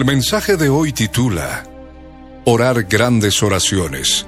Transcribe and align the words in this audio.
El 0.00 0.06
mensaje 0.06 0.56
de 0.56 0.70
hoy 0.70 0.94
titula 0.94 1.62
Orar 2.46 2.84
grandes 2.84 3.42
oraciones. 3.42 4.24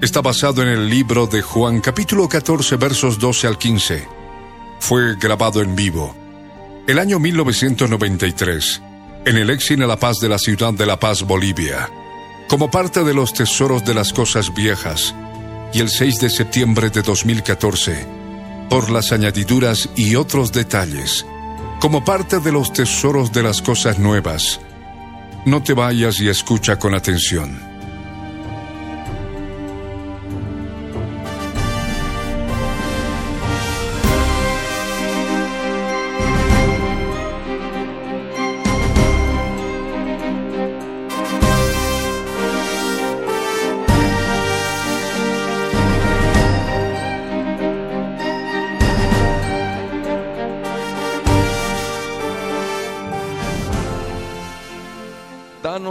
Está 0.00 0.22
basado 0.22 0.62
en 0.62 0.68
el 0.68 0.88
libro 0.88 1.26
de 1.26 1.42
Juan 1.42 1.82
capítulo 1.82 2.26
14 2.26 2.76
versos 2.76 3.18
12 3.18 3.46
al 3.46 3.58
15. 3.58 4.08
Fue 4.78 5.16
grabado 5.16 5.60
en 5.60 5.76
vivo. 5.76 6.16
El 6.88 6.98
año 6.98 7.18
1993, 7.18 8.80
en 9.26 9.36
el 9.36 9.50
Exine 9.50 9.86
La 9.86 9.98
Paz 9.98 10.20
de 10.20 10.30
la 10.30 10.38
ciudad 10.38 10.72
de 10.72 10.86
La 10.86 10.98
Paz, 10.98 11.20
Bolivia, 11.20 11.90
como 12.48 12.70
parte 12.70 13.04
de 13.04 13.12
los 13.12 13.34
tesoros 13.34 13.84
de 13.84 13.92
las 13.92 14.14
cosas 14.14 14.54
viejas, 14.54 15.14
y 15.74 15.80
el 15.80 15.90
6 15.90 16.18
de 16.18 16.30
septiembre 16.30 16.88
de 16.88 17.02
2014, 17.02 18.06
por 18.70 18.88
las 18.88 19.12
añadiduras 19.12 19.90
y 19.96 20.14
otros 20.14 20.50
detalles, 20.50 21.26
como 21.78 22.06
parte 22.06 22.40
de 22.40 22.52
los 22.52 22.72
tesoros 22.72 23.32
de 23.32 23.42
las 23.42 23.60
cosas 23.60 23.98
nuevas, 23.98 24.60
no 25.44 25.62
te 25.62 25.72
vayas 25.72 26.20
y 26.20 26.28
escucha 26.28 26.78
con 26.78 26.94
atención. 26.94 27.69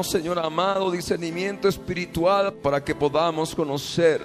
Señor 0.09 0.39
amado, 0.39 0.89
discernimiento 0.89 1.67
espiritual 1.67 2.51
para 2.51 2.83
que 2.83 2.95
podamos 2.95 3.53
conocer 3.53 4.19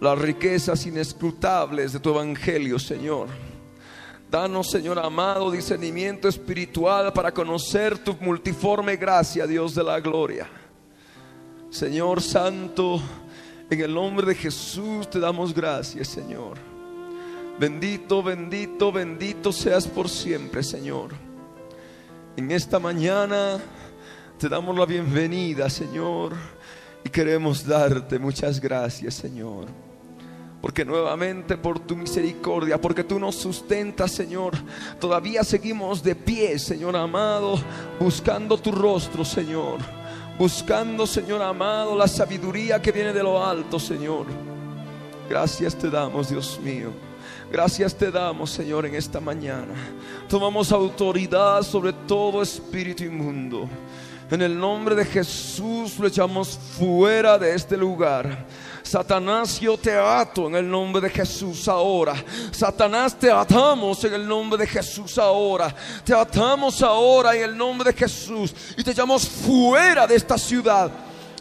las 0.00 0.18
riquezas 0.18 0.86
inescrutables 0.86 1.92
de 1.92 2.00
tu 2.00 2.08
evangelio, 2.08 2.78
Señor. 2.78 3.28
Danos, 4.30 4.70
Señor 4.70 4.98
amado, 4.98 5.50
discernimiento 5.50 6.26
espiritual 6.26 7.12
para 7.12 7.32
conocer 7.32 7.98
tu 7.98 8.16
multiforme 8.18 8.96
gracia, 8.96 9.46
Dios 9.46 9.74
de 9.74 9.84
la 9.84 10.00
gloria. 10.00 10.48
Señor 11.68 12.22
Santo, 12.22 12.98
en 13.68 13.80
el 13.82 13.92
nombre 13.92 14.26
de 14.28 14.34
Jesús 14.36 15.10
te 15.10 15.20
damos 15.20 15.52
gracias, 15.52 16.08
Señor. 16.08 16.56
Bendito, 17.60 18.22
bendito, 18.22 18.90
bendito 18.90 19.52
seas 19.52 19.86
por 19.86 20.08
siempre, 20.08 20.62
Señor. 20.62 21.10
En 22.38 22.50
esta 22.50 22.78
mañana 22.78 23.60
te 24.38 24.48
damos 24.48 24.78
la 24.78 24.86
bienvenida, 24.86 25.68
Señor, 25.68 26.32
y 27.04 27.08
queremos 27.08 27.66
darte 27.66 28.20
muchas 28.20 28.60
gracias, 28.60 29.14
Señor. 29.14 29.66
Porque 30.60 30.84
nuevamente 30.84 31.56
por 31.56 31.80
tu 31.80 31.96
misericordia, 31.96 32.80
porque 32.80 33.02
tú 33.02 33.18
nos 33.18 33.34
sustentas, 33.34 34.12
Señor, 34.12 34.54
todavía 35.00 35.42
seguimos 35.42 36.02
de 36.04 36.14
pie, 36.14 36.56
Señor 36.58 36.96
amado, 36.96 37.58
buscando 37.98 38.56
tu 38.58 38.70
rostro, 38.70 39.24
Señor. 39.24 39.78
Buscando, 40.38 41.04
Señor 41.04 41.42
amado, 41.42 41.96
la 41.96 42.06
sabiduría 42.06 42.80
que 42.80 42.92
viene 42.92 43.12
de 43.12 43.24
lo 43.24 43.44
alto, 43.44 43.80
Señor. 43.80 44.26
Gracias 45.28 45.76
te 45.76 45.90
damos, 45.90 46.30
Dios 46.30 46.60
mío. 46.62 46.92
Gracias 47.50 47.94
te 47.94 48.10
damos, 48.10 48.50
Señor, 48.50 48.86
en 48.86 48.94
esta 48.94 49.20
mañana. 49.20 49.74
Tomamos 50.28 50.70
autoridad 50.70 51.62
sobre 51.62 51.92
todo 51.92 52.42
espíritu 52.42 53.04
inmundo. 53.04 53.68
En 54.30 54.42
el 54.42 54.58
nombre 54.58 54.94
de 54.94 55.06
Jesús 55.06 55.98
lo 55.98 56.06
echamos 56.06 56.58
fuera 56.78 57.38
de 57.38 57.54
este 57.54 57.76
lugar. 57.76 58.46
Satanás, 58.82 59.58
yo 59.58 59.78
te 59.78 59.96
ato 59.96 60.48
en 60.48 60.56
el 60.56 60.70
nombre 60.70 61.00
de 61.00 61.10
Jesús 61.10 61.66
ahora. 61.66 62.14
Satanás, 62.50 63.18
te 63.18 63.30
atamos 63.30 64.04
en 64.04 64.14
el 64.14 64.28
nombre 64.28 64.58
de 64.58 64.66
Jesús 64.66 65.16
ahora. 65.18 65.74
Te 66.04 66.14
atamos 66.14 66.82
ahora 66.82 67.34
en 67.34 67.44
el 67.44 67.56
nombre 67.56 67.90
de 67.90 67.98
Jesús. 67.98 68.54
Y 68.76 68.84
te 68.84 68.90
echamos 68.90 69.26
fuera 69.26 70.06
de 70.06 70.16
esta 70.16 70.36
ciudad. 70.36 70.90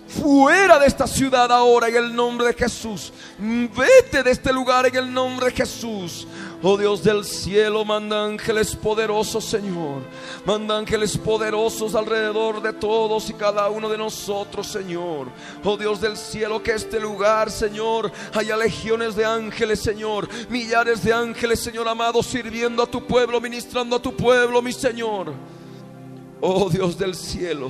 Fuera 0.07 0.79
de 0.79 0.87
esta 0.87 1.05
ciudad 1.05 1.51
ahora 1.51 1.89
en 1.89 1.97
el 1.97 2.15
nombre 2.15 2.47
de 2.47 2.53
Jesús. 2.53 3.11
Vete 3.37 4.23
de 4.23 4.31
este 4.31 4.53
lugar 4.53 4.85
en 4.85 4.95
el 4.95 5.13
nombre 5.13 5.47
de 5.47 5.51
Jesús. 5.51 6.25
Oh 6.63 6.75
Dios 6.75 7.03
del 7.03 7.23
cielo, 7.23 7.85
manda 7.85 8.25
ángeles 8.25 8.75
poderosos, 8.75 9.45
Señor. 9.45 10.01
Manda 10.43 10.75
ángeles 10.75 11.15
poderosos 11.15 11.93
alrededor 11.93 12.63
de 12.63 12.73
todos 12.73 13.29
y 13.29 13.33
cada 13.33 13.69
uno 13.69 13.87
de 13.87 13.97
nosotros, 13.97 14.65
Señor. 14.65 15.27
Oh 15.63 15.77
Dios 15.77 16.01
del 16.01 16.17
cielo, 16.17 16.63
que 16.63 16.71
este 16.71 16.99
lugar, 16.99 17.51
Señor, 17.51 18.11
haya 18.33 18.57
legiones 18.57 19.15
de 19.15 19.23
ángeles, 19.23 19.81
Señor. 19.81 20.27
Millares 20.49 21.03
de 21.03 21.13
ángeles, 21.13 21.59
Señor 21.59 21.87
amado, 21.87 22.23
sirviendo 22.23 22.81
a 22.81 22.87
tu 22.87 23.05
pueblo, 23.05 23.39
ministrando 23.39 23.95
a 23.95 24.01
tu 24.01 24.15
pueblo, 24.15 24.59
mi 24.59 24.73
Señor. 24.73 25.33
Oh 26.41 26.71
Dios 26.71 26.97
del 26.97 27.13
cielo, 27.13 27.69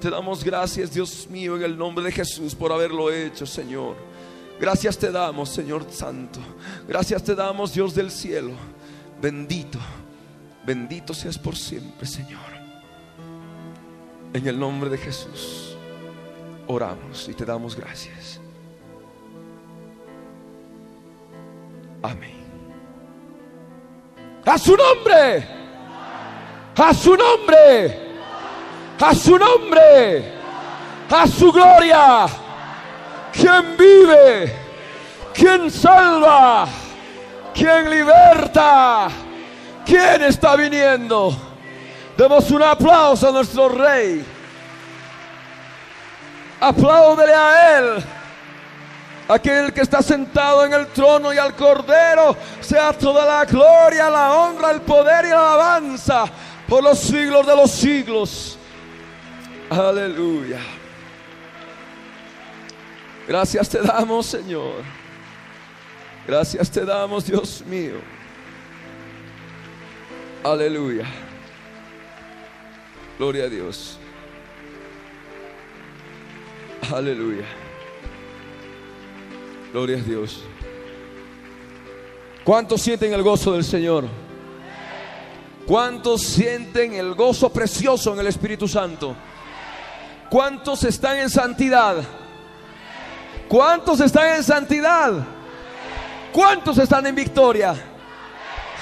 te 0.00 0.08
damos 0.08 0.42
gracias, 0.42 0.92
Dios 0.92 1.28
mío, 1.28 1.56
en 1.56 1.64
el 1.64 1.76
nombre 1.76 2.04
de 2.06 2.12
Jesús 2.12 2.54
por 2.54 2.72
haberlo 2.72 3.10
hecho, 3.10 3.44
Señor. 3.44 4.15
Gracias 4.58 4.96
te 4.96 5.12
damos, 5.12 5.50
Señor 5.50 5.84
Santo. 5.90 6.40
Gracias 6.88 7.22
te 7.22 7.34
damos, 7.34 7.74
Dios 7.74 7.94
del 7.94 8.10
cielo. 8.10 8.52
Bendito, 9.20 9.78
bendito 10.64 11.12
seas 11.12 11.38
por 11.38 11.56
siempre, 11.56 12.06
Señor. 12.06 12.56
En 14.32 14.46
el 14.46 14.58
nombre 14.58 14.88
de 14.88 14.98
Jesús, 14.98 15.76
oramos 16.66 17.28
y 17.28 17.34
te 17.34 17.44
damos 17.44 17.76
gracias. 17.76 18.40
Amén. 22.02 22.36
A 24.44 24.58
su 24.58 24.76
nombre, 24.76 25.48
a 26.76 26.94
su 26.94 27.16
nombre, 27.16 27.98
a 28.98 29.14
su 29.14 29.38
nombre, 29.38 30.32
a 31.10 31.26
su 31.26 31.52
gloria 31.52 32.45
quien 33.38 33.76
vive, 33.76 34.54
quien 35.34 35.70
salva, 35.70 36.66
quien 37.54 37.90
liberta, 37.90 39.08
quien 39.84 40.22
está 40.22 40.56
viniendo. 40.56 41.36
Demos 42.16 42.50
un 42.50 42.62
aplauso 42.62 43.28
a 43.28 43.32
nuestro 43.32 43.68
rey. 43.68 44.24
Apláudele 46.60 47.34
a 47.34 47.78
él. 47.78 48.04
Aquel 49.28 49.72
que 49.72 49.80
está 49.80 50.02
sentado 50.02 50.64
en 50.64 50.72
el 50.72 50.86
trono 50.88 51.32
y 51.32 51.38
al 51.38 51.54
cordero, 51.54 52.36
sea 52.60 52.92
toda 52.92 53.26
la 53.26 53.44
gloria, 53.44 54.08
la 54.08 54.32
honra, 54.32 54.70
el 54.70 54.80
poder 54.82 55.24
y 55.24 55.30
la 55.30 55.52
alabanza 55.52 56.26
por 56.68 56.82
los 56.82 56.98
siglos 56.98 57.44
de 57.44 57.56
los 57.56 57.70
siglos. 57.70 58.56
Aleluya. 59.68 60.60
Gracias 63.26 63.68
te 63.68 63.82
damos, 63.82 64.26
Señor. 64.26 64.82
Gracias 66.26 66.70
te 66.70 66.84
damos, 66.84 67.26
Dios 67.26 67.62
mío. 67.66 67.96
Aleluya. 70.44 71.04
Gloria 73.18 73.44
a 73.44 73.48
Dios. 73.48 73.98
Aleluya. 76.94 77.44
Gloria 79.72 79.96
a 79.96 80.00
Dios. 80.00 80.42
¿Cuántos 82.44 82.80
sienten 82.80 83.12
el 83.12 83.22
gozo 83.22 83.54
del 83.54 83.64
Señor? 83.64 84.04
¿Cuántos 85.66 86.22
sienten 86.22 86.94
el 86.94 87.14
gozo 87.14 87.52
precioso 87.52 88.12
en 88.12 88.20
el 88.20 88.28
Espíritu 88.28 88.68
Santo? 88.68 89.16
¿Cuántos 90.30 90.84
están 90.84 91.18
en 91.18 91.28
santidad? 91.28 91.96
¿Cuántos 93.48 94.00
están 94.00 94.36
en 94.36 94.42
santidad? 94.42 95.26
¿Cuántos 96.32 96.78
están 96.78 97.06
en 97.06 97.14
victoria? 97.14 97.74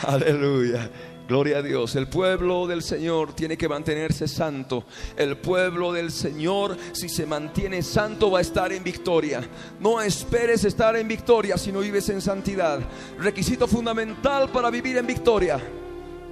Aleluya. 0.06 0.90
Gloria 1.26 1.58
a 1.58 1.62
Dios. 1.62 1.96
El 1.96 2.06
pueblo 2.06 2.66
del 2.66 2.82
Señor 2.82 3.32
tiene 3.32 3.56
que 3.56 3.68
mantenerse 3.68 4.28
santo. 4.28 4.84
El 5.16 5.38
pueblo 5.38 5.92
del 5.92 6.10
Señor, 6.10 6.76
si 6.92 7.08
se 7.08 7.24
mantiene 7.24 7.82
santo, 7.82 8.30
va 8.30 8.40
a 8.40 8.42
estar 8.42 8.72
en 8.72 8.84
victoria. 8.84 9.42
No 9.80 10.02
esperes 10.02 10.64
estar 10.64 10.96
en 10.96 11.08
victoria 11.08 11.56
si 11.56 11.72
no 11.72 11.80
vives 11.80 12.10
en 12.10 12.20
santidad. 12.20 12.80
Requisito 13.18 13.66
fundamental 13.66 14.50
para 14.50 14.68
vivir 14.70 14.98
en 14.98 15.06
victoria. 15.06 15.58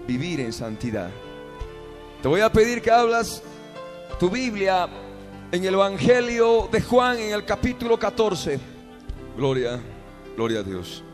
Vivir 0.06 0.40
en 0.40 0.52
santidad. 0.52 1.10
Te 2.20 2.28
voy 2.28 2.40
a 2.40 2.52
pedir 2.52 2.82
que 2.82 2.90
hablas 2.90 3.42
tu 4.20 4.28
Biblia 4.28 4.88
en 5.52 5.66
el 5.66 5.74
Evangelio 5.74 6.66
de 6.72 6.80
Juan 6.80 7.18
en 7.18 7.34
el 7.34 7.44
capítulo 7.44 7.98
14. 7.98 8.58
Gloria, 9.36 9.78
gloria 10.34 10.60
a 10.60 10.62
Dios. 10.62 11.04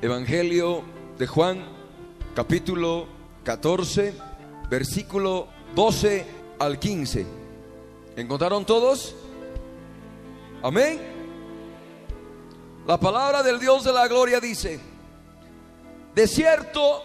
Evangelio 0.00 0.82
de 1.18 1.26
Juan 1.26 1.62
capítulo 2.34 3.06
14, 3.44 4.14
versículo 4.70 5.48
12 5.74 6.24
al 6.58 6.78
15. 6.78 7.26
¿Encontraron 8.16 8.64
todos? 8.64 9.14
Amén. 10.62 10.98
La 12.86 12.98
palabra 12.98 13.42
del 13.42 13.60
Dios 13.60 13.84
de 13.84 13.92
la 13.92 14.08
gloria 14.08 14.40
dice, 14.40 14.80
de 16.14 16.26
cierto, 16.26 17.02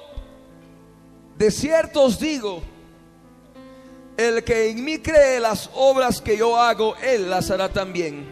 de 1.37 1.51
cierto 1.51 2.03
os 2.03 2.17
digo, 2.17 2.61
el 4.17 4.43
que 4.43 4.69
en 4.69 4.83
mí 4.83 4.99
cree 4.99 5.39
las 5.39 5.69
obras 5.73 6.21
que 6.21 6.37
yo 6.37 6.57
hago, 6.57 6.95
él 6.97 7.29
las 7.29 7.51
hará 7.51 7.69
también. 7.69 8.25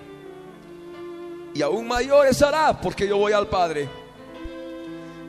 Y 1.54 1.62
aún 1.62 1.88
mayores 1.88 2.42
hará, 2.42 2.80
porque 2.80 3.08
yo 3.08 3.18
voy 3.18 3.34
al 3.34 3.48
Padre. 3.48 3.88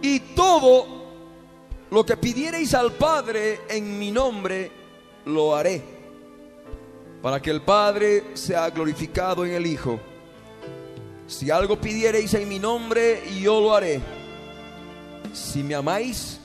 Y 0.01 0.21
todo 0.21 0.87
lo 1.91 2.07
que 2.07 2.17
pidiereis 2.17 2.75
al 2.75 2.93
Padre 2.93 3.61
en 3.69 3.99
mi 3.99 4.11
nombre, 4.11 4.71
lo 5.27 5.57
haré, 5.57 5.83
para 7.23 7.41
que 7.41 7.51
el 7.51 7.63
Padre 7.63 8.25
sea 8.35 8.71
glorificado 8.71 9.45
en 9.45 9.53
el 9.53 9.67
Hijo. 9.67 9.99
Si 11.27 11.51
algo 11.51 11.81
pidiereis 11.81 12.35
en 12.35 12.49
mi 12.49 12.59
nombre, 12.59 13.23
yo 13.41 13.61
lo 13.61 13.75
haré. 13.75 14.01
Si 15.33 15.63
me 15.63 15.75
amáis, 15.75 16.39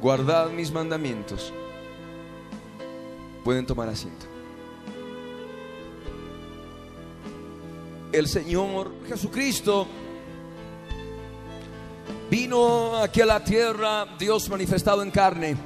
guardad 0.00 0.50
mis 0.50 0.72
mandamientos. 0.72 1.52
Pueden 3.46 3.64
tomar 3.64 3.88
asiento. 3.88 4.26
El 8.10 8.26
Señor 8.26 8.90
Jesucristo 9.06 9.86
Vino 12.28 12.96
aquí 12.96 13.20
a 13.20 13.26
la 13.26 13.44
tierra 13.44 14.04
Dios 14.18 14.48
manifestado 14.48 15.00
en 15.00 15.12
carne. 15.12 15.56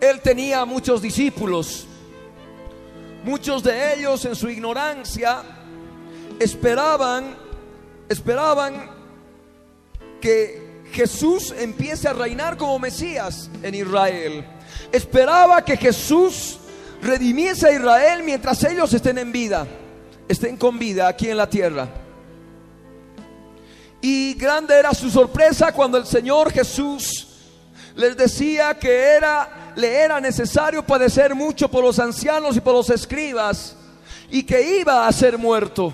Él 0.00 0.22
tenía 0.22 0.64
muchos 0.64 1.02
discípulos. 1.02 1.86
Muchos 3.22 3.62
de 3.62 3.96
ellos 3.96 4.24
en 4.24 4.36
su 4.36 4.48
ignorancia 4.48 5.42
esperaban 6.38 7.36
esperaban 8.08 8.88
que 10.22 10.84
Jesús 10.90 11.52
empiece 11.54 12.08
a 12.08 12.14
reinar 12.14 12.56
como 12.56 12.78
Mesías 12.78 13.50
en 13.62 13.74
Israel. 13.74 14.59
Esperaba 14.92 15.64
que 15.64 15.76
Jesús 15.76 16.58
redimiese 17.00 17.68
a 17.68 17.72
Israel 17.72 18.22
mientras 18.24 18.62
ellos 18.64 18.92
estén 18.92 19.18
en 19.18 19.32
vida, 19.32 19.66
estén 20.28 20.56
con 20.56 20.78
vida 20.78 21.08
aquí 21.08 21.28
en 21.28 21.36
la 21.36 21.48
tierra. 21.48 21.88
Y 24.00 24.34
grande 24.34 24.78
era 24.78 24.94
su 24.94 25.10
sorpresa 25.10 25.72
cuando 25.72 25.98
el 25.98 26.06
Señor 26.06 26.50
Jesús 26.50 27.26
les 27.94 28.16
decía 28.16 28.78
que 28.78 28.90
era, 28.90 29.72
le 29.76 29.94
era 29.94 30.20
necesario 30.20 30.84
padecer 30.84 31.34
mucho 31.34 31.68
por 31.68 31.84
los 31.84 31.98
ancianos 31.98 32.56
y 32.56 32.60
por 32.60 32.74
los 32.74 32.88
escribas 32.90 33.76
y 34.30 34.42
que 34.42 34.78
iba 34.80 35.06
a 35.06 35.12
ser 35.12 35.36
muerto. 35.36 35.92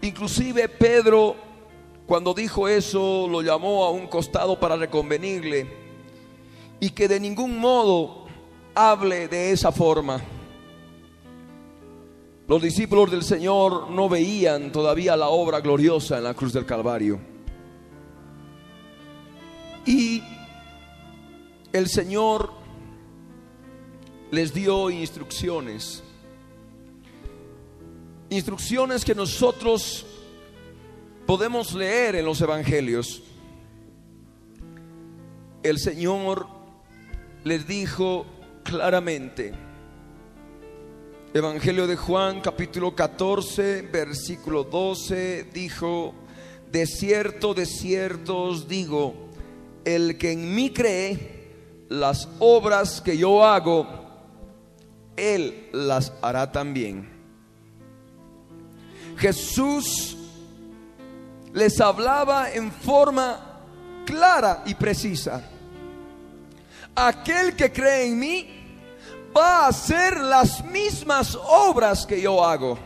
Inclusive 0.00 0.68
Pedro, 0.68 1.36
cuando 2.06 2.32
dijo 2.32 2.68
eso, 2.68 3.26
lo 3.28 3.42
llamó 3.42 3.84
a 3.84 3.90
un 3.90 4.06
costado 4.06 4.58
para 4.58 4.76
reconvenirle 4.76 5.81
y 6.82 6.90
que 6.90 7.06
de 7.06 7.20
ningún 7.20 7.60
modo 7.60 8.26
hable 8.74 9.28
de 9.28 9.52
esa 9.52 9.70
forma. 9.70 10.20
Los 12.48 12.60
discípulos 12.60 13.08
del 13.08 13.22
Señor 13.22 13.88
no 13.88 14.08
veían 14.08 14.72
todavía 14.72 15.16
la 15.16 15.28
obra 15.28 15.60
gloriosa 15.60 16.18
en 16.18 16.24
la 16.24 16.34
cruz 16.34 16.52
del 16.52 16.66
Calvario. 16.66 17.20
Y 19.86 20.24
el 21.72 21.86
Señor 21.86 22.50
les 24.32 24.52
dio 24.52 24.90
instrucciones. 24.90 26.02
Instrucciones 28.28 29.04
que 29.04 29.14
nosotros 29.14 30.04
podemos 31.28 31.74
leer 31.74 32.16
en 32.16 32.24
los 32.24 32.40
evangelios. 32.40 33.22
El 35.62 35.78
Señor 35.78 36.61
les 37.44 37.66
dijo 37.66 38.26
claramente, 38.62 39.52
Evangelio 41.34 41.86
de 41.86 41.96
Juan 41.96 42.40
capítulo 42.40 42.94
14 42.94 43.82
versículo 43.82 44.64
12 44.64 45.44
dijo, 45.52 46.14
de 46.70 46.86
cierto, 46.86 47.54
de 47.54 47.66
cierto 47.66 48.42
os 48.42 48.68
digo, 48.68 49.30
el 49.84 50.18
que 50.18 50.32
en 50.32 50.54
mí 50.54 50.70
cree, 50.70 51.86
las 51.88 52.28
obras 52.38 53.00
que 53.00 53.16
yo 53.16 53.44
hago, 53.44 53.86
él 55.16 55.68
las 55.72 56.12
hará 56.22 56.52
también. 56.52 57.08
Jesús 59.16 60.16
les 61.52 61.80
hablaba 61.80 62.52
en 62.52 62.70
forma 62.72 63.60
clara 64.06 64.62
y 64.66 64.74
precisa. 64.74 65.51
Aquel 66.94 67.56
que 67.56 67.72
cree 67.72 68.06
en 68.06 68.18
mí, 68.18 68.62
va 69.36 69.64
a 69.64 69.68
hacer 69.68 70.20
las 70.20 70.64
mismas 70.64 71.36
obras 71.36 72.06
que 72.06 72.20
yo 72.20 72.44
hago. 72.44 72.78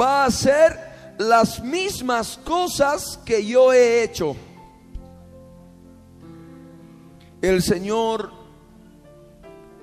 Va 0.00 0.22
a 0.22 0.26
hacer 0.26 1.14
las 1.18 1.62
mismas 1.62 2.38
cosas 2.44 3.18
que 3.24 3.44
yo 3.44 3.72
he 3.72 4.02
hecho. 4.02 4.36
El 7.40 7.62
Señor 7.62 8.32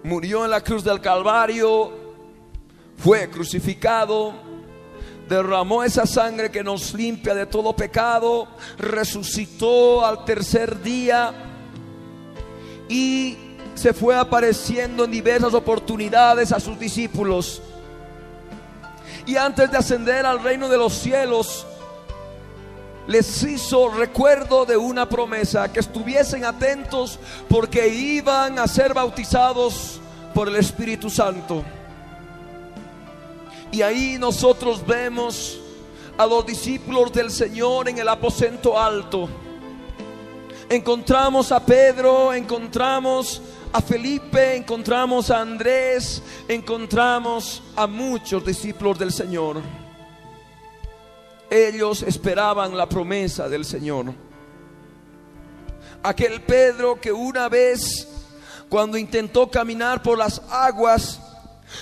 murió 0.04 0.46
en 0.46 0.52
la 0.52 0.62
cruz 0.62 0.84
del 0.84 1.00
Calvario, 1.00 1.92
fue 2.98 3.30
crucificado, 3.30 4.34
derramó 5.30 5.84
esa 5.84 6.06
sangre 6.06 6.52
que 6.52 6.64
nos 6.64 6.94
limpia 6.94 7.34
de 7.36 7.46
todo 7.46 7.76
pecado, 7.76 8.48
resucitó 8.78 10.06
al 10.06 10.26
tercer 10.26 10.82
día 10.82 11.51
y 12.92 13.38
se 13.74 13.94
fue 13.94 14.18
apareciendo 14.18 15.06
en 15.06 15.12
diversas 15.12 15.54
oportunidades 15.54 16.52
a 16.52 16.60
sus 16.60 16.78
discípulos. 16.78 17.62
Y 19.26 19.38
antes 19.38 19.72
de 19.72 19.78
ascender 19.78 20.26
al 20.26 20.44
reino 20.44 20.68
de 20.68 20.78
los 20.78 20.92
cielos, 20.92 21.66
les 23.08 23.44
hizo 23.44 23.88
recuerdo 23.88 24.66
de 24.66 24.76
una 24.76 25.08
promesa, 25.08 25.72
que 25.72 25.80
estuviesen 25.80 26.44
atentos 26.44 27.18
porque 27.48 27.88
iban 27.88 28.60
a 28.60 28.68
ser 28.68 28.94
bautizados 28.94 30.02
por 30.34 30.50
el 30.50 30.58
Espíritu 30.58 31.10
Santo. 31.10 31.64
Y 33.72 33.84
ahí 33.84 34.18
nosotros 34.20 34.86
vemos 34.86 35.58
a 36.18 36.26
los 36.26 36.46
discípulos 36.46 37.14
del 37.14 37.32
Señor 37.32 37.88
en 37.88 38.00
el 38.00 38.10
aposento 38.10 38.78
alto. 38.78 39.30
Encontramos 40.72 41.52
a 41.52 41.60
Pedro, 41.66 42.34
encontramos 42.34 43.42
a 43.74 43.82
Felipe, 43.82 44.56
encontramos 44.56 45.30
a 45.30 45.42
Andrés, 45.42 46.24
encontramos 46.48 47.62
a 47.76 47.88
muchos 47.88 48.46
discípulos 48.46 48.98
del 48.98 49.12
Señor. 49.12 49.62
Ellos 51.50 52.04
esperaban 52.04 52.78
la 52.78 52.88
promesa 52.88 53.50
del 53.50 53.66
Señor. 53.66 54.14
Aquel 56.04 56.42
Pedro 56.42 57.02
que 57.02 57.12
una 57.12 57.50
vez, 57.50 58.08
cuando 58.70 58.98
intentó 58.98 59.52
caminar 59.52 60.02
por 60.02 60.18
las 60.18 60.42
aguas, 60.50 61.20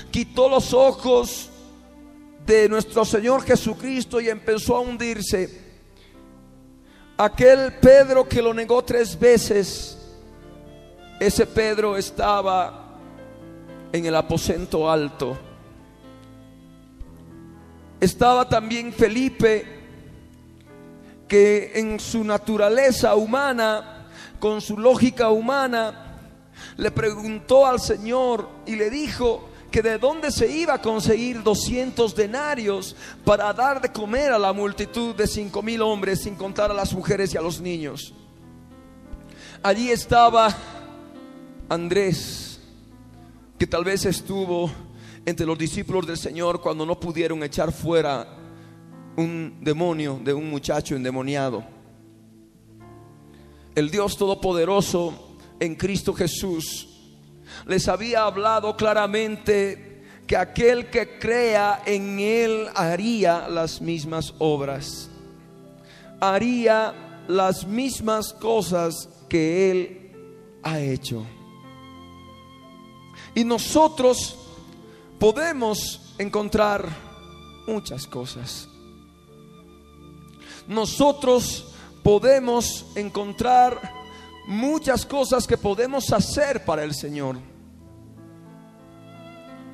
quitó 0.10 0.50
los 0.50 0.74
ojos 0.74 1.51
de 2.43 2.67
nuestro 2.67 3.05
Señor 3.05 3.43
Jesucristo 3.43 4.19
y 4.19 4.29
empezó 4.29 4.77
a 4.77 4.79
hundirse. 4.79 5.69
Aquel 7.22 7.74
Pedro 7.74 8.30
que 8.30 8.42
lo 8.42 8.54
negó 8.54 8.82
tres 8.82 9.20
veces 9.20 9.98
ese 11.20 11.46
Pedro 11.46 11.98
estaba 11.98 12.98
en 13.92 14.06
el 14.06 14.16
aposento 14.16 14.90
alto. 14.90 15.38
Estaba 18.00 18.48
también 18.48 18.94
Felipe, 18.94 19.66
que 21.28 21.74
en 21.76 22.00
su 22.00 22.24
naturaleza 22.24 23.14
humana, 23.16 24.08
con 24.40 24.62
su 24.62 24.78
lógica 24.78 25.30
humana, 25.30 26.22
le 26.78 26.90
preguntó 26.90 27.68
al 27.68 27.82
Señor 27.82 28.48
y 28.66 28.78
le 28.78 28.90
dijo 28.90 29.49
que 29.72 29.82
de 29.82 29.98
dónde 29.98 30.32
se 30.32 30.48
iba 30.52 30.74
a 30.74 30.82
conseguir 30.82 31.44
200 31.44 32.16
denarios 32.16 32.96
para 33.24 33.54
dar 33.54 33.82
de 33.82 33.92
comer 33.92 34.32
a 34.32 34.40
la 34.40 34.52
multitud 34.52 35.16
de 35.16 35.28
cinco 35.28 35.62
mil 35.62 35.82
hombres, 35.82 36.22
sin 36.22 36.36
contar 36.36 36.72
a 36.72 36.74
las 36.74 36.94
mujeres 36.94 37.34
y 37.34 37.38
a 37.38 37.42
los 37.42 37.62
niños. 37.62 38.14
Allí 39.62 39.92
estaba 39.92 40.56
Andrés, 41.68 42.60
que 43.58 43.68
tal 43.68 43.84
vez 43.84 44.06
estuvo 44.06 44.72
entre 45.26 45.46
los 45.46 45.58
discípulos 45.58 46.08
del 46.08 46.18
Señor 46.18 46.62
cuando 46.62 46.86
no 46.86 47.00
pudieron 47.00 47.44
echar 47.44 47.72
fuera 47.72 48.28
un 49.16 49.58
demonio 49.62 50.20
de 50.24 50.34
un 50.34 50.50
muchacho 50.50 50.96
endemoniado. 50.96 51.64
El 53.76 53.92
Dios 53.92 54.18
Todopoderoso 54.18 55.38
en 55.60 55.76
Cristo 55.76 56.14
Jesús 56.14 56.88
les 57.70 57.88
había 57.88 58.24
hablado 58.24 58.76
claramente 58.76 60.02
que 60.26 60.36
aquel 60.36 60.90
que 60.90 61.20
crea 61.20 61.84
en 61.86 62.20
Él 62.20 62.68
haría 62.74 63.48
las 63.48 63.80
mismas 63.80 64.34
obras, 64.40 65.08
haría 66.20 67.24
las 67.28 67.68
mismas 67.68 68.34
cosas 68.34 69.08
que 69.30 69.70
Él 69.70 70.60
ha 70.64 70.80
hecho. 70.80 71.24
Y 73.36 73.44
nosotros 73.44 74.36
podemos 75.20 76.16
encontrar 76.18 76.90
muchas 77.68 78.08
cosas. 78.08 78.68
Nosotros 80.68 81.72
podemos 82.02 82.88
encontrar 82.96 83.80
muchas 84.48 85.06
cosas 85.06 85.46
que 85.46 85.56
podemos 85.56 86.12
hacer 86.12 86.66
para 86.66 86.84
el 86.84 86.96
Señor. 86.96 87.49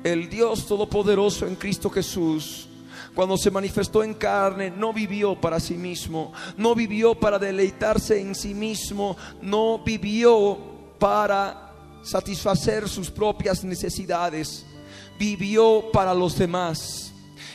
El 0.04 0.28
Dios 0.28 0.66
Todopoderoso 0.66 1.46
en 1.46 1.56
Cristo 1.56 1.90
Jesús, 1.90 2.68
cuando 3.14 3.36
se 3.36 3.50
manifestó 3.50 4.02
en 4.04 4.14
carne, 4.14 4.70
no 4.70 4.92
vivió 4.92 5.40
para 5.40 5.58
sí 5.58 5.74
mismo, 5.74 6.32
no 6.56 6.74
vivió 6.74 7.14
para 7.14 7.38
deleitarse 7.38 8.20
en 8.20 8.34
sí 8.34 8.54
mismo, 8.54 9.16
no 9.42 9.82
vivió 9.84 10.58
para 10.98 11.72
satisfacer 12.02 12.88
sus 12.88 13.10
propias 13.10 13.64
necesidades 13.64 14.66
vivió 15.18 15.90
para 15.92 16.14
los 16.14 16.38
demás. 16.38 17.12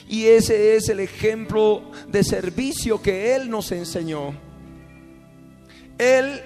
Y 0.07 0.25
ese 0.25 0.75
es 0.75 0.89
el 0.89 0.99
ejemplo 0.99 1.91
de 2.07 2.23
servicio 2.23 3.01
que 3.01 3.35
Él 3.35 3.49
nos 3.49 3.71
enseñó. 3.71 4.33
Él 5.97 6.41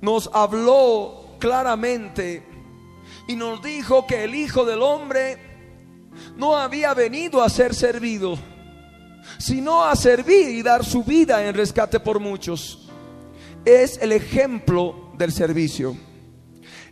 nos 0.00 0.28
habló 0.32 1.36
claramente 1.38 2.44
y 3.26 3.36
nos 3.36 3.62
dijo 3.62 4.06
que 4.06 4.24
el 4.24 4.34
Hijo 4.34 4.64
del 4.64 4.82
Hombre 4.82 5.38
no 6.36 6.56
había 6.56 6.94
venido 6.94 7.42
a 7.42 7.48
ser 7.48 7.74
servido, 7.74 8.38
sino 9.38 9.84
a 9.84 9.96
servir 9.96 10.48
y 10.48 10.62
dar 10.62 10.84
su 10.84 11.02
vida 11.04 11.44
en 11.46 11.54
rescate 11.54 12.00
por 12.00 12.20
muchos. 12.20 12.88
Es 13.64 13.98
el 13.98 14.12
ejemplo 14.12 15.10
del 15.18 15.32
servicio 15.32 15.96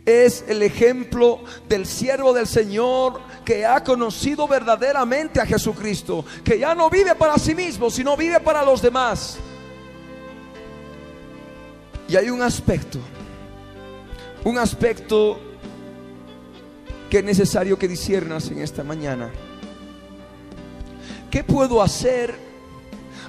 es 0.05 0.45
el 0.47 0.61
ejemplo 0.61 1.43
del 1.67 1.87
siervo 1.87 2.31
del 2.31 2.45
Señor 2.45 3.19
que 3.43 3.65
ha 3.65 3.83
conocido 3.83 4.47
verdaderamente 4.47 5.41
a 5.41 5.45
Jesucristo, 5.45 6.23
que 6.43 6.59
ya 6.59 6.75
no 6.75 6.89
vive 6.89 7.15
para 7.15 7.37
sí 7.39 7.55
mismo, 7.55 7.89
sino 7.89 8.15
vive 8.15 8.39
para 8.39 8.63
los 8.63 8.81
demás. 8.81 9.37
Y 12.07 12.15
hay 12.15 12.29
un 12.29 12.43
aspecto, 12.43 12.99
un 14.43 14.59
aspecto 14.59 15.39
que 17.09 17.19
es 17.19 17.23
necesario 17.23 17.77
que 17.77 17.87
disiernas 17.87 18.49
en 18.49 18.59
esta 18.59 18.83
mañana. 18.83 19.31
¿Qué 21.29 21.43
puedo 21.43 21.81
hacer 21.81 22.35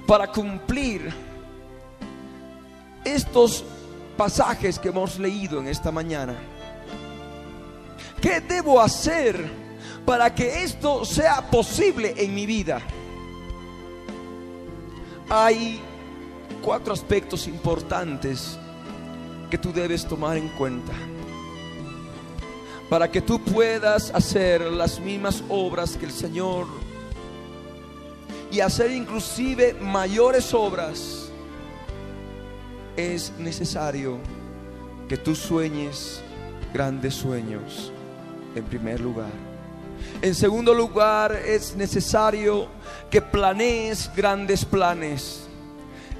para 0.06 0.30
cumplir 0.30 1.12
estos 3.04 3.64
pasajes 4.16 4.78
que 4.78 4.88
hemos 4.88 5.18
leído 5.18 5.60
en 5.60 5.68
esta 5.68 5.90
mañana? 5.90 6.34
¿Qué 8.20 8.40
debo 8.40 8.80
hacer 8.80 9.50
para 10.04 10.34
que 10.34 10.62
esto 10.62 11.04
sea 11.04 11.50
posible 11.50 12.14
en 12.16 12.34
mi 12.34 12.46
vida? 12.46 12.80
Hay 15.28 15.80
cuatro 16.62 16.92
aspectos 16.92 17.46
importantes 17.46 18.58
que 19.50 19.58
tú 19.58 19.72
debes 19.72 20.06
tomar 20.06 20.36
en 20.36 20.48
cuenta 20.50 20.92
para 22.88 23.10
que 23.10 23.20
tú 23.20 23.42
puedas 23.42 24.10
hacer 24.14 24.60
las 24.62 25.00
mismas 25.00 25.42
obras 25.48 25.96
que 25.96 26.06
el 26.06 26.12
Señor 26.12 26.66
y 28.50 28.60
hacer 28.60 28.90
inclusive 28.92 29.74
mayores 29.74 30.54
obras, 30.54 31.28
es 32.96 33.32
necesario 33.38 34.18
que 35.08 35.16
tú 35.16 35.34
sueñes 35.34 36.20
grandes 36.72 37.14
sueños 37.14 37.92
en 38.54 38.64
primer 38.64 39.00
lugar. 39.00 39.32
En 40.22 40.34
segundo 40.34 40.72
lugar, 40.72 41.32
es 41.44 41.76
necesario 41.76 42.68
que 43.10 43.20
planees 43.20 44.10
grandes 44.16 44.64
planes. 44.64 45.46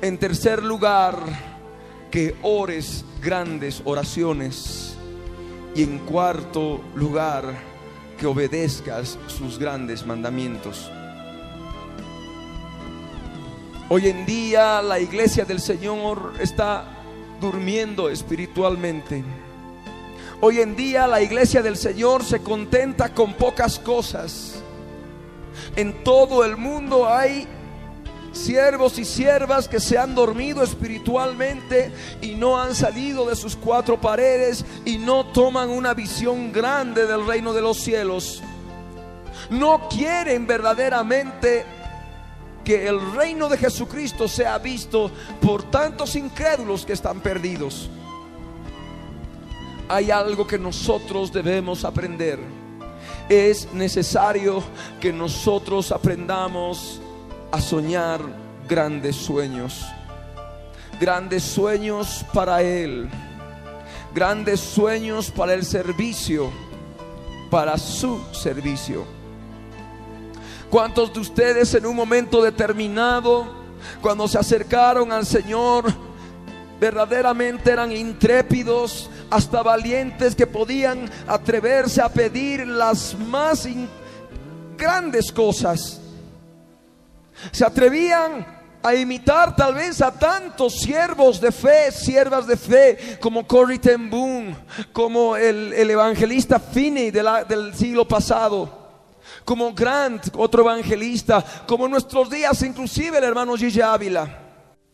En 0.02 0.18
tercer 0.18 0.62
lugar, 0.62 1.16
que 2.11 2.37
ores 2.42 3.04
grandes 3.23 3.80
oraciones. 3.85 4.95
Y 5.76 5.83
en 5.83 5.99
cuarto 5.99 6.80
lugar, 6.95 7.54
que 8.18 8.26
obedezcas 8.26 9.18
sus 9.26 9.59
grandes 9.59 10.06
mandamientos. 10.06 10.90
Hoy 13.90 14.09
en 14.09 14.25
día 14.25 14.80
la 14.80 14.99
iglesia 14.99 15.45
del 15.45 15.61
Señor 15.61 16.33
está 16.40 16.87
durmiendo 17.42 18.09
espiritualmente. 18.09 19.23
Hoy 20.40 20.61
en 20.61 20.75
día 20.76 21.06
la 21.06 21.21
iglesia 21.21 21.61
del 21.61 21.76
Señor 21.76 22.25
se 22.25 22.40
contenta 22.40 23.12
con 23.12 23.35
pocas 23.35 23.78
cosas. 23.78 24.62
En 25.76 26.02
todo 26.02 26.42
el 26.42 26.56
mundo 26.56 27.06
hay 27.06 27.47
siervos 28.36 28.98
y 28.98 29.04
siervas 29.04 29.68
que 29.68 29.80
se 29.80 29.98
han 29.98 30.14
dormido 30.14 30.62
espiritualmente 30.62 31.92
y 32.20 32.34
no 32.34 32.60
han 32.60 32.74
salido 32.74 33.28
de 33.28 33.36
sus 33.36 33.56
cuatro 33.56 34.00
paredes 34.00 34.64
y 34.84 34.98
no 34.98 35.26
toman 35.26 35.70
una 35.70 35.94
visión 35.94 36.52
grande 36.52 37.06
del 37.06 37.26
reino 37.26 37.52
de 37.52 37.62
los 37.62 37.78
cielos. 37.78 38.42
No 39.50 39.88
quieren 39.88 40.46
verdaderamente 40.46 41.64
que 42.64 42.86
el 42.86 43.12
reino 43.12 43.48
de 43.48 43.58
Jesucristo 43.58 44.28
sea 44.28 44.58
visto 44.58 45.10
por 45.40 45.70
tantos 45.70 46.16
incrédulos 46.16 46.84
que 46.84 46.92
están 46.92 47.20
perdidos 47.20 47.88
hay 49.88 50.10
algo 50.10 50.46
que 50.46 50.58
nosotros 50.58 51.32
debemos 51.32 51.84
aprender. 51.84 52.38
Es 53.28 53.72
necesario 53.72 54.62
que 55.00 55.12
nosotros 55.12 55.92
aprendamos 55.92 57.00
a 57.50 57.60
soñar 57.60 58.20
grandes 58.68 59.16
sueños. 59.16 59.84
Grandes 61.00 61.42
sueños 61.42 62.24
para 62.32 62.62
Él. 62.62 63.08
Grandes 64.14 64.60
sueños 64.60 65.30
para 65.30 65.54
el 65.54 65.64
servicio. 65.64 66.50
Para 67.50 67.78
su 67.78 68.20
servicio. 68.32 69.04
¿Cuántos 70.70 71.12
de 71.12 71.20
ustedes 71.20 71.74
en 71.74 71.86
un 71.86 71.94
momento 71.94 72.42
determinado, 72.42 73.46
cuando 74.00 74.26
se 74.26 74.38
acercaron 74.38 75.12
al 75.12 75.24
Señor, 75.24 75.84
verdaderamente 76.80 77.70
eran 77.70 77.92
intrépidos, 77.92 79.08
hasta 79.30 79.62
valientes 79.62 80.34
que 80.34 80.46
podían 80.46 81.10
atreverse 81.26 82.00
a 82.00 82.08
pedir 82.08 82.66
las 82.66 83.16
más 83.18 83.68
grandes 84.76 85.32
cosas. 85.32 86.00
Se 87.52 87.64
atrevían 87.64 88.56
a 88.86 88.94
imitar 88.94 89.56
tal 89.56 89.74
vez 89.74 90.00
a 90.00 90.12
tantos 90.12 90.78
siervos 90.80 91.40
de 91.40 91.50
fe, 91.50 91.90
siervas 91.90 92.46
de 92.46 92.56
fe, 92.56 93.18
como 93.20 93.46
Corrie 93.46 93.80
ten 93.80 94.08
Boom, 94.08 94.56
como 94.92 95.36
el, 95.36 95.72
evangelista 95.90 96.60
Finney 96.60 97.10
del 97.10 97.74
siglo 97.74 98.06
pasado, 98.06 98.86
como 99.44 99.72
Grant, 99.74 100.28
otro 100.36 100.62
evangelista, 100.62 101.44
como 101.66 101.86
en 101.86 101.92
nuestros 101.92 102.30
días 102.30 102.62
inclusive 102.62 103.18
el 103.18 103.24
hermano 103.24 103.56
Gigi 103.56 103.80
Ávila. 103.80 104.42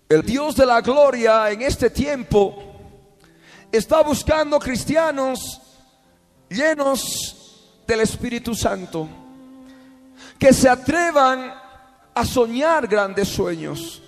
El 0.09 0.23
Dios 0.23 0.57
de 0.57 0.67
la 0.67 0.81
gloria 0.81 1.51
en 1.51 1.61
este 1.63 1.91
tiempo 1.91 2.63
está 3.71 4.03
buscando 4.03 4.59
cristianos 4.59 5.61
llenos 6.49 7.83
del 7.87 8.01
Espíritu 8.01 8.55
Santo. 8.55 9.09
que 10.39 10.53
se 10.53 10.69
atrevan 10.69 11.62
a 12.15 12.25
soñar 12.25 12.87
grandes 12.87 13.29
sueños, 13.29 14.03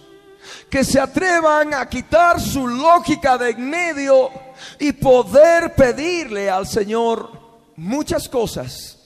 que 0.68 0.84
se 0.84 1.00
atrevan 1.00 1.73
a 1.75 1.88
quitar 1.88 2.40
su 2.40 2.66
lógica 2.66 3.38
de 3.38 3.50
en 3.50 3.70
medio 3.70 4.30
y 4.78 4.92
poder 4.92 5.75
pedirle 5.75 6.50
al 6.50 6.66
Señor 6.66 7.30
muchas 7.76 8.28
cosas. 8.28 8.99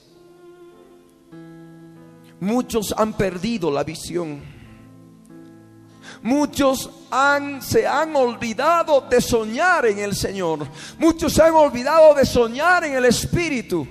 Muchos 2.39 2.93
han 2.97 3.13
perdido 3.13 3.69
la 3.71 3.83
visión. 3.83 4.41
Muchos 6.21 6.89
han, 7.11 7.61
se 7.61 7.87
han 7.87 8.15
olvidado 8.15 9.01
de 9.01 9.21
soñar 9.21 9.85
en 9.85 9.99
el 9.99 10.15
Señor. 10.15 10.67
Muchos 10.97 11.33
se 11.33 11.43
han 11.43 11.53
olvidado 11.53 12.13
de 12.13 12.25
soñar 12.25 12.83
en 12.83 12.95
el 12.95 13.05
Espíritu. 13.05 13.87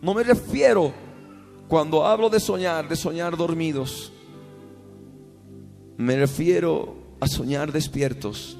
No 0.00 0.14
me 0.14 0.22
refiero 0.22 1.07
cuando 1.68 2.06
hablo 2.06 2.30
de 2.30 2.40
soñar, 2.40 2.88
de 2.88 2.96
soñar 2.96 3.36
dormidos. 3.36 4.10
Me 5.98 6.16
refiero 6.16 6.96
a 7.20 7.28
soñar 7.28 7.70
despiertos. 7.70 8.56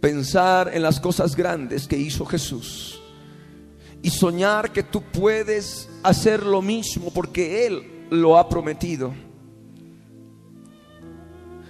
Pensar 0.00 0.70
en 0.74 0.82
las 0.82 0.98
cosas 0.98 1.36
grandes 1.36 1.86
que 1.86 1.96
hizo 1.96 2.26
Jesús. 2.26 3.00
Y 4.02 4.10
soñar 4.10 4.72
que 4.72 4.82
tú 4.82 5.02
puedes 5.02 5.88
hacer 6.02 6.44
lo 6.44 6.62
mismo 6.62 7.12
porque 7.12 7.66
Él 7.66 8.06
lo 8.10 8.36
ha 8.36 8.48
prometido. 8.48 9.12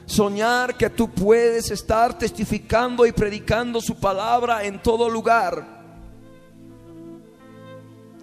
Soñar 0.06 0.76
que 0.76 0.88
tú 0.88 1.10
puedes 1.10 1.70
estar 1.70 2.16
testificando 2.18 3.04
y 3.04 3.12
predicando 3.12 3.80
su 3.80 3.96
palabra 4.00 4.64
en 4.64 4.80
todo 4.80 5.08
lugar. 5.08 5.79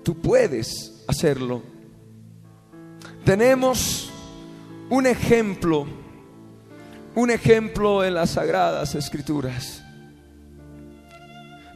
Tú 0.07 0.15
puedes 0.15 1.03
hacerlo. 1.05 1.61
Tenemos 3.25 4.09
un 4.89 5.05
ejemplo, 5.05 5.85
un 7.13 7.29
ejemplo 7.29 8.05
en 8.05 8.13
las 8.13 8.29
sagradas 8.29 8.95
escrituras. 8.95 9.83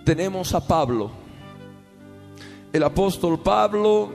Tenemos 0.06 0.56
a 0.56 0.66
Pablo. 0.66 1.12
El 2.72 2.84
apóstol 2.84 3.38
Pablo 3.38 4.12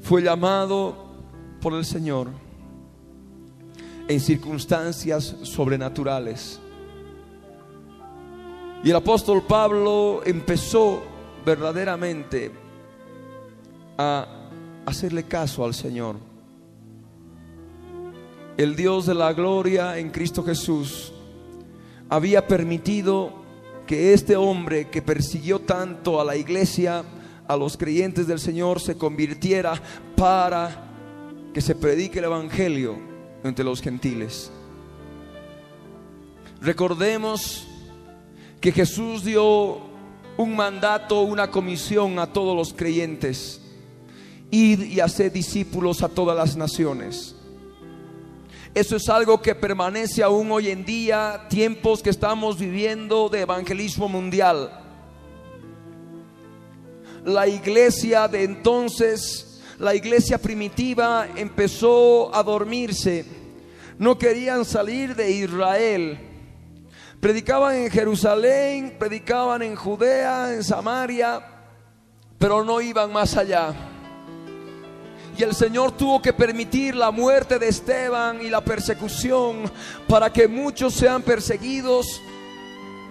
fue 0.00 0.22
llamado 0.22 0.94
por 1.60 1.74
el 1.74 1.84
Señor 1.84 2.28
en 4.06 4.20
circunstancias 4.20 5.34
sobrenaturales. 5.42 6.60
Y 8.84 8.90
el 8.90 8.94
apóstol 8.94 9.42
Pablo 9.42 10.22
empezó 10.24 11.02
verdaderamente 11.44 12.65
a 13.98 14.26
hacerle 14.84 15.24
caso 15.24 15.64
al 15.64 15.74
Señor. 15.74 16.16
El 18.56 18.74
Dios 18.74 19.06
de 19.06 19.14
la 19.14 19.32
gloria 19.32 19.98
en 19.98 20.10
Cristo 20.10 20.42
Jesús 20.42 21.12
había 22.08 22.46
permitido 22.46 23.32
que 23.86 24.14
este 24.14 24.36
hombre 24.36 24.88
que 24.88 25.02
persiguió 25.02 25.60
tanto 25.60 26.20
a 26.20 26.24
la 26.24 26.36
iglesia, 26.36 27.04
a 27.46 27.56
los 27.56 27.76
creyentes 27.76 28.26
del 28.26 28.38
Señor, 28.38 28.80
se 28.80 28.96
convirtiera 28.96 29.74
para 30.16 30.84
que 31.52 31.60
se 31.60 31.74
predique 31.74 32.18
el 32.18 32.26
Evangelio 32.26 32.96
entre 33.44 33.64
los 33.64 33.80
gentiles. 33.80 34.50
Recordemos 36.60 37.66
que 38.60 38.72
Jesús 38.72 39.24
dio 39.24 39.78
un 40.38 40.56
mandato, 40.56 41.22
una 41.22 41.50
comisión 41.50 42.18
a 42.18 42.32
todos 42.32 42.56
los 42.56 42.72
creyentes 42.72 43.65
Id 44.50 44.82
y 44.82 45.00
hacer 45.00 45.32
discípulos 45.32 46.02
a 46.02 46.08
todas 46.08 46.36
las 46.36 46.56
naciones. 46.56 47.36
Eso 48.76 48.96
es 48.96 49.08
algo 49.08 49.40
que 49.40 49.54
permanece 49.54 50.22
aún 50.22 50.52
hoy 50.52 50.68
en 50.68 50.84
día, 50.84 51.46
tiempos 51.48 52.02
que 52.02 52.10
estamos 52.10 52.58
viviendo 52.58 53.30
de 53.30 53.40
evangelismo 53.40 54.06
mundial. 54.06 54.70
La 57.24 57.48
iglesia 57.48 58.28
de 58.28 58.44
entonces, 58.44 59.62
la 59.78 59.94
iglesia 59.94 60.36
primitiva 60.36 61.26
empezó 61.36 62.34
a 62.34 62.42
dormirse. 62.42 63.24
No 63.98 64.18
querían 64.18 64.64
salir 64.66 65.16
de 65.16 65.30
Israel. 65.30 66.20
Predicaban 67.18 67.76
en 67.76 67.90
Jerusalén, 67.90 68.96
predicaban 68.98 69.62
en 69.62 69.74
Judea, 69.74 70.52
en 70.52 70.62
Samaria, 70.62 71.42
pero 72.38 72.62
no 72.62 72.82
iban 72.82 73.10
más 73.10 73.38
allá. 73.38 73.95
Y 75.38 75.42
el 75.42 75.54
Señor 75.54 75.92
tuvo 75.92 76.22
que 76.22 76.32
permitir 76.32 76.94
la 76.94 77.10
muerte 77.10 77.58
de 77.58 77.68
Esteban 77.68 78.40
y 78.42 78.48
la 78.48 78.62
persecución 78.62 79.70
para 80.08 80.32
que 80.32 80.48
muchos 80.48 80.94
sean 80.94 81.22
perseguidos 81.22 82.22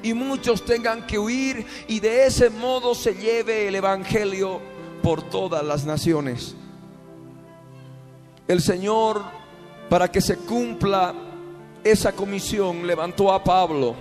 y 0.01 0.13
muchos 0.13 0.65
tengan 0.65 1.05
que 1.05 1.19
huir 1.19 1.65
y 1.87 1.99
de 1.99 2.25
ese 2.25 2.49
modo 2.49 2.95
se 2.95 3.13
lleve 3.13 3.67
el 3.67 3.75
Evangelio 3.75 4.59
por 5.03 5.21
todas 5.21 5.63
las 5.63 5.85
naciones. 5.85 6.55
El 8.47 8.61
Señor, 8.61 9.21
para 9.87 10.11
que 10.11 10.21
se 10.21 10.37
cumpla 10.37 11.13
esa 11.83 12.11
comisión, 12.11 12.87
levantó 12.87 13.31
a 13.31 13.43
Pablo, 13.43 13.95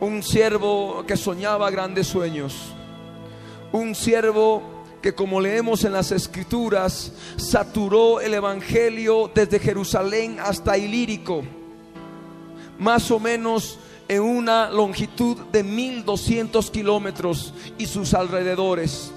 un 0.00 0.22
siervo 0.22 1.04
que 1.06 1.16
soñaba 1.16 1.70
grandes 1.70 2.06
sueños, 2.06 2.54
un 3.72 3.94
siervo 3.94 4.75
que 5.06 5.14
como 5.14 5.40
leemos 5.40 5.84
en 5.84 5.92
las 5.92 6.10
escrituras, 6.10 7.12
saturó 7.36 8.20
el 8.20 8.34
Evangelio 8.34 9.30
desde 9.32 9.60
Jerusalén 9.60 10.38
hasta 10.40 10.76
Ilírico, 10.76 11.44
más 12.80 13.08
o 13.12 13.20
menos 13.20 13.78
en 14.08 14.20
una 14.20 14.68
longitud 14.68 15.36
de 15.52 15.62
1200 15.62 16.72
kilómetros 16.72 17.54
y 17.78 17.86
sus 17.86 18.14
alrededores. 18.14 19.12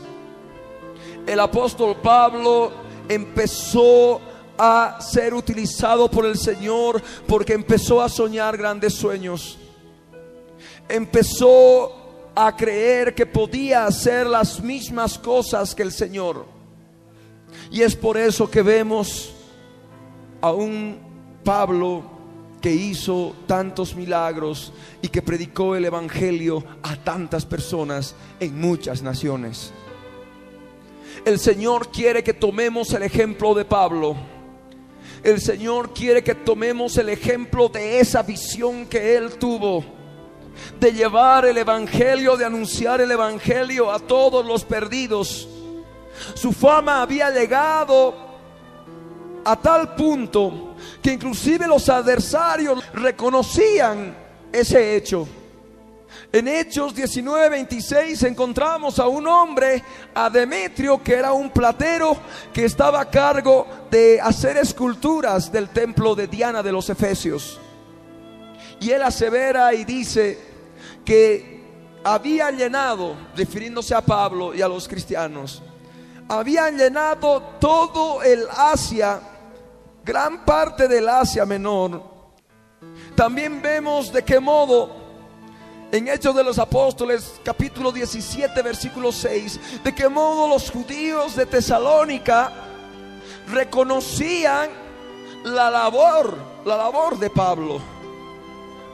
El 1.26 1.40
apóstol 1.40 1.96
Pablo 2.04 2.72
empezó 3.08 4.22
a 4.60 5.00
ser 5.02 5.34
utilizado 5.34 6.08
por 6.08 6.28
el 6.28 6.38
Señor 6.38 7.02
porque 7.26 7.54
empezó 7.54 8.00
a 8.00 8.10
soñar 8.10 8.56
grandes 8.58 8.94
sueños. 8.94 9.58
Empezó 10.88 11.99
a 12.36 12.56
creer 12.56 13.14
que 13.14 13.26
podía 13.26 13.86
hacer 13.86 14.28
las 14.28 14.62
mismas 14.62 15.18
cosas 15.18 15.76
que 15.76 15.84
el 15.84 15.92
Señor. 15.92 16.46
Y 17.72 17.82
es 17.82 17.96
por 17.96 18.18
eso 18.18 18.50
que 18.50 18.62
vemos 18.62 19.34
a 20.42 20.52
un 20.52 20.98
Pablo 21.44 22.04
que 22.62 22.72
hizo 22.72 23.34
tantos 23.48 23.96
milagros 23.96 24.74
y 25.02 25.08
que 25.08 25.22
predicó 25.22 25.76
el 25.76 25.86
Evangelio 25.86 26.64
a 26.84 26.96
tantas 26.98 27.46
personas 27.46 28.16
en 28.40 28.60
muchas 28.60 29.02
naciones. 29.02 29.72
El 31.26 31.40
Señor 31.40 31.92
quiere 31.92 32.24
que 32.24 32.34
tomemos 32.34 32.94
el 32.94 33.04
ejemplo 33.04 33.54
de 33.54 33.66
Pablo. 33.66 34.16
El 35.24 35.42
Señor 35.42 35.94
quiere 35.94 36.24
que 36.24 36.36
tomemos 36.36 36.98
el 36.98 37.10
ejemplo 37.10 37.68
de 37.70 38.00
esa 38.00 38.24
visión 38.24 38.86
que 38.86 39.18
Él 39.18 39.38
tuvo 39.38 39.99
de 40.80 40.92
llevar 40.94 41.46
el 41.46 41.58
Evangelio, 41.58 42.38
de 42.38 42.46
anunciar 42.46 43.02
el 43.02 43.12
Evangelio 43.12 43.92
a 43.92 44.00
todos 44.00 44.46
los 44.46 44.64
perdidos. 44.64 45.48
Su 46.36 46.52
fama 46.52 47.02
había 47.02 47.30
llegado 47.30 48.14
a 49.46 49.56
tal 49.56 49.96
punto 49.96 50.76
que 51.02 51.14
inclusive 51.14 51.68
los 51.68 51.90
adversarios 51.90 52.84
reconocían 52.94 54.16
ese 54.52 54.96
hecho. 54.96 55.28
En 56.32 56.48
Hechos 56.48 56.94
19, 56.94 57.50
26 57.50 58.24
encontramos 58.24 59.00
a 59.00 59.08
un 59.08 59.28
hombre, 59.28 59.84
a 60.14 60.30
Demetrio, 60.30 61.02
que 61.02 61.14
era 61.14 61.34
un 61.34 61.50
platero 61.50 62.16
que 62.54 62.66
estaba 62.66 63.02
a 63.02 63.10
cargo 63.10 63.66
de 63.90 64.20
hacer 64.22 64.58
esculturas 64.58 65.52
del 65.52 65.70
templo 65.70 66.16
de 66.16 66.28
Diana 66.28 66.62
de 66.62 66.72
los 66.72 66.90
Efesios. 66.90 67.60
Y 68.80 68.92
él 68.92 69.02
asevera 69.02 69.74
y 69.74 69.86
dice, 69.86 70.49
que 71.10 71.60
había 72.04 72.52
llenado, 72.52 73.16
refiriéndose 73.36 73.96
a 73.96 74.02
Pablo 74.02 74.54
y 74.54 74.62
a 74.62 74.68
los 74.68 74.88
cristianos, 74.88 75.64
habían 76.28 76.78
llenado 76.78 77.42
todo 77.60 78.22
el 78.22 78.46
Asia, 78.56 79.20
gran 80.06 80.46
parte 80.46 80.88
del 80.88 81.10
Asia 81.10 81.48
menor. 81.48 82.04
También 83.16 83.60
vemos 83.60 84.14
de 84.14 84.24
qué 84.24 84.40
modo 84.40 84.98
en 85.92 86.10
Hechos 86.10 86.36
de 86.36 86.44
los 86.44 86.60
Apóstoles, 86.60 87.42
capítulo 87.44 87.92
17, 87.92 88.62
versículo 88.62 89.12
6, 89.12 89.84
de 89.84 89.96
qué 89.96 90.08
modo 90.10 90.48
los 90.48 90.70
judíos 90.70 91.36
de 91.36 91.48
Tesalónica 91.48 92.52
reconocían 93.52 94.70
la 95.44 95.72
labor, 95.72 96.38
la 96.66 96.78
labor 96.78 97.18
de 97.18 97.32
Pablo. 97.32 97.82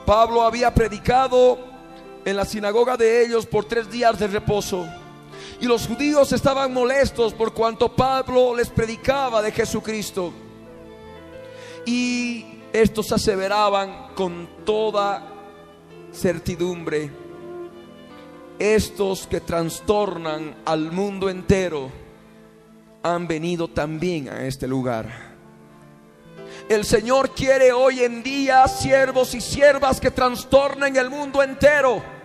Pablo 0.06 0.40
había 0.40 0.72
predicado 0.72 1.75
en 2.26 2.36
la 2.36 2.44
sinagoga 2.44 2.96
de 2.96 3.24
ellos 3.24 3.46
por 3.46 3.64
tres 3.64 3.88
días 3.88 4.18
de 4.18 4.26
reposo. 4.26 4.84
Y 5.60 5.66
los 5.66 5.86
judíos 5.86 6.32
estaban 6.32 6.74
molestos 6.74 7.32
por 7.32 7.54
cuanto 7.54 7.94
Pablo 7.94 8.54
les 8.54 8.68
predicaba 8.68 9.40
de 9.40 9.52
Jesucristo. 9.52 10.32
Y 11.86 12.44
estos 12.72 13.12
aseveraban 13.12 14.08
con 14.16 14.48
toda 14.64 15.22
certidumbre, 16.12 17.10
estos 18.58 19.28
que 19.28 19.40
trastornan 19.40 20.56
al 20.64 20.90
mundo 20.90 21.30
entero 21.30 21.90
han 23.04 23.28
venido 23.28 23.68
también 23.68 24.28
a 24.28 24.46
este 24.46 24.66
lugar. 24.66 25.36
El 26.68 26.84
Señor 26.84 27.30
quiere 27.30 27.72
hoy 27.72 28.02
en 28.02 28.24
día 28.24 28.66
siervos 28.66 29.32
y 29.34 29.40
siervas 29.40 30.00
que 30.00 30.10
trastornen 30.10 30.96
el 30.96 31.08
mundo 31.08 31.40
entero. 31.40 32.15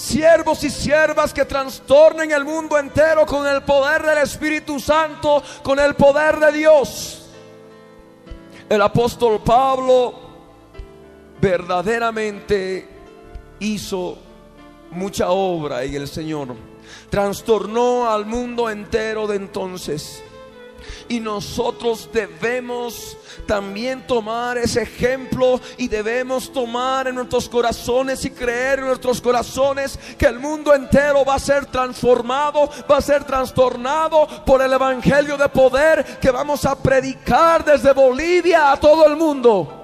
Siervos 0.00 0.64
y 0.64 0.70
siervas 0.70 1.34
que 1.34 1.44
trastornen 1.44 2.32
el 2.32 2.42
mundo 2.42 2.78
entero 2.78 3.26
con 3.26 3.46
el 3.46 3.62
poder 3.62 4.02
del 4.02 4.16
Espíritu 4.16 4.80
Santo, 4.80 5.42
con 5.62 5.78
el 5.78 5.94
poder 5.94 6.40
de 6.40 6.52
Dios. 6.52 7.28
El 8.66 8.80
apóstol 8.80 9.42
Pablo 9.44 10.14
verdaderamente 11.38 12.88
hizo 13.58 14.16
mucha 14.90 15.28
obra 15.28 15.84
en 15.84 15.94
el 15.94 16.08
Señor. 16.08 16.56
Trastornó 17.10 18.10
al 18.10 18.24
mundo 18.24 18.70
entero 18.70 19.26
de 19.26 19.36
entonces. 19.36 20.24
Y 21.08 21.20
nosotros 21.20 22.08
debemos 22.12 23.16
también 23.46 24.06
tomar 24.06 24.58
ese 24.58 24.82
ejemplo 24.82 25.60
y 25.76 25.88
debemos 25.88 26.52
tomar 26.52 27.08
en 27.08 27.14
nuestros 27.16 27.48
corazones 27.48 28.24
y 28.24 28.30
creer 28.30 28.80
en 28.80 28.86
nuestros 28.86 29.20
corazones 29.20 29.98
que 30.18 30.26
el 30.26 30.38
mundo 30.38 30.74
entero 30.74 31.24
va 31.24 31.34
a 31.34 31.38
ser 31.38 31.66
transformado, 31.66 32.70
va 32.90 32.98
a 32.98 33.02
ser 33.02 33.24
trastornado 33.24 34.26
por 34.44 34.62
el 34.62 34.72
Evangelio 34.72 35.36
de 35.36 35.48
poder 35.48 36.18
que 36.20 36.30
vamos 36.30 36.64
a 36.64 36.74
predicar 36.80 37.64
desde 37.64 37.92
Bolivia 37.92 38.72
a 38.72 38.76
todo 38.78 39.06
el 39.06 39.16
mundo. 39.16 39.76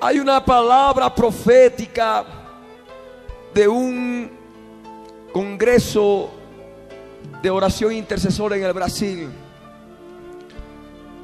Hay 0.00 0.20
una 0.20 0.44
palabra 0.44 1.12
profética 1.12 2.24
de 3.52 3.66
un 3.66 4.30
congreso 5.32 6.37
de 7.42 7.50
oración 7.50 7.92
intercesora 7.92 8.56
en 8.56 8.64
el 8.64 8.72
Brasil. 8.72 9.28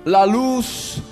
La 0.04 0.26
luz 0.26 1.02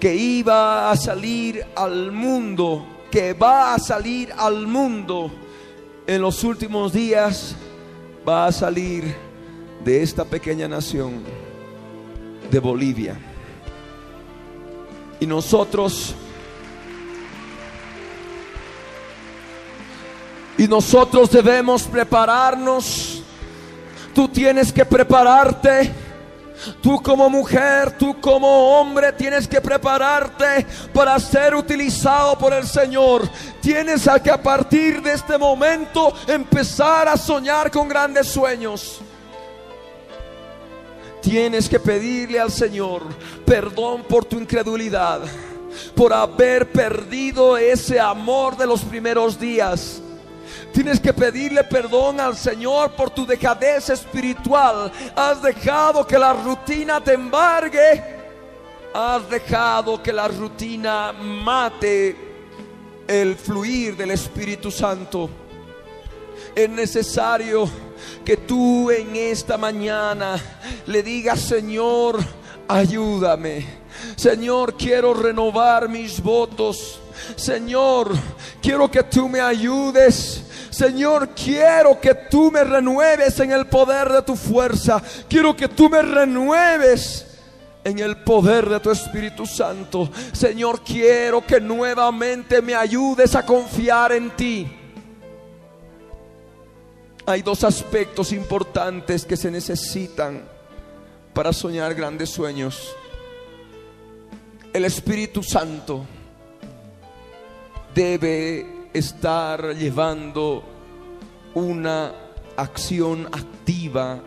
que 0.00 0.14
iba 0.14 0.90
a 0.90 0.96
salir 0.96 1.64
al 1.74 2.12
mundo, 2.12 2.86
que 3.10 3.32
va 3.32 3.74
a 3.74 3.78
salir 3.78 4.32
al 4.36 4.66
mundo 4.66 5.30
en 6.06 6.20
los 6.20 6.44
últimos 6.44 6.92
días, 6.92 7.56
va 8.28 8.46
a 8.46 8.52
salir 8.52 9.14
de 9.84 10.02
esta 10.02 10.24
pequeña 10.24 10.68
nación, 10.68 11.22
de 12.50 12.58
Bolivia. 12.58 13.16
Y 15.18 15.26
nosotros 15.26 16.14
Y 20.58 20.66
nosotros 20.66 21.30
debemos 21.30 21.82
prepararnos 21.82 23.22
Tú 24.16 24.28
tienes 24.28 24.72
que 24.72 24.86
prepararte. 24.86 25.92
Tú 26.80 27.02
como 27.02 27.28
mujer, 27.28 27.98
tú 27.98 28.18
como 28.18 28.48
hombre 28.80 29.12
tienes 29.12 29.46
que 29.46 29.60
prepararte 29.60 30.66
para 30.94 31.18
ser 31.20 31.54
utilizado 31.54 32.38
por 32.38 32.54
el 32.54 32.66
Señor. 32.66 33.28
Tienes 33.60 34.08
que 34.24 34.30
a 34.30 34.42
partir 34.42 35.02
de 35.02 35.12
este 35.12 35.36
momento 35.36 36.14
empezar 36.26 37.08
a 37.08 37.18
soñar 37.18 37.70
con 37.70 37.90
grandes 37.90 38.28
sueños. 38.28 39.00
Tienes 41.20 41.68
que 41.68 41.78
pedirle 41.78 42.40
al 42.40 42.50
Señor 42.50 43.02
perdón 43.44 44.04
por 44.04 44.24
tu 44.24 44.38
incredulidad, 44.38 45.20
por 45.94 46.14
haber 46.14 46.72
perdido 46.72 47.58
ese 47.58 48.00
amor 48.00 48.56
de 48.56 48.66
los 48.66 48.80
primeros 48.80 49.38
días 49.38 50.00
Tienes 50.76 51.00
que 51.00 51.14
pedirle 51.14 51.64
perdón 51.64 52.20
al 52.20 52.36
Señor 52.36 52.90
por 52.90 53.08
tu 53.08 53.24
dejadez 53.24 53.88
espiritual. 53.88 54.92
Has 55.16 55.40
dejado 55.40 56.06
que 56.06 56.18
la 56.18 56.34
rutina 56.34 57.02
te 57.02 57.14
embargue. 57.14 58.04
Has 58.92 59.26
dejado 59.30 60.02
que 60.02 60.12
la 60.12 60.28
rutina 60.28 61.14
mate 61.14 62.14
el 63.08 63.36
fluir 63.36 63.96
del 63.96 64.10
Espíritu 64.10 64.70
Santo. 64.70 65.30
Es 66.54 66.68
necesario 66.68 67.66
que 68.22 68.36
tú 68.36 68.90
en 68.90 69.16
esta 69.16 69.56
mañana 69.56 70.38
le 70.84 71.02
digas, 71.02 71.40
Señor, 71.40 72.18
ayúdame. 72.68 73.64
Señor, 74.14 74.76
quiero 74.76 75.14
renovar 75.14 75.88
mis 75.88 76.22
votos. 76.22 77.00
Señor, 77.34 78.10
quiero 78.60 78.90
que 78.90 79.04
tú 79.04 79.26
me 79.26 79.40
ayudes 79.40 80.45
Señor, 80.76 81.30
quiero 81.30 81.98
que 81.98 82.14
tú 82.14 82.50
me 82.50 82.62
renueves 82.62 83.40
en 83.40 83.50
el 83.50 83.64
poder 83.66 84.12
de 84.12 84.20
tu 84.20 84.36
fuerza. 84.36 85.02
Quiero 85.26 85.56
que 85.56 85.68
tú 85.68 85.88
me 85.88 86.02
renueves 86.02 87.38
en 87.82 87.98
el 87.98 88.18
poder 88.18 88.68
de 88.68 88.78
tu 88.80 88.90
Espíritu 88.90 89.46
Santo. 89.46 90.10
Señor, 90.34 90.82
quiero 90.84 91.46
que 91.46 91.62
nuevamente 91.62 92.60
me 92.60 92.74
ayudes 92.74 93.34
a 93.34 93.46
confiar 93.46 94.12
en 94.12 94.36
ti. 94.36 94.70
Hay 97.24 97.40
dos 97.40 97.64
aspectos 97.64 98.30
importantes 98.32 99.24
que 99.24 99.38
se 99.38 99.50
necesitan 99.50 100.42
para 101.32 101.54
soñar 101.54 101.94
grandes 101.94 102.28
sueños. 102.28 102.94
El 104.74 104.84
Espíritu 104.84 105.42
Santo 105.42 106.04
debe 107.94 108.75
estar 108.96 109.74
llevando 109.74 110.62
una 111.54 112.12
acción 112.56 113.26
activa 113.26 114.20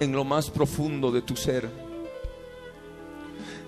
en 0.00 0.12
lo 0.12 0.24
más 0.24 0.50
profundo 0.50 1.10
de 1.12 1.22
tu 1.22 1.36
ser. 1.36 1.68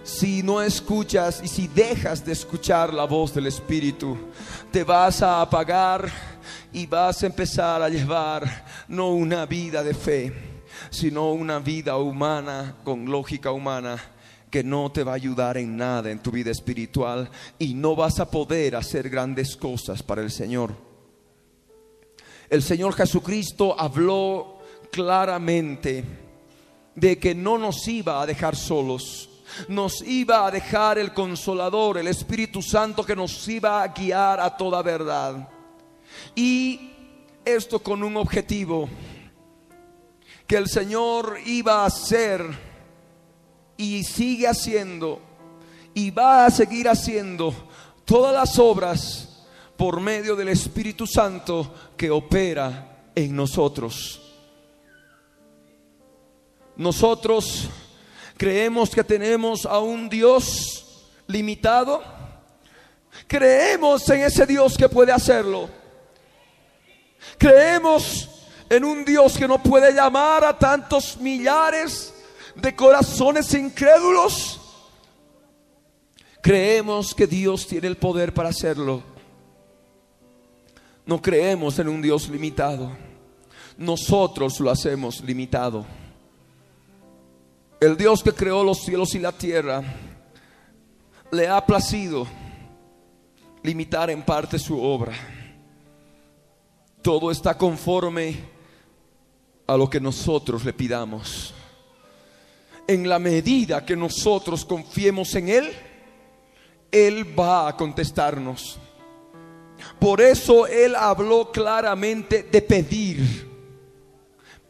Si 0.02 0.42
no 0.42 0.60
escuchas 0.60 1.40
y 1.44 1.48
si 1.48 1.68
dejas 1.68 2.24
de 2.24 2.32
escuchar 2.32 2.92
la 2.92 3.04
voz 3.04 3.32
del 3.34 3.46
Espíritu, 3.46 4.16
te 4.72 4.82
vas 4.82 5.22
a 5.22 5.40
apagar 5.40 6.10
y 6.72 6.86
vas 6.86 7.22
a 7.22 7.26
empezar 7.26 7.82
a 7.82 7.88
llevar 7.88 8.64
no 8.88 9.10
una 9.10 9.46
vida 9.46 9.82
de 9.82 9.94
fe, 9.94 10.32
sino 10.90 11.30
una 11.32 11.58
vida 11.58 11.96
humana 11.96 12.76
con 12.82 13.04
lógica 13.06 13.52
humana 13.52 13.98
que 14.50 14.64
no 14.64 14.90
te 14.90 15.04
va 15.04 15.12
a 15.12 15.16
ayudar 15.16 15.56
en 15.56 15.76
nada 15.76 16.10
en 16.10 16.20
tu 16.20 16.30
vida 16.30 16.50
espiritual 16.50 17.30
y 17.58 17.74
no 17.74 17.94
vas 17.94 18.18
a 18.18 18.30
poder 18.30 18.76
hacer 18.76 19.08
grandes 19.08 19.56
cosas 19.56 20.02
para 20.02 20.22
el 20.22 20.30
Señor. 20.30 20.74
El 22.48 22.62
Señor 22.62 22.94
Jesucristo 22.94 23.78
habló 23.78 24.58
claramente 24.90 26.04
de 26.96 27.18
que 27.18 27.34
no 27.34 27.58
nos 27.58 27.86
iba 27.86 28.20
a 28.20 28.26
dejar 28.26 28.56
solos, 28.56 29.30
nos 29.68 30.02
iba 30.02 30.46
a 30.46 30.50
dejar 30.50 30.98
el 30.98 31.14
consolador, 31.14 31.98
el 31.98 32.08
Espíritu 32.08 32.60
Santo 32.60 33.04
que 33.04 33.14
nos 33.14 33.46
iba 33.46 33.82
a 33.82 33.88
guiar 33.88 34.40
a 34.40 34.56
toda 34.56 34.82
verdad. 34.82 35.48
Y 36.34 36.90
esto 37.44 37.78
con 37.78 38.02
un 38.02 38.16
objetivo, 38.16 38.88
que 40.46 40.56
el 40.56 40.68
Señor 40.68 41.38
iba 41.46 41.82
a 41.82 41.86
hacer 41.86 42.69
y 43.80 44.04
sigue 44.04 44.46
haciendo 44.46 45.22
y 45.94 46.10
va 46.10 46.44
a 46.44 46.50
seguir 46.50 46.86
haciendo 46.86 47.54
todas 48.04 48.34
las 48.34 48.58
obras 48.58 49.46
por 49.74 50.00
medio 50.00 50.36
del 50.36 50.50
Espíritu 50.50 51.06
Santo 51.06 51.74
que 51.96 52.10
opera 52.10 53.04
en 53.14 53.34
nosotros. 53.34 54.20
Nosotros 56.76 57.70
creemos 58.36 58.90
que 58.90 59.02
tenemos 59.02 59.64
a 59.64 59.78
un 59.78 60.10
Dios 60.10 61.06
limitado. 61.26 62.02
Creemos 63.26 64.06
en 64.10 64.20
ese 64.20 64.44
Dios 64.44 64.76
que 64.76 64.90
puede 64.90 65.10
hacerlo. 65.10 65.70
Creemos 67.38 68.28
en 68.68 68.84
un 68.84 69.06
Dios 69.06 69.38
que 69.38 69.48
no 69.48 69.62
puede 69.62 69.94
llamar 69.94 70.44
a 70.44 70.58
tantos 70.58 71.16
millares 71.16 72.12
de 72.54 72.74
corazones 72.74 73.52
incrédulos, 73.54 74.60
creemos 76.42 77.14
que 77.14 77.26
Dios 77.26 77.66
tiene 77.66 77.86
el 77.86 77.96
poder 77.96 78.32
para 78.32 78.48
hacerlo. 78.48 79.02
No 81.06 81.20
creemos 81.20 81.78
en 81.78 81.88
un 81.88 82.02
Dios 82.02 82.28
limitado. 82.28 82.90
Nosotros 83.76 84.60
lo 84.60 84.70
hacemos 84.70 85.20
limitado. 85.22 85.86
El 87.80 87.96
Dios 87.96 88.22
que 88.22 88.32
creó 88.32 88.62
los 88.62 88.82
cielos 88.82 89.14
y 89.14 89.18
la 89.18 89.32
tierra 89.32 89.82
le 91.32 91.48
ha 91.48 91.64
placido 91.64 92.26
limitar 93.62 94.10
en 94.10 94.22
parte 94.22 94.58
su 94.58 94.80
obra. 94.80 95.12
todo 97.02 97.30
está 97.30 97.56
conforme 97.56 98.36
a 99.66 99.74
lo 99.76 99.88
que 99.88 100.00
nosotros 100.00 100.64
le 100.64 100.74
pidamos. 100.74 101.54
En 102.90 103.08
la 103.08 103.20
medida 103.20 103.86
que 103.86 103.94
nosotros 103.94 104.64
confiemos 104.64 105.32
en 105.36 105.48
Él, 105.48 105.70
Él 106.90 107.38
va 107.38 107.68
a 107.68 107.76
contestarnos. 107.76 108.80
Por 110.00 110.20
eso 110.20 110.66
Él 110.66 110.96
habló 110.96 111.52
claramente 111.52 112.42
de 112.42 112.60
pedir. 112.60 113.48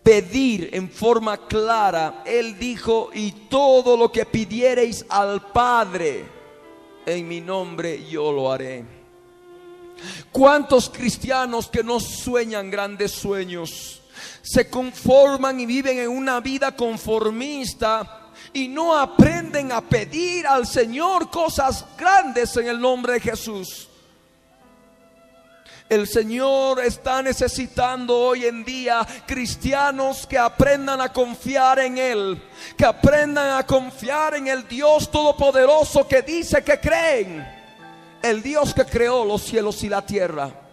Pedir 0.03 0.69
en 0.75 0.91
forma 0.91 1.47
clara. 1.47 2.23
Él 2.27 2.59
dijo, 2.59 3.09
y 3.15 3.33
todo 3.49 3.97
lo 3.97 4.13
que 4.13 4.27
pidiereis 4.27 5.07
al 5.09 5.51
Padre, 5.51 6.23
en 7.07 7.27
mi 7.27 7.41
nombre 7.41 8.07
yo 8.07 8.31
lo 8.33 8.53
haré. 8.53 8.85
¿Cuántos 10.31 10.91
cristianos 10.91 11.69
que 11.69 11.83
no 11.83 11.99
sueñan 11.99 12.71
grandes 12.71 13.13
sueños 13.13 14.00
se 14.43 14.69
conforman 14.69 15.61
y 15.61 15.67
viven 15.67 15.99
en 15.99 16.09
una 16.09 16.41
vida 16.41 16.75
conformista 16.75 18.31
y 18.53 18.69
no 18.69 18.97
aprenden 18.97 19.73
a 19.73 19.81
pedir 19.81 20.47
al 20.47 20.67
Señor 20.67 21.31
cosas 21.31 21.85
grandes 21.97 22.57
en 22.57 22.69
el 22.69 22.81
nombre 22.81 23.15
de 23.15 23.21
Jesús? 23.21 23.89
El 25.91 26.07
Señor 26.07 26.79
está 26.85 27.21
necesitando 27.21 28.17
hoy 28.17 28.45
en 28.45 28.65
día 28.65 29.05
cristianos 29.27 30.25
que 30.25 30.39
aprendan 30.39 31.01
a 31.01 31.13
confiar 31.13 31.81
en 31.81 31.99
Él, 31.99 32.41
que 32.77 32.85
aprendan 32.85 33.59
a 33.59 33.67
confiar 33.67 34.37
en 34.37 34.47
el 34.47 34.69
Dios 34.69 35.11
Todopoderoso 35.11 36.07
que 36.07 36.23
dice 36.23 36.63
que 36.63 36.79
creen, 36.79 37.45
el 38.23 38.41
Dios 38.41 38.73
que 38.73 38.85
creó 38.85 39.25
los 39.25 39.43
cielos 39.43 39.83
y 39.83 39.89
la 39.89 40.07
tierra. 40.07 40.70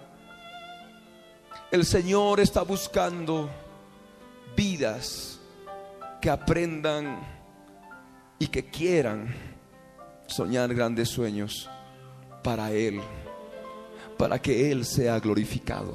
El 1.72 1.86
Señor 1.86 2.40
está 2.40 2.62
buscando 2.62 3.50
vidas 4.56 5.40
que 6.22 6.30
aprendan 6.30 7.20
y 8.40 8.48
que 8.48 8.70
quieran 8.70 9.34
soñar 10.28 10.74
grandes 10.74 11.10
sueños 11.10 11.70
para 12.44 12.72
Él 12.72 13.02
para 14.18 14.42
que 14.42 14.72
Él 14.72 14.84
sea 14.84 15.20
glorificado. 15.20 15.94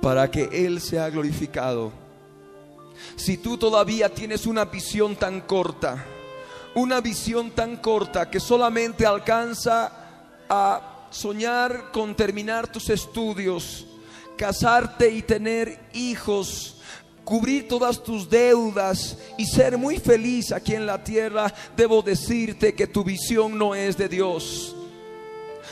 Para 0.00 0.30
que 0.30 0.48
Él 0.66 0.80
sea 0.80 1.10
glorificado. 1.10 1.92
Si 3.16 3.36
tú 3.36 3.58
todavía 3.58 4.08
tienes 4.08 4.46
una 4.46 4.64
visión 4.64 5.16
tan 5.16 5.42
corta, 5.42 6.04
una 6.74 7.00
visión 7.00 7.50
tan 7.50 7.76
corta 7.76 8.30
que 8.30 8.40
solamente 8.40 9.06
alcanza 9.06 9.92
a 10.48 11.08
soñar 11.10 11.90
con 11.92 12.14
terminar 12.14 12.68
tus 12.68 12.90
estudios, 12.90 13.86
casarte 14.36 15.10
y 15.10 15.22
tener 15.22 15.78
hijos, 15.92 16.76
cubrir 17.24 17.68
todas 17.68 18.02
tus 18.02 18.28
deudas 18.28 19.18
y 19.38 19.46
ser 19.46 19.78
muy 19.78 19.98
feliz 19.98 20.52
aquí 20.52 20.74
en 20.74 20.86
la 20.86 21.02
tierra, 21.02 21.52
debo 21.76 22.02
decirte 22.02 22.74
que 22.74 22.86
tu 22.86 23.04
visión 23.04 23.58
no 23.58 23.74
es 23.74 23.96
de 23.96 24.08
Dios. 24.08 24.76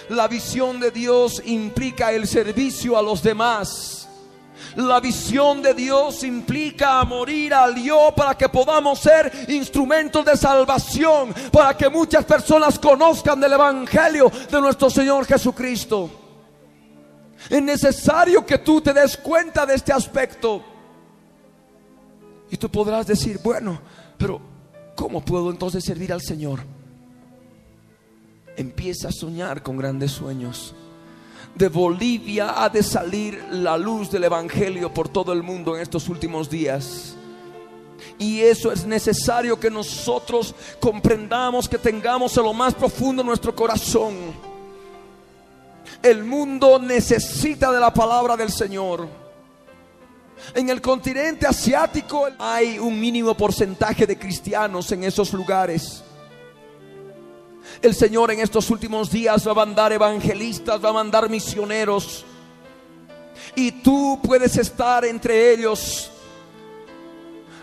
La 0.09 0.29
visión 0.29 0.81
de 0.81 0.91
Dios 0.91 1.43
implica 1.45 2.13
el 2.13 2.27
servicio 2.27 2.97
a 2.97 3.03
los 3.03 3.23
demás. 3.23 4.09
La 4.77 5.01
visión 5.01 5.61
de 5.61 5.75
Dios 5.75 6.25
implica 6.25 7.05
morir 7.05 7.53
al 7.53 7.75
yo 7.83 8.13
para 8.17 8.35
que 8.37 8.49
podamos 8.49 9.01
ser 9.01 9.31
instrumentos 9.49 10.25
de 10.25 10.37
salvación, 10.37 11.35
para 11.51 11.77
que 11.77 11.91
muchas 11.91 12.25
personas 12.25 12.79
conozcan 12.79 13.41
del 13.41 13.53
Evangelio 13.53 14.31
de 14.51 14.61
nuestro 14.61 14.89
Señor 14.89 15.27
Jesucristo. 15.27 16.22
Es 17.49 17.63
necesario 17.63 18.45
que 18.47 18.59
tú 18.59 18.81
te 18.81 18.93
des 18.93 19.17
cuenta 19.17 19.67
de 19.67 19.75
este 19.75 19.93
aspecto. 19.93 20.65
Y 22.51 22.57
tú 22.57 22.69
podrás 22.71 23.07
decir, 23.07 23.41
bueno, 23.43 23.81
pero 24.19 24.41
¿cómo 24.95 25.25
puedo 25.25 25.51
entonces 25.51 25.85
servir 25.85 26.13
al 26.13 26.21
Señor? 26.21 26.61
empieza 28.57 29.09
a 29.09 29.13
soñar 29.13 29.63
con 29.63 29.77
grandes 29.77 30.13
sueños. 30.13 30.75
De 31.55 31.69
Bolivia 31.69 32.63
ha 32.63 32.69
de 32.69 32.83
salir 32.83 33.43
la 33.51 33.77
luz 33.77 34.11
del 34.11 34.25
Evangelio 34.25 34.93
por 34.93 35.09
todo 35.09 35.33
el 35.33 35.43
mundo 35.43 35.77
en 35.77 35.83
estos 35.83 36.09
últimos 36.09 36.49
días. 36.49 37.15
Y 38.19 38.41
eso 38.41 38.73
es 38.73 38.85
necesario 38.85 39.61
que 39.61 39.71
nosotros 39.71 40.55
comprendamos, 40.81 41.69
que 41.69 41.79
tengamos 41.79 42.37
en 42.37 42.45
lo 42.45 42.53
más 42.53 42.75
profundo 42.75 43.23
nuestro 43.23 43.55
corazón. 43.55 44.15
El 46.03 46.25
mundo 46.25 46.81
necesita 46.81 47.71
de 47.71 47.79
la 47.79 47.95
palabra 47.95 48.37
del 48.37 48.51
Señor. 48.51 49.09
En 50.55 50.69
el 50.69 50.81
continente 50.81 51.47
asiático 51.47 52.27
hay 52.39 52.79
un 52.79 52.99
mínimo 52.99 53.35
porcentaje 53.35 54.07
de 54.07 54.19
cristianos 54.19 54.91
en 54.91 55.05
esos 55.05 55.33
lugares. 55.33 56.03
El 57.81 57.95
Señor 57.95 58.33
en 58.33 58.41
estos 58.41 58.69
últimos 58.71 59.11
días 59.11 59.47
va 59.47 59.53
a 59.53 59.55
mandar 59.55 59.93
evangelistas, 59.93 60.85
va 60.85 60.89
a 60.89 60.95
mandar 60.95 61.31
misioneros. 61.31 62.25
Y 63.55 63.71
tú 63.71 64.19
puedes 64.23 64.57
estar 64.57 65.05
entre 65.05 65.53
ellos. 65.53 66.11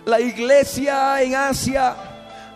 La 0.06 0.22
iglesia 0.22 1.22
en 1.22 1.36
Asia, 1.36 1.96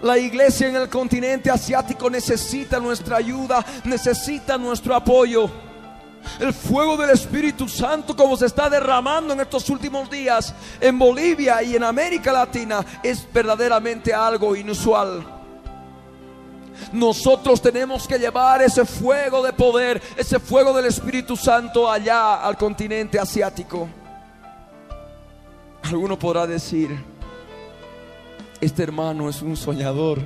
la 0.01 0.17
iglesia 0.17 0.69
en 0.69 0.77
el 0.77 0.87
continente 0.87 1.51
asiático 1.51 2.09
necesita 2.09 2.79
nuestra 2.79 3.17
ayuda, 3.17 3.65
necesita 3.83 4.57
nuestro 4.57 4.95
apoyo. 4.95 5.72
El 6.39 6.53
fuego 6.53 6.97
del 6.97 7.11
Espíritu 7.11 7.67
Santo 7.67 8.15
como 8.15 8.35
se 8.35 8.45
está 8.45 8.69
derramando 8.69 9.33
en 9.33 9.41
estos 9.41 9.69
últimos 9.69 10.09
días 10.09 10.53
en 10.79 10.97
Bolivia 10.97 11.61
y 11.63 11.75
en 11.75 11.83
América 11.83 12.31
Latina 12.31 12.85
es 13.03 13.27
verdaderamente 13.31 14.13
algo 14.13 14.55
inusual. 14.55 15.23
Nosotros 16.91 17.61
tenemos 17.61 18.07
que 18.07 18.17
llevar 18.17 18.61
ese 18.61 18.85
fuego 18.85 19.43
de 19.43 19.53
poder, 19.53 20.01
ese 20.17 20.39
fuego 20.39 20.73
del 20.73 20.85
Espíritu 20.85 21.35
Santo 21.35 21.89
allá 21.89 22.43
al 22.43 22.57
continente 22.57 23.19
asiático. 23.19 23.87
Alguno 25.83 26.17
podrá 26.17 26.47
decir, 26.47 26.97
este 28.61 28.83
hermano 28.83 29.29
es 29.29 29.41
un 29.41 29.55
soñador. 29.55 30.19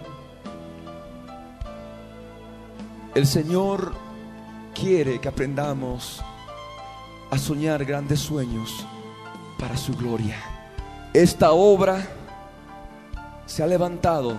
El 3.16 3.26
Señor 3.26 4.07
quiere 4.80 5.20
que 5.20 5.28
aprendamos 5.28 6.22
a 7.32 7.38
soñar 7.38 7.84
grandes 7.84 8.20
sueños 8.20 8.86
para 9.58 9.76
su 9.76 9.94
gloria. 9.94 10.38
Esta 11.14 11.52
obra 11.52 12.08
se 13.48 13.64
ha 13.64 13.68
levantado 13.68 14.38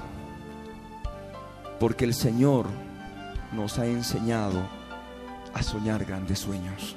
porque 1.81 2.05
el 2.05 2.15
Señor 2.15 2.67
nos 3.53 3.79
ha 3.79 3.87
enseñado 3.87 4.63
a 5.55 5.63
soñar 5.63 6.05
grandes 6.05 6.39
sueños. 6.39 6.95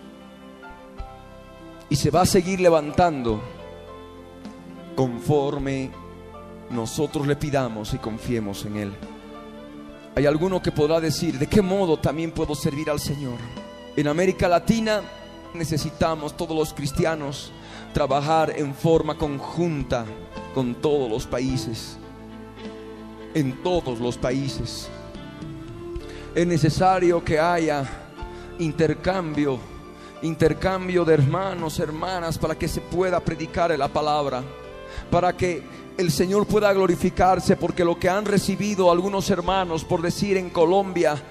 Y 1.90 1.96
se 1.96 2.12
va 2.12 2.22
a 2.22 2.26
seguir 2.26 2.60
levantando 2.60 3.42
conforme 4.96 5.92
nosotros 6.70 7.26
le 7.26 7.36
pidamos 7.36 7.94
y 7.94 7.98
confiemos 7.98 8.66
en 8.66 8.78
Él. 8.78 8.94
Hay 10.16 10.26
alguno 10.26 10.62
que 10.62 10.72
podrá 10.72 11.00
decir, 11.00 11.40
¿de 11.40 11.48
qué 11.48 11.62
modo 11.62 11.98
también 11.98 12.32
puedo 12.32 12.56
servir 12.56 12.90
al 12.90 13.00
Señor? 13.00 13.38
En 13.96 14.08
América 14.08 14.48
Latina 14.48 15.02
necesitamos 15.54 16.36
todos 16.36 16.56
los 16.56 16.74
cristianos 16.74 17.52
trabajar 17.94 18.54
en 18.56 18.74
forma 18.74 19.18
conjunta 19.18 20.06
con 20.54 20.76
todos 20.76 21.10
los 21.10 21.26
países 21.26 21.98
en 23.34 23.64
todos 23.64 24.00
los 24.00 24.18
países. 24.18 24.90
Es 26.34 26.48
necesario 26.48 27.24
que 27.24 27.40
haya 27.40 27.84
intercambio, 28.60 29.60
intercambio 30.22 31.04
de 31.04 31.14
hermanos, 31.16 31.80
hermanas, 31.80 32.38
para 32.38 32.56
que 32.56 32.68
se 32.68 32.82
pueda 32.82 33.20
predicar 33.20 33.78
la 33.78 33.88
palabra, 33.88 34.44
para 35.10 35.36
que 35.36 35.64
el 35.98 36.12
Señor 36.12 36.48
pueda 36.48 36.74
glorificarse, 36.74 37.58
porque 37.58 37.86
lo 37.86 38.00
que 38.00 38.10
han 38.10 38.26
recibido 38.26 38.92
algunos 38.92 39.30
hermanos, 39.30 39.84
por 39.84 40.02
decir 40.02 40.38
en 40.38 40.50
Colombia, 40.50 41.22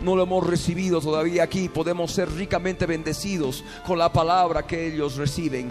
no 0.00 0.14
lo 0.14 0.22
hemos 0.22 0.46
recibido 0.46 1.00
todavía 1.00 1.42
aquí, 1.42 1.68
podemos 1.68 2.12
ser 2.12 2.30
ricamente 2.32 2.86
bendecidos 2.86 3.64
con 3.86 3.98
la 3.98 4.12
palabra 4.12 4.66
que 4.66 4.92
ellos 4.92 5.16
reciben. 5.16 5.70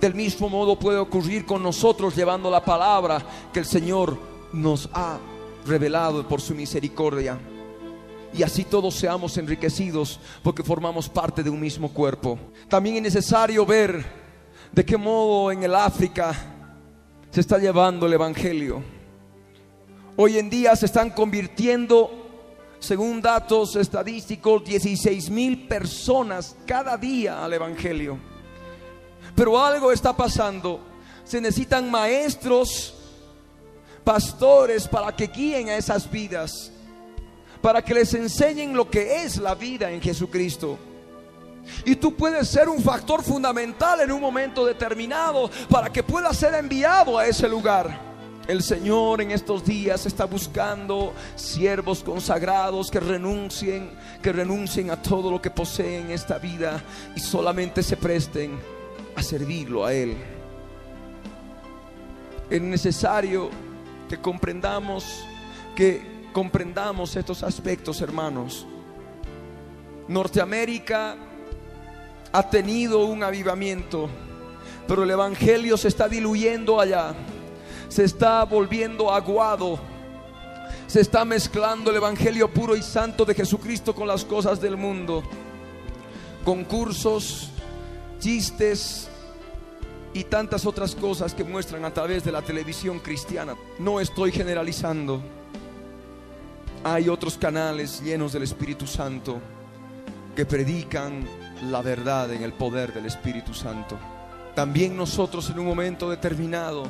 Del 0.00 0.14
mismo 0.14 0.48
modo 0.48 0.78
puede 0.78 0.98
ocurrir 0.98 1.44
con 1.44 1.62
nosotros 1.62 2.14
llevando 2.14 2.50
la 2.50 2.64
palabra 2.64 3.20
que 3.52 3.60
el 3.60 3.66
Señor 3.66 4.16
nos 4.52 4.88
ha 4.92 5.18
revelado 5.66 6.26
por 6.26 6.40
su 6.40 6.54
misericordia. 6.54 7.38
Y 8.32 8.42
así 8.42 8.64
todos 8.64 8.94
seamos 8.94 9.36
enriquecidos 9.38 10.20
porque 10.42 10.62
formamos 10.62 11.08
parte 11.08 11.42
de 11.42 11.50
un 11.50 11.60
mismo 11.60 11.92
cuerpo. 11.92 12.38
También 12.68 12.96
es 12.96 13.02
necesario 13.02 13.64
ver 13.64 14.04
de 14.70 14.84
qué 14.84 14.96
modo 14.96 15.50
en 15.50 15.64
el 15.64 15.74
África 15.74 16.57
se 17.38 17.42
está 17.42 17.58
llevando 17.58 18.06
el 18.06 18.14
Evangelio. 18.14 18.82
Hoy 20.16 20.38
en 20.38 20.50
día 20.50 20.74
se 20.74 20.86
están 20.86 21.10
convirtiendo 21.10 22.10
Según 22.80 23.22
datos 23.22 23.76
estadísticos, 23.76 24.64
16 24.64 25.30
mil 25.30 25.68
personas 25.68 26.56
cada 26.66 26.96
día 26.96 27.44
al 27.44 27.52
Evangelio. 27.52 28.18
Pero 29.36 29.56
algo 29.56 29.92
está 29.92 30.16
pasando. 30.16 30.80
Se 31.22 31.40
necesitan 31.40 31.88
maestros, 31.88 32.92
pastores 34.02 34.88
para 34.88 35.14
que 35.14 35.28
guíen 35.28 35.68
a 35.68 35.76
esas 35.76 36.10
vidas, 36.10 36.72
para 37.62 37.82
que 37.82 37.94
les 37.94 38.14
enseñen 38.14 38.74
lo 38.74 38.90
que 38.90 39.22
es 39.22 39.36
la 39.36 39.54
vida 39.54 39.92
en 39.92 40.00
Jesucristo. 40.00 40.76
Y 41.84 41.96
tú 41.96 42.14
puedes 42.14 42.48
ser 42.48 42.68
un 42.68 42.82
factor 42.82 43.22
fundamental 43.22 44.00
en 44.00 44.12
un 44.12 44.20
momento 44.20 44.64
determinado 44.64 45.50
para 45.68 45.90
que 45.90 46.02
puedas 46.02 46.36
ser 46.36 46.54
enviado 46.54 47.18
a 47.18 47.26
ese 47.26 47.48
lugar. 47.48 48.08
El 48.46 48.62
Señor 48.62 49.20
en 49.20 49.30
estos 49.30 49.62
días 49.64 50.06
está 50.06 50.24
buscando 50.24 51.12
siervos 51.36 52.02
consagrados 52.02 52.90
que 52.90 52.98
renuncien, 52.98 53.90
que 54.22 54.32
renuncien 54.32 54.90
a 54.90 55.02
todo 55.02 55.30
lo 55.30 55.42
que 55.42 55.50
poseen 55.50 56.06
en 56.06 56.10
esta 56.12 56.38
vida 56.38 56.82
y 57.14 57.20
solamente 57.20 57.82
se 57.82 57.98
presten 57.98 58.58
a 59.14 59.22
servirlo 59.22 59.84
a 59.84 59.92
Él. 59.92 60.16
Es 62.48 62.62
necesario 62.62 63.50
que 64.08 64.18
comprendamos 64.18 65.26
que 65.76 66.18
comprendamos 66.32 67.14
estos 67.14 67.44
aspectos, 67.44 68.00
hermanos. 68.00 68.66
Norteamérica 70.08 71.16
ha 72.32 72.50
tenido 72.50 73.04
un 73.06 73.22
avivamiento, 73.22 74.08
pero 74.86 75.04
el 75.04 75.10
evangelio 75.10 75.76
se 75.76 75.88
está 75.88 76.08
diluyendo 76.08 76.80
allá 76.80 77.14
se 77.88 78.04
está 78.04 78.44
volviendo 78.44 79.12
aguado. 79.12 79.78
Se 80.86 81.00
está 81.00 81.24
mezclando 81.24 81.90
el 81.90 81.96
Evangelio 81.96 82.48
puro 82.48 82.76
y 82.76 82.82
santo 82.82 83.24
de 83.24 83.34
Jesucristo 83.34 83.94
con 83.94 84.06
las 84.06 84.24
cosas 84.24 84.60
del 84.60 84.76
mundo. 84.76 85.22
Concursos, 86.44 87.50
chistes 88.20 89.08
y 90.14 90.24
tantas 90.24 90.64
otras 90.64 90.94
cosas 90.94 91.34
que 91.34 91.44
muestran 91.44 91.84
a 91.84 91.92
través 91.92 92.24
de 92.24 92.32
la 92.32 92.40
televisión 92.40 93.00
cristiana. 93.00 93.54
No 93.78 94.00
estoy 94.00 94.32
generalizando. 94.32 95.20
Hay 96.84 97.08
otros 97.08 97.36
canales 97.36 98.00
llenos 98.02 98.32
del 98.32 98.44
Espíritu 98.44 98.86
Santo 98.86 99.40
que 100.34 100.46
predican 100.46 101.26
la 101.62 101.82
verdad 101.82 102.32
en 102.32 102.42
el 102.42 102.52
poder 102.52 102.92
del 102.92 103.06
Espíritu 103.06 103.54
Santo. 103.54 103.98
También 104.54 104.96
nosotros 104.96 105.48
en 105.50 105.58
un 105.58 105.66
momento 105.66 106.10
determinado 106.10 106.84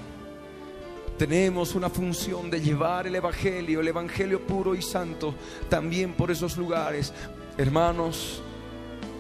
tenemos 1.18 1.74
una 1.74 1.90
función 1.90 2.48
de 2.48 2.60
llevar 2.60 3.08
el 3.08 3.16
Evangelio, 3.16 3.80
el 3.80 3.88
Evangelio 3.88 4.46
puro 4.46 4.74
y 4.74 4.82
santo, 4.82 5.34
también 5.68 6.12
por 6.12 6.30
esos 6.30 6.56
lugares. 6.56 7.12
Hermanos, 7.56 8.40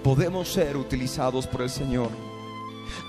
podemos 0.04 0.52
ser 0.52 0.76
utilizados 0.76 1.46
por 1.48 1.62
el 1.62 1.70
Señor. 1.70 2.10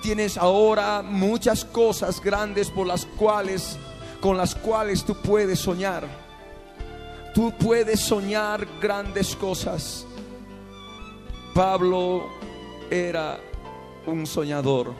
Tienes 0.02 0.36
ahora 0.36 1.02
muchas 1.02 1.64
cosas 1.64 2.20
grandes 2.20 2.68
por 2.68 2.86
las 2.86 3.06
cuales, 3.06 3.78
con 4.20 4.36
las 4.36 4.56
cuales 4.56 5.04
tú 5.04 5.14
puedes 5.14 5.60
soñar. 5.60 6.08
Tú 7.32 7.52
puedes 7.56 8.00
soñar 8.00 8.66
grandes 8.80 9.36
cosas. 9.36 10.04
Pablo 11.54 12.28
era 12.90 13.38
un 14.06 14.26
soñador. 14.26 14.92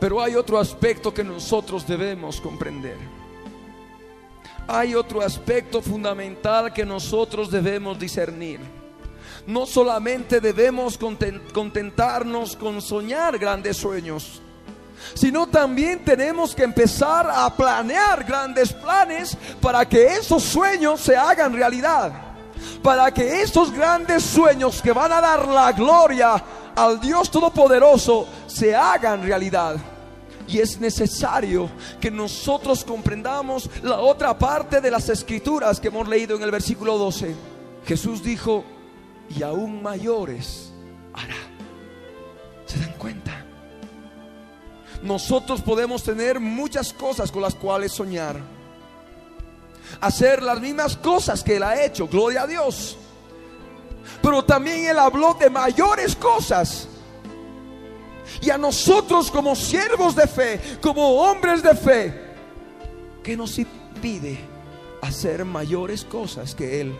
Pero 0.00 0.20
hay 0.20 0.34
otro 0.34 0.58
aspecto 0.58 1.12
que 1.12 1.24
nosotros 1.24 1.86
debemos 1.86 2.40
comprender. 2.40 2.96
Hay 4.66 4.94
otro 4.94 5.20
aspecto 5.20 5.82
fundamental 5.82 6.72
que 6.72 6.84
nosotros 6.84 7.50
debemos 7.50 7.98
discernir. 7.98 8.60
No 9.46 9.66
solamente 9.66 10.40
debemos 10.40 10.98
contentarnos 10.98 12.56
con 12.56 12.80
soñar 12.80 13.38
grandes 13.38 13.76
sueños, 13.76 14.40
sino 15.12 15.46
también 15.46 16.02
tenemos 16.02 16.54
que 16.54 16.64
empezar 16.64 17.28
a 17.30 17.54
planear 17.54 18.24
grandes 18.24 18.72
planes 18.72 19.36
para 19.60 19.86
que 19.86 20.06
esos 20.06 20.42
sueños 20.42 21.00
se 21.00 21.14
hagan 21.14 21.52
realidad. 21.52 22.23
Para 22.82 23.12
que 23.12 23.42
esos 23.42 23.72
grandes 23.72 24.22
sueños 24.22 24.80
que 24.82 24.92
van 24.92 25.12
a 25.12 25.20
dar 25.20 25.48
la 25.48 25.72
gloria 25.72 26.42
al 26.74 27.00
Dios 27.00 27.30
Todopoderoso 27.30 28.26
se 28.46 28.74
hagan 28.74 29.22
realidad. 29.22 29.76
Y 30.46 30.58
es 30.58 30.78
necesario 30.78 31.70
que 32.00 32.10
nosotros 32.10 32.84
comprendamos 32.84 33.70
la 33.82 33.98
otra 34.00 34.38
parte 34.38 34.80
de 34.80 34.90
las 34.90 35.08
escrituras 35.08 35.80
que 35.80 35.88
hemos 35.88 36.06
leído 36.06 36.36
en 36.36 36.42
el 36.42 36.50
versículo 36.50 36.98
12. 36.98 37.34
Jesús 37.86 38.22
dijo, 38.22 38.64
y 39.34 39.42
aún 39.42 39.82
mayores 39.82 40.72
hará. 41.14 41.36
¿Se 42.66 42.78
dan 42.78 42.92
cuenta? 42.98 43.44
Nosotros 45.02 45.60
podemos 45.62 46.02
tener 46.02 46.40
muchas 46.40 46.92
cosas 46.92 47.30
con 47.30 47.42
las 47.42 47.54
cuales 47.54 47.92
soñar. 47.92 48.40
Hacer 50.00 50.42
las 50.42 50.60
mismas 50.60 50.96
cosas 50.96 51.42
que 51.42 51.56
Él 51.56 51.62
ha 51.62 51.82
hecho, 51.82 52.06
gloria 52.08 52.42
a 52.42 52.46
Dios. 52.46 52.96
Pero 54.22 54.44
también 54.44 54.86
Él 54.86 54.98
habló 54.98 55.34
de 55.34 55.50
mayores 55.50 56.16
cosas 56.16 56.88
y 58.40 58.50
a 58.50 58.58
nosotros 58.58 59.30
como 59.30 59.54
siervos 59.54 60.14
de 60.14 60.26
fe, 60.26 60.60
como 60.80 61.22
hombres 61.22 61.62
de 61.62 61.74
fe, 61.74 62.20
que 63.22 63.36
nos 63.36 63.58
impide 63.58 64.38
hacer 65.02 65.44
mayores 65.44 66.04
cosas 66.04 66.54
que 66.54 66.80
Él. 66.80 66.94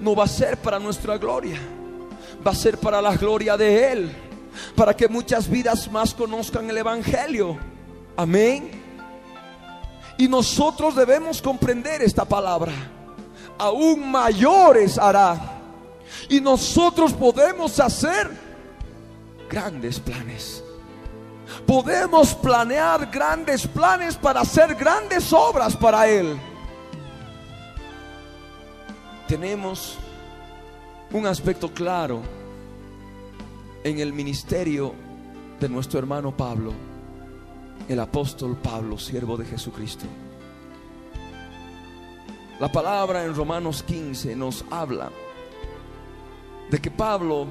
No 0.00 0.14
va 0.14 0.24
a 0.24 0.28
ser 0.28 0.56
para 0.58 0.78
nuestra 0.78 1.18
gloria, 1.18 1.58
va 2.46 2.50
a 2.50 2.54
ser 2.54 2.78
para 2.78 3.00
la 3.00 3.16
gloria 3.16 3.56
de 3.56 3.92
Él, 3.92 4.12
para 4.76 4.96
que 4.96 5.08
muchas 5.08 5.48
vidas 5.48 5.90
más 5.90 6.14
conozcan 6.14 6.68
el 6.70 6.78
Evangelio. 6.78 7.58
Amén. 8.16 8.83
Y 10.16 10.28
nosotros 10.28 10.94
debemos 10.94 11.42
comprender 11.42 12.02
esta 12.02 12.24
palabra. 12.24 12.72
Aún 13.58 14.10
mayores 14.10 14.98
hará. 14.98 15.60
Y 16.28 16.40
nosotros 16.40 17.12
podemos 17.12 17.78
hacer 17.80 18.30
grandes 19.48 19.98
planes. 19.98 20.62
Podemos 21.66 22.34
planear 22.34 23.10
grandes 23.10 23.66
planes 23.66 24.16
para 24.16 24.40
hacer 24.40 24.74
grandes 24.74 25.32
obras 25.32 25.76
para 25.76 26.06
Él. 26.08 26.38
Tenemos 29.28 29.96
un 31.12 31.26
aspecto 31.26 31.72
claro 31.72 32.22
en 33.82 33.98
el 33.98 34.12
ministerio 34.12 34.94
de 35.60 35.68
nuestro 35.68 35.98
hermano 35.98 36.36
Pablo, 36.36 36.72
el 37.88 38.00
apóstol 38.00 38.56
Pablo, 38.56 38.98
siervo 38.98 39.36
de 39.36 39.44
Jesucristo. 39.44 40.06
La 42.60 42.70
palabra 42.70 43.24
en 43.24 43.34
Romanos 43.34 43.82
15 43.82 44.36
nos 44.36 44.64
habla 44.70 45.10
de 46.70 46.80
que 46.80 46.90
Pablo 46.90 47.46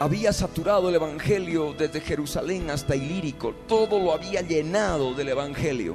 había 0.00 0.32
saturado 0.32 0.88
el 0.88 0.96
Evangelio 0.96 1.74
desde 1.78 2.00
Jerusalén 2.00 2.70
hasta 2.70 2.96
Ilírico. 2.96 3.54
Todo 3.68 3.98
lo 4.00 4.12
había 4.12 4.42
llenado 4.42 5.14
del 5.14 5.28
Evangelio. 5.28 5.94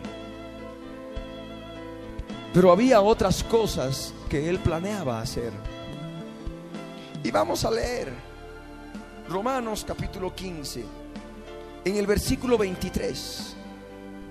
Pero 2.53 2.71
había 2.71 3.01
otras 3.01 3.43
cosas 3.43 4.13
que 4.29 4.49
él 4.49 4.59
planeaba 4.59 5.21
hacer. 5.21 5.51
Y 7.21 7.31
vamos 7.31 7.65
a 7.65 7.71
leer 7.71 8.13
Romanos 9.27 9.83
capítulo 9.85 10.33
15. 10.33 11.06
En 11.87 11.95
el 11.95 12.05
versículo 12.05 12.57
23 12.57 13.55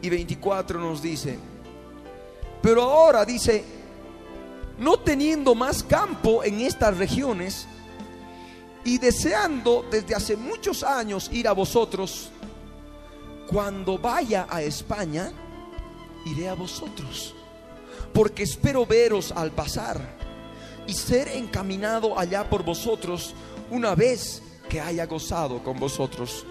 y 0.03 0.11
24 0.11 0.79
nos 0.79 1.01
dice, 1.01 1.39
pero 2.61 2.83
ahora 2.83 3.25
dice, 3.25 3.65
no 4.79 4.99
teniendo 4.99 5.55
más 5.55 5.83
campo 5.83 6.45
en 6.45 6.61
estas 6.61 6.99
regiones, 6.99 7.67
y 8.85 8.99
deseando 8.99 9.87
desde 9.91 10.15
hace 10.15 10.37
muchos 10.37 10.83
años 10.83 11.31
ir 11.33 11.49
a 11.49 11.53
vosotros, 11.53 12.29
cuando 13.51 13.97
vaya 13.97 14.47
a 14.51 14.61
España, 14.61 15.33
iré 16.27 16.51
a 16.51 16.55
vosotros, 16.55 17.35
porque 18.13 18.43
espero 18.43 18.85
veros 18.85 19.33
al 19.33 19.51
pasar 19.51 19.99
y 20.87 20.93
ser 20.93 21.29
encaminado 21.29 22.19
allá 22.19 22.51
por 22.51 22.63
vosotros 22.63 23.33
una 23.71 23.95
vez 23.95 24.43
que 24.69 24.79
haya 24.79 25.07
gozado 25.07 25.65
con 25.65 25.81
vosotros. 25.81 26.45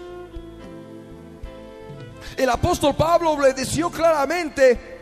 El 2.36 2.50
apóstol 2.50 2.94
Pablo 2.94 3.32
obedeció 3.32 3.90
claramente 3.90 4.96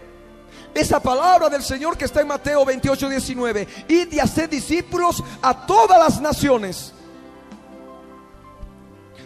esa 0.72 1.00
palabra 1.00 1.48
del 1.48 1.62
Señor 1.62 1.96
que 1.96 2.04
está 2.04 2.20
en 2.20 2.28
Mateo 2.28 2.64
28, 2.64 3.08
19. 3.08 3.68
Id 3.88 4.12
y 4.12 4.20
hacer 4.20 4.48
discípulos 4.48 5.22
a 5.42 5.66
todas 5.66 5.98
las 5.98 6.20
naciones 6.20 6.94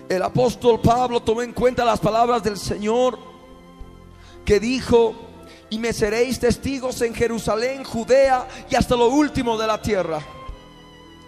el 0.09 0.23
apóstol 0.23 0.81
Pablo 0.81 1.21
tomó 1.21 1.43
en 1.43 1.53
cuenta 1.53 1.85
las 1.85 2.01
palabras 2.01 2.43
del 2.43 2.57
Señor 2.57 3.19
que 4.45 4.59
dijo, 4.59 5.15
y 5.69 5.79
me 5.79 5.93
seréis 5.93 6.41
testigos 6.41 7.03
en 7.03 7.15
Jerusalén, 7.15 7.85
Judea 7.85 8.49
y 8.71 8.75
hasta 8.75 8.97
lo 8.97 9.09
último 9.09 9.59
de 9.59 9.67
la 9.67 9.83
tierra. 9.83 10.21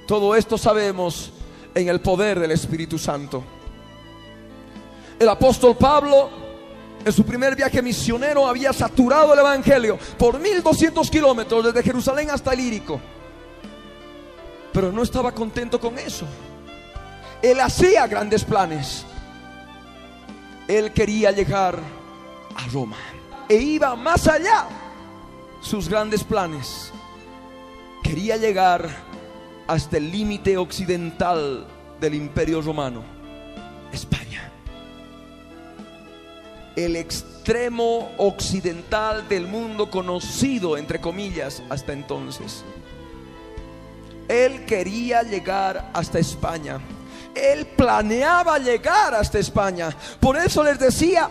Todo 0.06 0.34
esto 0.34 0.56
sabemos 0.56 1.30
en 1.74 1.88
el 1.88 2.00
poder 2.00 2.40
del 2.40 2.52
Espíritu 2.52 2.98
Santo. 2.98 3.44
El 5.18 5.28
apóstol 5.28 5.76
Pablo 5.76 6.30
en 7.05 7.12
su 7.12 7.24
primer 7.24 7.57
viaje 7.57 7.80
misionero 7.80 8.46
había 8.46 8.72
saturado 8.72 9.32
el 9.32 9.40
Evangelio 9.40 9.98
por 10.18 10.38
1200 10.38 11.11
kilómetros 11.11 11.64
desde 11.64 11.82
Jerusalén 11.82 12.30
hasta 12.30 12.55
Lírico. 12.55 13.01
Pero 14.72 14.92
no 14.92 15.03
estaba 15.03 15.32
contento 15.32 15.80
con 15.80 15.98
eso. 15.98 16.26
Él 17.42 17.59
hacía 17.61 18.07
grandes 18.07 18.44
planes. 18.44 19.05
Él 20.68 20.92
quería 20.92 21.32
llegar 21.32 21.78
a 22.55 22.66
Roma. 22.68 22.96
E 23.48 23.57
iba 23.57 23.96
más 23.96 24.28
allá 24.28 24.66
sus 25.61 25.88
grandes 25.88 26.22
planes. 26.22 26.92
Quería 28.03 28.36
llegar 28.36 28.88
hasta 29.66 29.96
el 29.96 30.11
límite 30.11 30.57
occidental 30.57 31.66
del 32.01 32.14
imperio 32.14 32.61
romano, 32.61 33.03
España. 33.92 34.19
El 36.84 36.96
extremo 36.96 38.10
occidental 38.16 39.28
del 39.28 39.46
mundo 39.46 39.90
conocido, 39.90 40.78
entre 40.78 40.98
comillas, 40.98 41.62
hasta 41.68 41.92
entonces. 41.92 42.64
Él 44.26 44.64
quería 44.64 45.22
llegar 45.22 45.90
hasta 45.92 46.18
España. 46.18 46.80
Él 47.34 47.66
planeaba 47.66 48.58
llegar 48.58 49.14
hasta 49.14 49.38
España. 49.38 49.94
Por 50.18 50.38
eso 50.38 50.64
les 50.64 50.78
decía, 50.78 51.28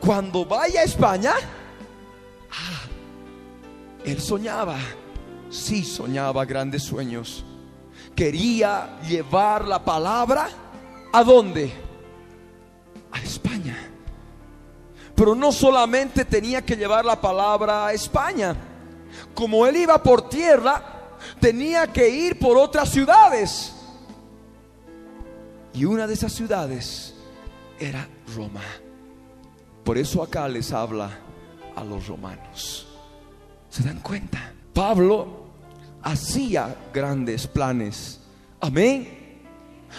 cuando 0.00 0.46
vaya 0.46 0.80
a 0.80 0.84
España, 0.84 1.34
ah, 2.50 2.84
él 4.02 4.18
soñaba, 4.18 4.78
sí 5.50 5.84
soñaba 5.84 6.46
grandes 6.46 6.84
sueños. 6.84 7.44
Quería 8.14 8.98
llevar 9.06 9.66
la 9.66 9.84
palabra 9.84 10.48
a 11.12 11.22
dónde? 11.22 11.70
A 13.12 13.20
España. 13.20 13.85
Pero 15.16 15.34
no 15.34 15.50
solamente 15.50 16.24
tenía 16.24 16.64
que 16.64 16.76
llevar 16.76 17.04
la 17.04 17.20
palabra 17.20 17.86
a 17.86 17.92
España. 17.92 18.54
Como 19.34 19.66
él 19.66 19.76
iba 19.76 20.02
por 20.02 20.28
tierra, 20.28 21.18
tenía 21.40 21.86
que 21.92 22.08
ir 22.08 22.38
por 22.38 22.56
otras 22.56 22.90
ciudades. 22.90 23.74
Y 25.72 25.84
una 25.84 26.06
de 26.06 26.14
esas 26.14 26.32
ciudades 26.32 27.14
era 27.78 28.08
Roma. 28.34 28.62
Por 29.84 29.98
eso 29.98 30.22
acá 30.22 30.48
les 30.48 30.72
habla 30.72 31.10
a 31.74 31.84
los 31.84 32.06
romanos. 32.06 32.86
¿Se 33.70 33.82
dan 33.82 34.00
cuenta? 34.00 34.52
Pablo 34.72 35.46
hacía 36.02 36.76
grandes 36.92 37.46
planes. 37.46 38.20
Amén. 38.60 39.15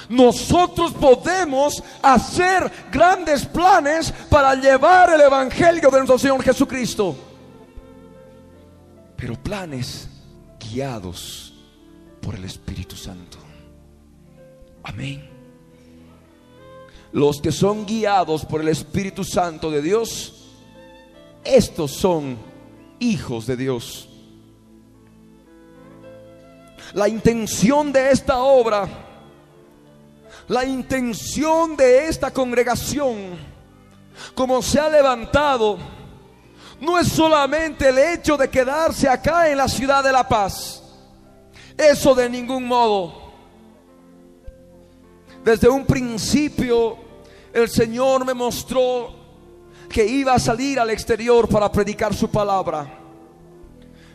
Nosotros 0.09 0.93
podemos 0.93 1.83
hacer 2.01 2.71
grandes 2.91 3.45
planes 3.45 4.11
para 4.29 4.55
llevar 4.55 5.13
el 5.13 5.21
Evangelio 5.21 5.89
de 5.89 5.97
nuestro 5.97 6.19
Señor 6.19 6.43
Jesucristo. 6.43 7.15
Pero 9.15 9.35
planes 9.35 10.09
guiados 10.59 11.53
por 12.21 12.35
el 12.35 12.45
Espíritu 12.45 12.95
Santo. 12.95 13.37
Amén. 14.83 15.29
Los 17.11 17.41
que 17.41 17.51
son 17.51 17.85
guiados 17.85 18.45
por 18.45 18.61
el 18.61 18.67
Espíritu 18.67 19.23
Santo 19.23 19.71
de 19.71 19.81
Dios, 19.81 20.33
estos 21.43 21.91
son 21.91 22.37
hijos 22.99 23.47
de 23.47 23.57
Dios. 23.57 24.09
La 26.93 27.07
intención 27.07 27.91
de 27.91 28.11
esta 28.11 28.39
obra, 28.39 28.87
la 30.47 30.65
intención 30.65 31.75
de 31.75 32.07
esta 32.07 32.31
congregación, 32.31 33.37
como 34.33 34.61
se 34.61 34.79
ha 34.79 34.89
levantado, 34.89 35.77
no 36.79 36.97
es 36.97 37.07
solamente 37.07 37.89
el 37.89 37.97
hecho 37.97 38.37
de 38.37 38.49
quedarse 38.49 39.09
acá 39.09 39.49
en 39.49 39.57
la 39.57 39.67
ciudad 39.67 40.03
de 40.03 40.11
La 40.11 40.27
Paz. 40.27 40.83
Eso 41.77 42.15
de 42.15 42.29
ningún 42.29 42.65
modo. 42.65 43.27
Desde 45.43 45.69
un 45.69 45.85
principio 45.85 46.97
el 47.53 47.69
Señor 47.69 48.25
me 48.25 48.33
mostró 48.33 49.15
que 49.89 50.05
iba 50.05 50.33
a 50.33 50.39
salir 50.39 50.79
al 50.79 50.89
exterior 50.89 51.47
para 51.47 51.71
predicar 51.71 52.13
su 52.13 52.29
palabra. 52.29 52.99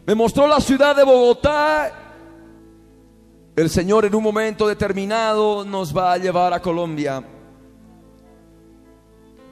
Me 0.05 0.15
mostró 0.15 0.47
la 0.47 0.61
ciudad 0.61 0.95
de 0.95 1.05
Bogotá. 1.05 2.02
El 3.55 3.69
Señor 3.69 4.07
en 4.07 4.15
un 4.15 4.23
momento 4.23 4.67
determinado 4.67 5.63
nos 5.63 5.95
va 5.95 6.15
a 6.15 6.19
llevar 6.19 6.55
a 6.55 6.63
Colombia. 6.63 7.23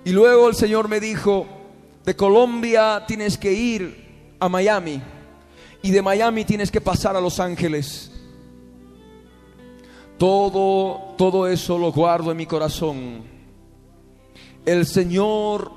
Y 0.05 0.11
luego 0.11 0.49
el 0.49 0.55
Señor 0.55 0.89
me 0.89 1.01
dijo, 1.01 1.47
de 2.03 2.17
Colombia 2.17 3.05
tienes 3.07 3.37
que 3.37 3.53
ir 3.53 4.35
a 4.41 4.49
Miami 4.49 5.03
y 5.83 5.91
de 5.91 6.01
Miami 6.01 6.47
tienes 6.47 6.71
que 6.71 6.81
pasar 6.81 7.15
a 7.15 7.21
Los 7.21 7.39
Ángeles. 7.41 8.11
Todo, 10.17 11.15
todo 11.19 11.47
eso 11.47 11.77
lo 11.77 11.93
guardo 11.93 12.31
en 12.31 12.39
mi 12.39 12.47
corazón. 12.47 13.23
El 14.65 14.87
Señor 14.87 15.73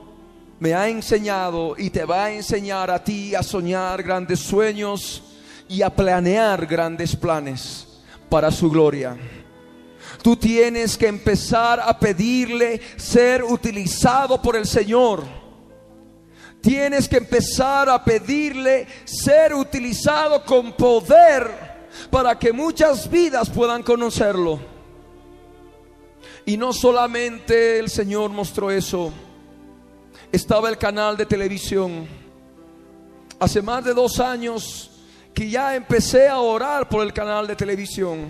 me 0.60 0.74
ha 0.74 0.88
enseñado 0.88 1.76
y 1.78 1.90
te 1.90 2.06
va 2.06 2.26
a 2.26 2.32
enseñar 2.32 2.90
a 2.90 3.04
ti 3.04 3.36
a 3.36 3.44
soñar 3.44 4.02
grandes 4.02 4.40
sueños 4.40 5.24
y 5.68 5.82
a 5.82 5.90
planear 5.90 6.66
grandes 6.66 7.18
planes 7.18 7.90
para 8.34 8.50
su 8.50 8.68
gloria. 8.68 9.16
Tú 10.24 10.36
tienes 10.36 10.98
que 10.98 11.06
empezar 11.06 11.80
a 11.80 12.00
pedirle 12.00 12.82
ser 12.98 13.44
utilizado 13.44 14.42
por 14.42 14.56
el 14.56 14.66
Señor 14.66 15.24
Tienes 16.64 17.10
que 17.10 17.18
empezar 17.18 17.90
a 17.90 18.02
pedirle 18.02 18.88
ser 19.04 19.54
utilizado 19.54 20.46
con 20.46 20.72
poder 20.72 21.52
para 22.10 22.40
que 22.40 22.54
muchas 22.54 23.12
vidas 23.12 23.50
puedan 23.50 23.84
conocerlo. 23.84 24.62
Y 26.46 26.56
no 26.56 26.72
solamente 26.72 27.80
el 27.80 27.90
Señor 27.90 28.30
mostró 28.30 28.72
eso, 28.72 29.12
estaba 30.32 30.70
el 30.70 30.78
canal 30.78 31.18
de 31.18 31.26
televisión. 31.26 32.08
Hace 33.42 33.62
más 33.62 33.84
de 33.84 33.94
dos 33.94 34.22
años 34.22 34.90
que 35.34 35.50
ya 35.50 35.76
empecé 35.76 36.28
a 36.28 36.40
orar 36.40 36.88
por 36.88 37.04
el 37.04 37.12
canal 37.12 37.48
de 37.48 37.56
televisión. 37.56 38.30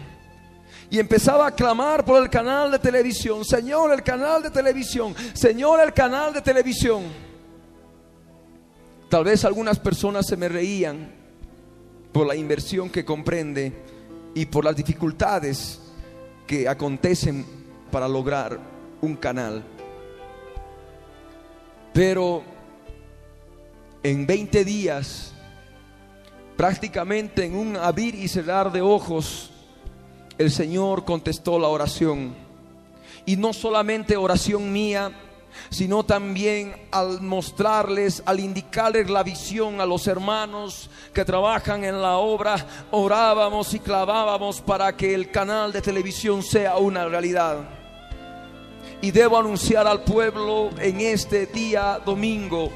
Y 0.89 0.99
empezaba 0.99 1.47
a 1.47 1.51
clamar 1.51 2.05
por 2.05 2.21
el 2.21 2.29
canal 2.29 2.71
de 2.71 2.79
televisión. 2.79 3.43
Señor, 3.43 3.91
el 3.91 4.03
canal 4.03 4.43
de 4.43 4.51
televisión. 4.51 5.15
Señor, 5.33 5.79
el 5.79 5.93
canal 5.93 6.33
de 6.33 6.41
televisión. 6.41 7.03
Tal 9.09 9.23
vez 9.23 9.43
algunas 9.43 9.79
personas 9.79 10.25
se 10.27 10.37
me 10.37 10.47
reían 10.47 11.11
por 12.11 12.27
la 12.27 12.35
inversión 12.35 12.89
que 12.89 13.03
comprende 13.03 13.73
y 14.35 14.45
por 14.45 14.63
las 14.63 14.75
dificultades 14.75 15.79
que 16.47 16.67
acontecen 16.67 17.45
para 17.91 18.07
lograr 18.07 18.59
un 19.01 19.15
canal. 19.15 19.63
Pero 21.93 22.43
en 24.01 24.25
20 24.25 24.65
días, 24.65 25.32
prácticamente 26.55 27.45
en 27.45 27.55
un 27.55 27.77
abrir 27.77 28.15
y 28.15 28.27
cerrar 28.27 28.71
de 28.71 28.81
ojos, 28.81 29.49
el 30.37 30.51
Señor 30.51 31.05
contestó 31.05 31.59
la 31.59 31.67
oración. 31.67 32.35
Y 33.25 33.37
no 33.37 33.53
solamente 33.53 34.17
oración 34.17 34.71
mía, 34.71 35.11
sino 35.69 36.03
también 36.03 36.75
al 36.91 37.21
mostrarles, 37.21 38.23
al 38.25 38.39
indicarles 38.39 39.09
la 39.09 39.23
visión 39.23 39.79
a 39.81 39.85
los 39.85 40.07
hermanos 40.07 40.89
que 41.13 41.25
trabajan 41.25 41.83
en 41.83 42.01
la 42.01 42.17
obra, 42.17 42.55
orábamos 42.91 43.73
y 43.73 43.79
clavábamos 43.79 44.61
para 44.61 44.95
que 44.95 45.13
el 45.13 45.31
canal 45.31 45.71
de 45.71 45.81
televisión 45.81 46.43
sea 46.43 46.77
una 46.77 47.05
realidad. 47.05 47.57
Y 49.01 49.11
debo 49.11 49.37
anunciar 49.37 49.85
al 49.85 50.03
pueblo 50.03 50.69
en 50.79 51.01
este 51.01 51.45
día 51.45 51.99
domingo 52.05 52.71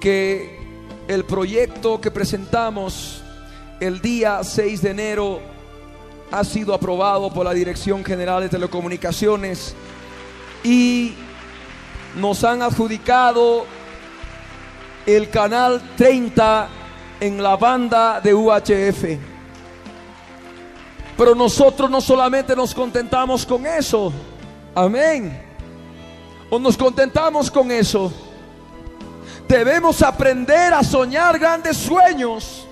que 0.00 0.59
el 1.10 1.24
proyecto 1.24 2.00
que 2.00 2.12
presentamos 2.12 3.20
el 3.80 4.00
día 4.00 4.44
6 4.44 4.80
de 4.80 4.90
enero 4.90 5.40
ha 6.30 6.44
sido 6.44 6.72
aprobado 6.72 7.34
por 7.34 7.44
la 7.44 7.52
Dirección 7.52 8.04
General 8.04 8.40
de 8.40 8.48
Telecomunicaciones 8.48 9.74
y 10.62 11.14
nos 12.14 12.44
han 12.44 12.62
adjudicado 12.62 13.66
el 15.04 15.28
canal 15.30 15.82
30 15.96 16.68
en 17.18 17.42
la 17.42 17.56
banda 17.56 18.20
de 18.20 18.32
UHF. 18.32 19.18
Pero 21.16 21.34
nosotros 21.34 21.90
no 21.90 22.00
solamente 22.00 22.54
nos 22.54 22.72
contentamos 22.72 23.44
con 23.44 23.66
eso, 23.66 24.12
amén. 24.76 25.42
O 26.50 26.60
nos 26.60 26.76
contentamos 26.76 27.50
con 27.50 27.72
eso. 27.72 28.29
Debemos 29.50 30.00
aprender 30.00 30.72
a 30.72 30.84
soñar 30.84 31.36
grandes 31.36 31.76
sueños. 31.76 32.68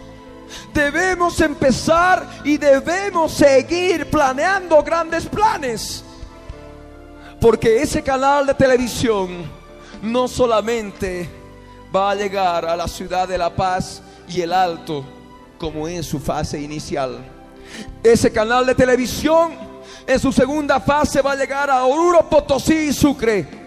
Debemos 0.73 1.41
empezar 1.41 2.25
y 2.45 2.57
debemos 2.57 3.33
seguir 3.33 4.09
planeando 4.09 4.81
grandes 4.85 5.27
planes. 5.27 6.05
Porque 7.41 7.83
ese 7.83 8.01
canal 8.01 8.47
de 8.47 8.55
televisión 8.55 9.51
no 10.03 10.29
solamente 10.29 11.29
va 11.95 12.13
a 12.13 12.15
llegar 12.15 12.65
a 12.65 12.77
la 12.77 12.87
ciudad 12.87 13.27
de 13.27 13.39
La 13.39 13.51
Paz 13.51 14.01
y 14.29 14.41
el 14.41 14.53
Alto 14.53 15.05
como 15.59 15.89
en 15.89 16.05
su 16.05 16.21
fase 16.21 16.61
inicial. 16.61 17.19
Ese 18.05 18.31
canal 18.31 18.65
de 18.65 18.77
televisión 18.77 19.51
en 20.07 20.21
su 20.21 20.31
segunda 20.31 20.79
fase 20.79 21.23
va 21.23 21.33
a 21.33 21.37
llegar 21.37 21.71
a 21.71 21.85
Oruro, 21.87 22.31
Potosí 22.31 22.75
y 22.75 22.93
Sucre. 22.93 23.58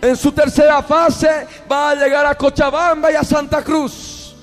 En 0.00 0.16
su 0.16 0.32
tercera 0.32 0.82
fase 0.82 1.46
va 1.70 1.90
a 1.90 1.94
llegar 1.94 2.26
a 2.26 2.34
Cochabamba 2.34 3.10
y 3.10 3.14
a 3.14 3.24
Santa 3.24 3.62
Cruz. 3.62 4.34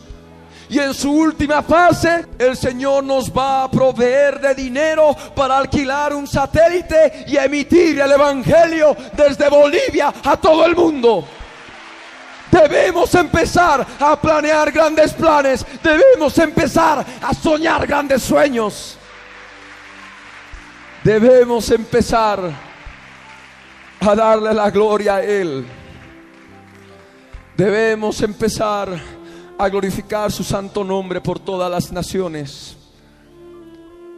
Y 0.69 0.79
en 0.79 0.93
su 0.93 1.11
última 1.11 1.61
fase, 1.61 2.25
el 2.39 2.57
Señor 2.57 3.03
nos 3.03 3.31
va 3.31 3.63
a 3.63 3.69
proveer 3.69 4.39
de 4.39 4.55
dinero 4.55 5.15
para 5.35 5.57
alquilar 5.57 6.13
un 6.13 6.25
satélite 6.25 7.25
y 7.27 7.37
emitir 7.37 7.99
el 7.99 8.11
Evangelio 8.11 8.95
desde 9.15 9.49
Bolivia 9.49 10.11
a 10.23 10.35
todo 10.37 10.65
el 10.65 10.75
mundo. 10.75 11.25
Debemos 12.49 13.13
empezar 13.15 13.85
a 13.99 14.19
planear 14.19 14.71
grandes 14.71 15.13
planes. 15.13 15.65
Debemos 15.83 16.37
empezar 16.37 17.05
a 17.21 17.33
soñar 17.33 17.85
grandes 17.85 18.23
sueños. 18.23 18.97
Debemos 21.03 21.69
empezar 21.71 22.39
a 24.07 24.15
darle 24.15 24.53
la 24.53 24.69
gloria 24.69 25.15
a 25.15 25.23
Él. 25.23 25.65
Debemos 27.55 28.21
empezar 28.21 28.89
a 29.57 29.69
glorificar 29.69 30.31
su 30.31 30.43
santo 30.43 30.83
nombre 30.83 31.21
por 31.21 31.39
todas 31.39 31.69
las 31.69 31.91
naciones. 31.91 32.75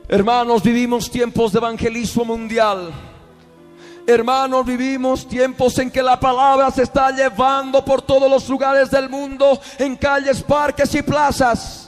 Hermanos, 0.08 0.64
vivimos 0.64 1.10
tiempos 1.10 1.52
de 1.52 1.58
evangelismo 1.60 2.26
mundial. 2.26 2.92
Hermanos, 4.08 4.66
vivimos 4.66 5.28
tiempos 5.28 5.78
en 5.80 5.90
que 5.90 6.04
la 6.04 6.20
palabra 6.20 6.70
se 6.70 6.84
está 6.84 7.10
llevando 7.10 7.84
por 7.84 8.02
todos 8.04 8.30
los 8.30 8.48
lugares 8.48 8.92
del 8.92 9.10
mundo, 9.10 9.60
en 9.80 9.96
calles, 9.96 10.44
parques 10.44 10.94
y 10.94 11.02
plazas. 11.02 11.85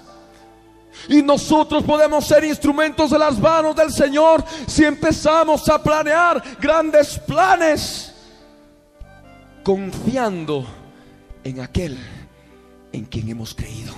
Y 1.09 1.21
nosotros 1.21 1.83
podemos 1.83 2.25
ser 2.25 2.43
instrumentos 2.43 3.11
de 3.11 3.19
las 3.19 3.39
manos 3.39 3.75
del 3.75 3.91
Señor 3.91 4.43
si 4.65 4.83
empezamos 4.83 5.67
a 5.69 5.81
planear 5.81 6.43
grandes 6.59 7.17
planes, 7.19 8.13
confiando 9.63 10.65
en 11.43 11.61
aquel 11.61 11.97
en 12.91 13.05
quien 13.05 13.29
hemos 13.29 13.53
creído. 13.53 13.93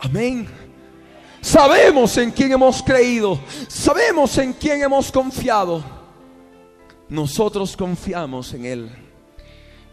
Amén. 0.00 0.48
Sabemos 1.40 2.16
en 2.18 2.30
quién 2.30 2.52
hemos 2.52 2.82
creído, 2.82 3.40
sabemos 3.66 4.36
en 4.38 4.52
quién 4.52 4.82
hemos 4.82 5.10
confiado. 5.10 5.82
Nosotros 7.08 7.76
confiamos 7.76 8.52
en 8.54 8.64
Él. 8.66 8.90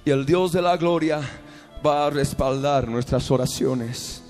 Y 0.06 0.12
el 0.12 0.26
Dios 0.26 0.52
de 0.52 0.62
la 0.62 0.78
gloria 0.78 1.22
va 1.86 2.06
a 2.06 2.10
respaldar 2.10 2.88
nuestras 2.88 3.32
oraciones 3.32 4.24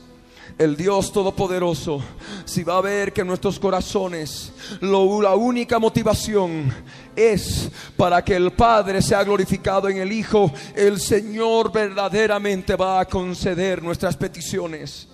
el 0.58 0.76
Dios 0.76 1.12
Todopoderoso, 1.12 2.02
si 2.46 2.64
va 2.64 2.78
a 2.78 2.82
ver 2.82 3.14
que 3.14 3.24
nuestros 3.24 3.60
corazones, 3.60 4.52
la 4.82 5.36
única 5.36 5.78
motivación 5.78 6.74
es 7.16 7.70
para 7.96 8.24
que 8.24 8.36
el 8.36 8.52
Padre 8.52 9.02
sea 9.02 9.24
glorificado 9.24 9.88
en 9.88 9.98
el 9.98 10.12
Hijo, 10.12 10.52
el 10.76 11.00
Señor 11.00 11.72
verdaderamente 11.72 12.76
va 12.76 13.00
a 13.00 13.06
conceder 13.06 13.84
nuestras 13.84 14.18
peticiones. 14.18 15.08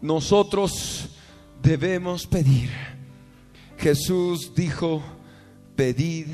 Nosotros 0.00 1.08
debemos 1.62 2.26
pedir. 2.26 2.70
Jesús 3.76 4.52
dijo, 4.54 5.02
pedid 5.76 6.28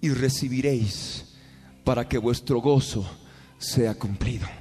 y 0.00 0.10
recibiréis 0.10 1.24
para 1.84 2.06
que 2.06 2.18
vuestro 2.18 2.60
gozo 2.60 3.06
sea 3.58 3.94
cumplido. 3.94 4.57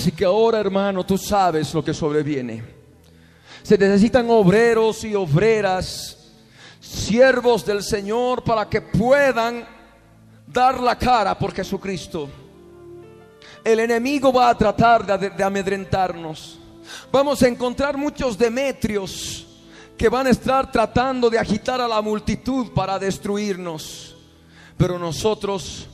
Así 0.00 0.12
que 0.12 0.24
ahora, 0.24 0.58
hermano, 0.58 1.04
tú 1.04 1.18
sabes 1.18 1.74
lo 1.74 1.84
que 1.84 1.92
sobreviene. 1.92 2.64
Se 3.62 3.76
necesitan 3.76 4.30
obreros 4.30 5.04
y 5.04 5.14
obreras, 5.14 6.16
siervos 6.80 7.66
del 7.66 7.82
Señor, 7.82 8.42
para 8.42 8.66
que 8.66 8.80
puedan 8.80 9.62
dar 10.46 10.80
la 10.80 10.96
cara 10.96 11.38
por 11.38 11.52
Jesucristo. 11.52 12.30
El 13.62 13.80
enemigo 13.80 14.32
va 14.32 14.48
a 14.48 14.56
tratar 14.56 15.04
de, 15.04 15.44
amedrentarnos. 15.44 16.58
Vamos 17.12 17.42
a 17.42 17.48
encontrar 17.48 17.98
muchos 17.98 18.38
Demetrios 18.38 19.46
que 19.98 20.08
van 20.08 20.28
a 20.28 20.30
estar 20.30 20.72
tratando 20.72 21.28
de 21.28 21.38
agitar 21.38 21.78
a 21.78 21.86
la 21.86 22.00
multitud 22.00 22.72
para 22.72 22.98
destruirnos. 22.98 24.16
Pero 24.78 24.98
nosotros 24.98 25.88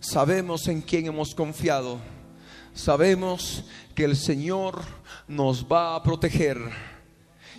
sabemos 0.00 0.66
en 0.66 0.80
quién 0.80 1.08
hemos 1.08 1.34
confiado 1.34 1.98
sabemos 2.74 3.64
que 3.94 4.04
el 4.04 4.16
Señor 4.16 4.80
nos 5.28 5.64
va 5.64 5.94
a 5.94 6.02
proteger. 6.02 6.58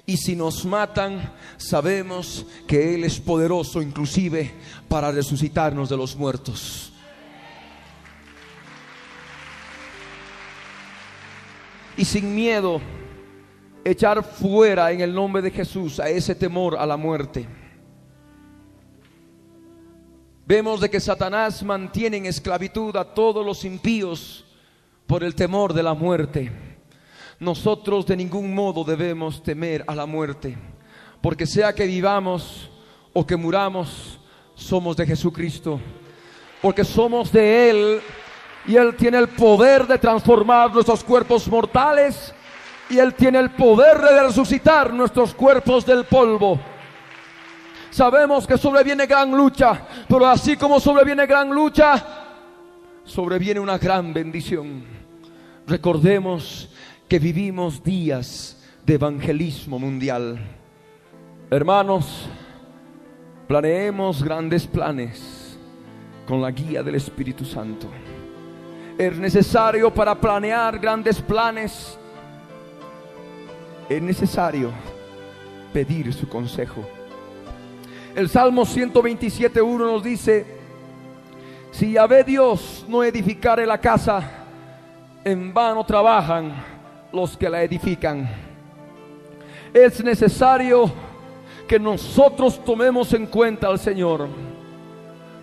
Y 0.05 0.17
si 0.17 0.35
nos 0.35 0.65
matan, 0.65 1.33
sabemos 1.57 2.45
que 2.67 2.95
Él 2.95 3.03
es 3.03 3.19
poderoso 3.19 3.81
inclusive 3.81 4.51
para 4.87 5.11
resucitarnos 5.11 5.89
de 5.89 5.97
los 5.97 6.15
muertos. 6.15 6.91
Y 11.95 12.05
sin 12.05 12.33
miedo, 12.33 12.81
echar 13.83 14.23
fuera 14.23 14.91
en 14.91 15.01
el 15.01 15.13
nombre 15.13 15.41
de 15.41 15.51
Jesús 15.51 15.99
a 15.99 16.09
ese 16.09 16.33
temor 16.35 16.75
a 16.75 16.85
la 16.85 16.97
muerte. 16.97 17.47
Vemos 20.45 20.81
de 20.81 20.89
que 20.89 20.99
Satanás 20.99 21.63
mantiene 21.63 22.17
en 22.17 22.25
esclavitud 22.25 22.95
a 22.95 23.13
todos 23.13 23.45
los 23.45 23.63
impíos 23.63 24.45
por 25.11 25.25
el 25.25 25.35
temor 25.35 25.73
de 25.73 25.83
la 25.83 25.93
muerte. 25.93 26.49
Nosotros 27.37 28.05
de 28.05 28.15
ningún 28.15 28.55
modo 28.55 28.85
debemos 28.85 29.43
temer 29.43 29.83
a 29.85 29.93
la 29.93 30.05
muerte, 30.05 30.57
porque 31.19 31.45
sea 31.45 31.75
que 31.75 31.85
vivamos 31.85 32.71
o 33.11 33.27
que 33.27 33.35
muramos, 33.35 34.21
somos 34.55 34.95
de 34.95 35.05
Jesucristo, 35.05 35.81
porque 36.61 36.85
somos 36.85 37.29
de 37.29 37.69
Él 37.69 38.01
y 38.65 38.77
Él 38.77 38.95
tiene 38.95 39.17
el 39.17 39.27
poder 39.27 39.85
de 39.85 39.97
transformar 39.97 40.73
nuestros 40.73 41.03
cuerpos 41.03 41.45
mortales 41.49 42.33
y 42.89 42.97
Él 42.97 43.13
tiene 43.13 43.39
el 43.39 43.49
poder 43.49 43.99
de 43.99 44.23
resucitar 44.23 44.93
nuestros 44.93 45.35
cuerpos 45.35 45.85
del 45.85 46.05
polvo. 46.05 46.57
Sabemos 47.89 48.47
que 48.47 48.57
sobreviene 48.57 49.07
gran 49.07 49.29
lucha, 49.29 49.85
pero 50.07 50.25
así 50.25 50.55
como 50.55 50.79
sobreviene 50.79 51.25
gran 51.25 51.49
lucha, 51.49 52.01
sobreviene 53.03 53.59
una 53.59 53.77
gran 53.77 54.13
bendición. 54.13 55.00
Recordemos 55.71 56.67
que 57.07 57.17
vivimos 57.17 57.81
días 57.81 58.57
de 58.85 58.95
evangelismo 58.95 59.79
mundial. 59.79 60.37
Hermanos, 61.49 62.27
planeemos 63.47 64.21
grandes 64.21 64.67
planes 64.67 65.57
con 66.27 66.41
la 66.41 66.51
guía 66.51 66.83
del 66.83 66.95
Espíritu 66.95 67.45
Santo. 67.45 67.87
Es 68.97 69.17
necesario 69.17 69.93
para 69.93 70.13
planear 70.13 70.77
grandes 70.77 71.21
planes, 71.21 71.97
es 73.87 74.01
necesario 74.01 74.71
pedir 75.71 76.13
su 76.13 76.27
consejo. 76.27 76.85
El 78.13 78.27
Salmo 78.27 78.63
127.1 78.63 79.77
nos 79.77 80.03
dice, 80.03 80.45
si 81.71 81.93
Yahvé 81.93 82.25
Dios 82.25 82.85
no 82.89 83.05
edificare 83.05 83.65
la 83.65 83.79
casa, 83.79 84.40
en 85.23 85.53
vano 85.53 85.83
trabajan 85.83 86.53
los 87.11 87.37
que 87.37 87.49
la 87.49 87.63
edifican. 87.63 88.29
Es 89.73 90.03
necesario 90.03 90.91
que 91.67 91.79
nosotros 91.79 92.63
tomemos 92.63 93.13
en 93.13 93.27
cuenta 93.27 93.67
al 93.67 93.79
Señor, 93.79 94.27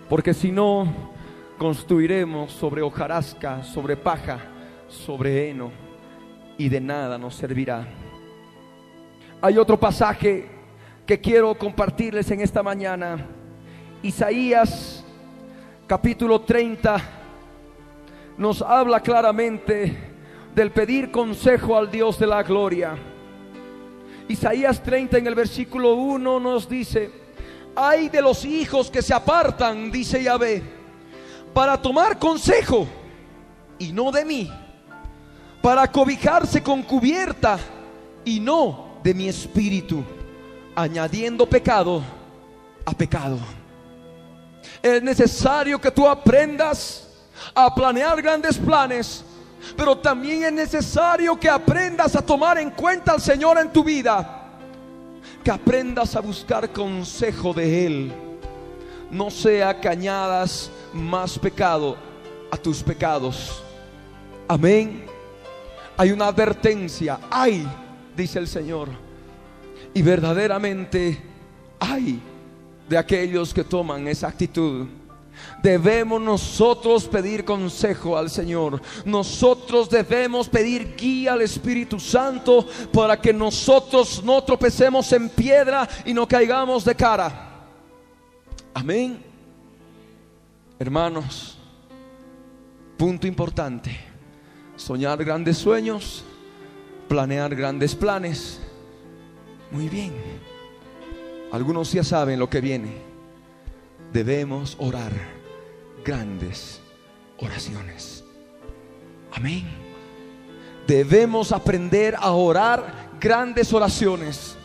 porque 0.09 0.33
si 0.33 0.51
no, 0.51 0.87
construiremos 1.57 2.51
sobre 2.51 2.81
hojarasca, 2.81 3.63
sobre 3.63 3.95
paja, 3.97 4.39
sobre 4.87 5.49
heno, 5.49 5.71
y 6.57 6.69
de 6.69 6.81
nada 6.81 7.17
nos 7.17 7.35
servirá. 7.35 7.87
Hay 9.41 9.57
otro 9.57 9.79
pasaje 9.79 10.49
que 11.05 11.19
quiero 11.19 11.55
compartirles 11.57 12.29
en 12.31 12.41
esta 12.41 12.61
mañana. 12.61 13.25
Isaías 14.03 15.03
capítulo 15.87 16.41
30 16.41 17.18
nos 18.39 18.61
habla 18.61 19.01
claramente 19.01 19.95
del 20.55 20.71
pedir 20.71 21.11
consejo 21.11 21.77
al 21.77 21.91
Dios 21.91 22.17
de 22.17 22.25
la 22.25 22.41
gloria. 22.41 22.97
Isaías 24.29 24.81
30 24.81 25.17
en 25.17 25.27
el 25.27 25.35
versículo 25.35 25.95
1 25.95 26.39
nos 26.39 26.67
dice, 26.69 27.11
hay 27.75 28.07
de 28.07 28.21
los 28.21 28.45
hijos 28.45 28.89
que 28.89 29.01
se 29.01 29.13
apartan, 29.13 29.91
dice 29.91 30.23
Yahvé, 30.23 30.63
para 31.53 31.81
tomar 31.81 32.17
consejo 32.17 32.87
y 33.77 33.91
no 33.91 34.09
de 34.09 34.23
mí, 34.23 34.49
para 35.61 35.91
cobijarse 35.91 36.63
con 36.63 36.83
cubierta 36.83 37.59
y 38.23 38.39
no 38.39 38.99
de 39.03 39.13
mi 39.13 39.27
espíritu, 39.27 40.01
añadiendo 40.75 41.45
pecado 41.45 42.01
a 42.85 42.93
pecado. 42.93 43.37
Es 44.81 45.03
necesario 45.03 45.81
que 45.81 45.91
tú 45.91 46.07
aprendas 46.07 47.08
a 47.53 47.73
planear 47.73 48.21
grandes 48.21 48.57
planes, 48.57 49.23
pero 49.75 49.97
también 49.97 50.43
es 50.43 50.53
necesario 50.53 51.39
que 51.39 51.49
aprendas 51.49 52.15
a 52.15 52.21
tomar 52.21 52.57
en 52.57 52.71
cuenta 52.71 53.13
al 53.13 53.21
Señor 53.21 53.57
en 53.57 53.71
tu 53.71 53.83
vida. 53.83 54.35
Que 55.43 55.51
aprendas 55.51 56.15
a 56.15 56.19
buscar 56.19 56.71
consejo 56.71 57.53
de 57.53 57.85
Él. 57.85 58.13
No 59.11 59.31
sea 59.31 59.79
que 59.79 59.87
añadas 59.87 60.69
más 60.93 61.37
pecado 61.39 61.97
a 62.51 62.57
tus 62.57 62.83
pecados. 62.83 63.63
Amén. 64.47 65.05
Hay 65.97 66.11
una 66.11 66.27
advertencia. 66.27 67.19
Hay, 67.29 67.67
dice 68.15 68.39
el 68.39 68.47
Señor. 68.47 68.89
Y 69.93 70.01
verdaderamente 70.01 71.21
hay 71.79 72.21
de 72.87 72.97
aquellos 72.97 73.53
que 73.53 73.63
toman 73.63 74.07
esa 74.07 74.27
actitud. 74.27 74.87
Debemos 75.61 76.21
nosotros 76.21 77.05
pedir 77.07 77.43
consejo 77.43 78.17
al 78.17 78.29
Señor. 78.29 78.81
Nosotros 79.05 79.89
debemos 79.89 80.47
pedir 80.47 80.95
guía 80.95 81.33
al 81.33 81.41
Espíritu 81.41 81.99
Santo 81.99 82.65
para 82.93 83.19
que 83.19 83.33
nosotros 83.33 84.23
no 84.23 84.41
tropecemos 84.43 85.11
en 85.11 85.29
piedra 85.29 85.87
y 86.05 86.13
no 86.13 86.27
caigamos 86.27 86.85
de 86.85 86.95
cara. 86.95 87.67
Amén. 88.73 89.21
Hermanos, 90.79 91.57
punto 92.97 93.27
importante. 93.27 93.99
Soñar 94.77 95.23
grandes 95.25 95.57
sueños, 95.57 96.23
planear 97.09 97.53
grandes 97.53 97.93
planes. 97.93 98.61
Muy 99.71 99.89
bien. 99.89 100.13
Algunos 101.51 101.91
ya 101.91 102.03
saben 102.03 102.39
lo 102.39 102.49
que 102.49 102.61
viene 102.61 103.09
debemos 104.13 104.75
orar 104.79 105.38
grandes 106.03 106.81
oraciones. 107.37 108.23
Amén. 109.31 109.65
Debemos 110.87 111.51
aprender 111.51 112.15
a 112.17 112.31
orar 112.31 113.11
grandes 113.19 113.71
oraciones. 113.73 114.55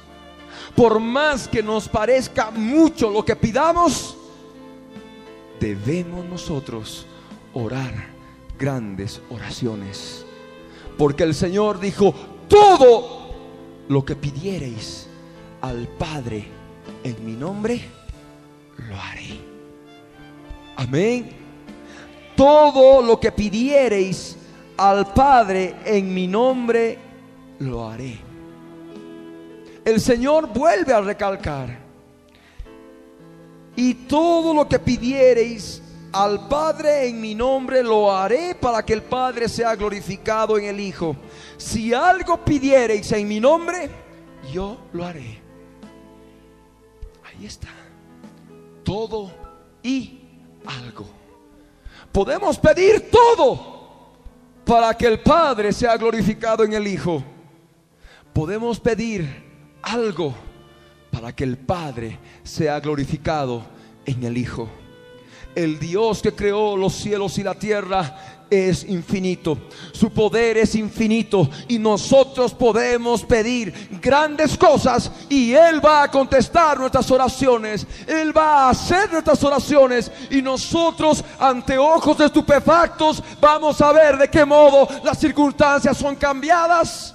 Por 0.74 0.98
más 0.98 1.46
que 1.46 1.62
nos 1.62 1.88
parezca 1.88 2.50
mucho 2.50 3.10
lo 3.10 3.24
que 3.24 3.36
pidamos, 3.36 4.16
debemos 5.60 6.24
nosotros 6.24 7.06
orar 7.52 8.06
grandes 8.58 9.20
oraciones. 9.30 10.24
Porque 10.96 11.24
el 11.24 11.34
Señor 11.34 11.80
dijo, 11.80 12.14
todo 12.48 13.34
lo 13.88 14.04
que 14.04 14.16
pidiereis 14.16 15.08
al 15.60 15.86
Padre 15.88 16.46
en 17.02 17.24
mi 17.24 17.32
nombre, 17.32 17.80
lo 18.78 18.96
haré. 18.96 19.53
Amén. 20.76 21.30
Todo 22.36 23.02
lo 23.02 23.20
que 23.20 23.30
pidiereis 23.32 24.36
al 24.76 25.12
Padre 25.12 25.76
en 25.84 26.12
mi 26.12 26.26
nombre, 26.26 26.98
lo 27.60 27.88
haré. 27.88 28.18
El 29.84 30.00
Señor 30.00 30.48
vuelve 30.52 30.92
a 30.92 31.00
recalcar. 31.00 31.84
Y 33.76 33.94
todo 33.94 34.54
lo 34.54 34.68
que 34.68 34.78
pidiereis 34.78 35.82
al 36.12 36.48
Padre 36.48 37.08
en 37.08 37.20
mi 37.20 37.34
nombre, 37.34 37.82
lo 37.82 38.10
haré 38.12 38.54
para 38.54 38.84
que 38.84 38.92
el 38.92 39.02
Padre 39.02 39.48
sea 39.48 39.74
glorificado 39.74 40.56
en 40.58 40.66
el 40.66 40.80
Hijo. 40.80 41.16
Si 41.56 41.92
algo 41.92 42.44
pidiereis 42.44 43.10
en 43.12 43.26
mi 43.26 43.40
nombre, 43.40 43.90
yo 44.52 44.78
lo 44.92 45.04
haré. 45.04 45.42
Ahí 47.24 47.46
está 47.46 47.68
todo 48.84 49.32
y 49.82 50.20
algo. 50.66 51.06
Podemos 52.12 52.58
pedir 52.58 53.10
todo 53.10 53.74
para 54.64 54.94
que 54.94 55.06
el 55.06 55.20
Padre 55.20 55.72
sea 55.72 55.96
glorificado 55.96 56.64
en 56.64 56.72
el 56.72 56.86
Hijo. 56.86 57.22
Podemos 58.32 58.80
pedir 58.80 59.44
algo 59.82 60.34
para 61.10 61.34
que 61.34 61.44
el 61.44 61.56
Padre 61.56 62.18
sea 62.42 62.80
glorificado 62.80 63.64
en 64.06 64.24
el 64.24 64.36
Hijo. 64.36 64.68
El 65.54 65.78
Dios 65.78 66.20
que 66.20 66.32
creó 66.32 66.76
los 66.76 66.94
cielos 66.94 67.38
y 67.38 67.44
la 67.44 67.54
tierra 67.54 68.33
es 68.54 68.84
infinito, 68.84 69.58
su 69.92 70.10
poder 70.10 70.58
es 70.58 70.74
infinito 70.74 71.48
y 71.68 71.78
nosotros 71.78 72.54
podemos 72.54 73.24
pedir 73.24 73.72
grandes 74.00 74.56
cosas 74.56 75.10
y 75.28 75.52
Él 75.52 75.84
va 75.84 76.04
a 76.04 76.10
contestar 76.10 76.78
nuestras 76.78 77.10
oraciones, 77.10 77.86
Él 78.06 78.36
va 78.36 78.66
a 78.66 78.70
hacer 78.70 79.12
nuestras 79.12 79.42
oraciones 79.42 80.10
y 80.30 80.42
nosotros 80.42 81.24
ante 81.38 81.78
ojos 81.78 82.20
estupefactos 82.20 83.22
vamos 83.40 83.80
a 83.80 83.92
ver 83.92 84.18
de 84.18 84.28
qué 84.28 84.44
modo 84.44 84.88
las 85.02 85.18
circunstancias 85.18 85.96
son 85.96 86.16
cambiadas 86.16 87.14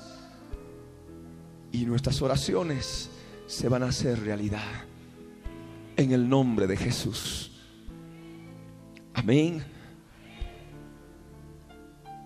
y 1.71 1.85
nuestras 1.85 2.21
oraciones 2.21 3.09
se 3.47 3.69
van 3.69 3.83
a 3.83 3.87
hacer 3.87 4.19
realidad 4.19 4.85
en 5.95 6.11
el 6.11 6.27
nombre 6.27 6.67
de 6.67 6.77
Jesús. 6.77 7.51
Amén. 9.13 9.78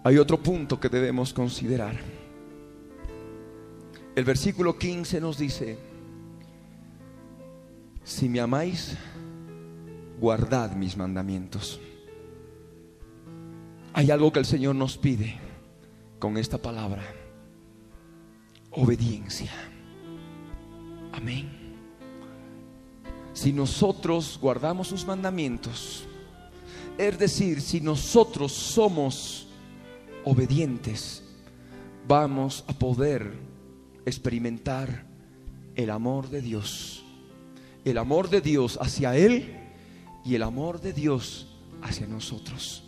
Hay 0.03 0.17
otro 0.17 0.41
punto 0.41 0.79
que 0.79 0.89
debemos 0.89 1.33
considerar. 1.33 1.95
El 4.15 4.25
versículo 4.25 4.77
15 4.77 5.21
nos 5.21 5.37
dice, 5.37 5.77
si 8.03 8.27
me 8.27 8.41
amáis, 8.41 8.97
guardad 10.19 10.73
mis 10.73 10.97
mandamientos. 10.97 11.79
Hay 13.93 14.11
algo 14.11 14.31
que 14.33 14.39
el 14.39 14.45
Señor 14.45 14.75
nos 14.75 14.97
pide 14.97 15.39
con 16.19 16.37
esta 16.37 16.57
palabra. 16.57 17.03
Obediencia. 18.71 19.51
Amén. 21.13 21.49
Si 23.33 23.53
nosotros 23.53 24.37
guardamos 24.41 24.89
sus 24.89 25.05
mandamientos, 25.05 26.05
es 26.97 27.17
decir, 27.17 27.61
si 27.61 27.79
nosotros 27.79 28.51
somos 28.51 29.47
obedientes, 30.25 31.23
vamos 32.07 32.63
a 32.67 32.73
poder 32.73 33.33
experimentar 34.05 35.05
el 35.75 35.89
amor 35.89 36.29
de 36.29 36.41
Dios. 36.41 37.03
El 37.85 37.97
amor 37.97 38.29
de 38.29 38.41
Dios 38.41 38.77
hacia 38.81 39.15
Él 39.17 39.55
y 40.23 40.35
el 40.35 40.43
amor 40.43 40.79
de 40.79 40.93
Dios 40.93 41.47
hacia 41.81 42.07
nosotros. 42.07 42.83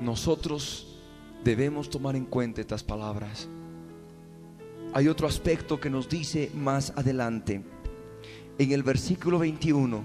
Nosotros 0.00 0.98
debemos 1.44 1.88
tomar 1.88 2.16
en 2.16 2.24
cuenta 2.24 2.60
estas 2.60 2.82
palabras. 2.82 3.48
Hay 4.92 5.08
otro 5.08 5.26
aspecto 5.26 5.80
que 5.80 5.90
nos 5.90 6.08
dice 6.08 6.50
más 6.54 6.92
adelante. 6.96 7.62
En 8.58 8.72
el 8.72 8.82
versículo 8.82 9.38
21 9.38 10.04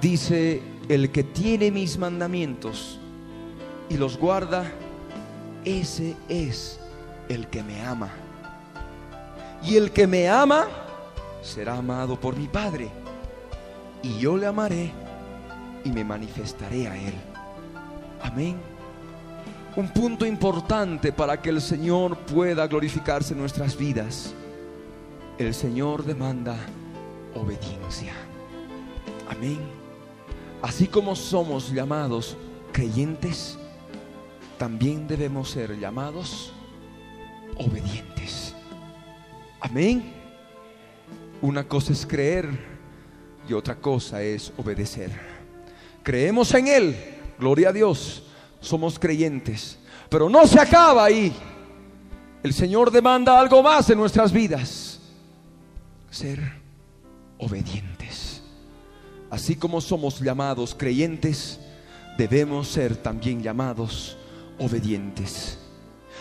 dice, 0.00 0.62
el 0.88 1.10
que 1.10 1.24
tiene 1.24 1.70
mis 1.70 1.98
mandamientos 1.98 3.00
y 3.88 3.96
los 3.96 4.18
guarda, 4.18 4.70
ese 5.64 6.16
es 6.28 6.78
el 7.28 7.48
que 7.48 7.62
me 7.62 7.82
ama. 7.82 8.10
Y 9.62 9.76
el 9.76 9.90
que 9.90 10.06
me 10.06 10.28
ama 10.28 10.66
será 11.42 11.76
amado 11.76 12.18
por 12.18 12.36
mi 12.36 12.46
Padre. 12.46 12.90
Y 14.02 14.18
yo 14.18 14.36
le 14.36 14.46
amaré 14.46 14.92
y 15.84 15.90
me 15.90 16.04
manifestaré 16.04 16.86
a 16.86 16.96
él. 16.96 17.14
Amén. 18.22 18.56
Un 19.76 19.88
punto 19.88 20.26
importante 20.26 21.12
para 21.12 21.40
que 21.40 21.50
el 21.50 21.60
Señor 21.60 22.16
pueda 22.18 22.66
glorificarse 22.66 23.32
en 23.32 23.40
nuestras 23.40 23.76
vidas. 23.76 24.34
El 25.38 25.54
Señor 25.54 26.04
demanda 26.04 26.56
obediencia. 27.34 28.12
Amén. 29.28 29.58
Así 30.62 30.88
como 30.88 31.14
somos 31.14 31.70
llamados 31.70 32.36
creyentes, 32.72 33.58
también 34.58 35.06
debemos 35.06 35.50
ser 35.50 35.78
llamados 35.78 36.52
obedientes. 37.56 38.54
Amén. 39.60 40.12
Una 41.40 41.64
cosa 41.64 41.92
es 41.92 42.04
creer 42.04 42.48
y 43.48 43.52
otra 43.52 43.76
cosa 43.76 44.22
es 44.22 44.52
obedecer. 44.56 45.10
Creemos 46.02 46.52
en 46.54 46.66
Él, 46.66 46.96
gloria 47.38 47.70
a 47.70 47.72
Dios, 47.72 48.24
somos 48.60 48.98
creyentes, 48.98 49.78
Pero 50.10 50.28
no 50.28 50.46
se 50.46 50.58
acaba 50.58 51.04
ahí. 51.04 51.32
El 52.42 52.54
Señor 52.54 52.90
demanda 52.90 53.38
algo 53.38 53.62
más 53.62 53.90
en 53.90 53.98
nuestras 53.98 54.32
vidas. 54.32 55.00
Ser 56.10 56.40
obedientes. 57.36 58.42
Así 59.30 59.54
como 59.54 59.82
somos 59.82 60.20
llamados 60.20 60.74
creyentes, 60.74 61.60
debemos 62.16 62.68
ser 62.68 62.96
también 62.96 63.42
llamados 63.42 64.17
obedientes. 64.58 65.58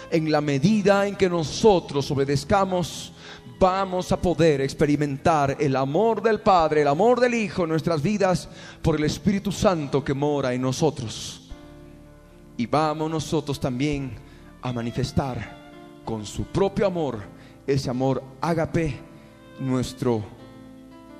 En 0.09 0.31
la 0.31 0.41
medida 0.41 1.05
en 1.05 1.15
que 1.15 1.29
nosotros 1.29 2.09
obedezcamos, 2.11 3.13
vamos 3.59 4.11
a 4.11 4.21
poder 4.21 4.61
experimentar 4.61 5.57
el 5.59 5.75
amor 5.75 6.21
del 6.21 6.39
Padre, 6.39 6.81
el 6.81 6.88
amor 6.88 7.19
del 7.19 7.33
Hijo 7.33 7.63
en 7.63 7.69
nuestras 7.69 8.01
vidas 8.01 8.47
por 8.81 8.95
el 8.95 9.03
Espíritu 9.03 9.51
Santo 9.51 10.03
que 10.03 10.13
mora 10.13 10.53
en 10.53 10.61
nosotros. 10.61 11.49
Y 12.55 12.65
vamos 12.65 13.09
nosotros 13.11 13.59
también 13.59 14.15
a 14.61 14.71
manifestar 14.71 15.57
con 16.05 16.25
su 16.25 16.45
propio 16.45 16.88
amor 16.88 17.19
ese 17.67 17.89
amor 17.89 18.23
ágape, 18.39 18.97
nuestro, 19.59 20.23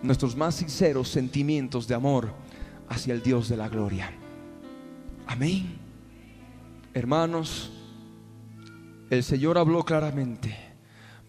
nuestros 0.02 0.36
más 0.36 0.56
sinceros 0.56 1.10
sentimientos 1.10 1.88
de 1.88 1.96
amor 1.96 2.32
hacia 2.88 3.14
el 3.14 3.22
Dios 3.22 3.50
de 3.50 3.58
la 3.58 3.68
gloria. 3.68 4.12
Amén. 5.28 5.77
Hermanos, 6.98 7.70
el 9.12 9.24
Señor 9.24 9.60
habló 9.60 9.86
claramente. 9.86 10.58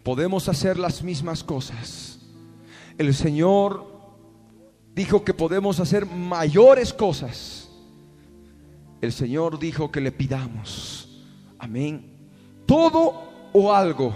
Podemos 0.03 0.49
hacer 0.49 0.79
las 0.79 1.03
mismas 1.03 1.45
cosas. 1.45 2.21
El 2.97 3.15
Señor 3.15 3.87
dijo 4.95 5.23
que 5.25 5.35
podemos 5.35 5.79
hacer 5.79 6.07
mayores 6.07 6.95
cosas. 6.95 7.69
El 9.03 9.13
Señor 9.13 9.59
dijo 9.59 9.93
que 9.93 10.01
le 10.01 10.11
pidamos. 10.11 11.23
Amén. 11.59 12.17
Todo 12.65 13.51
o 13.53 13.71
algo. 13.71 14.15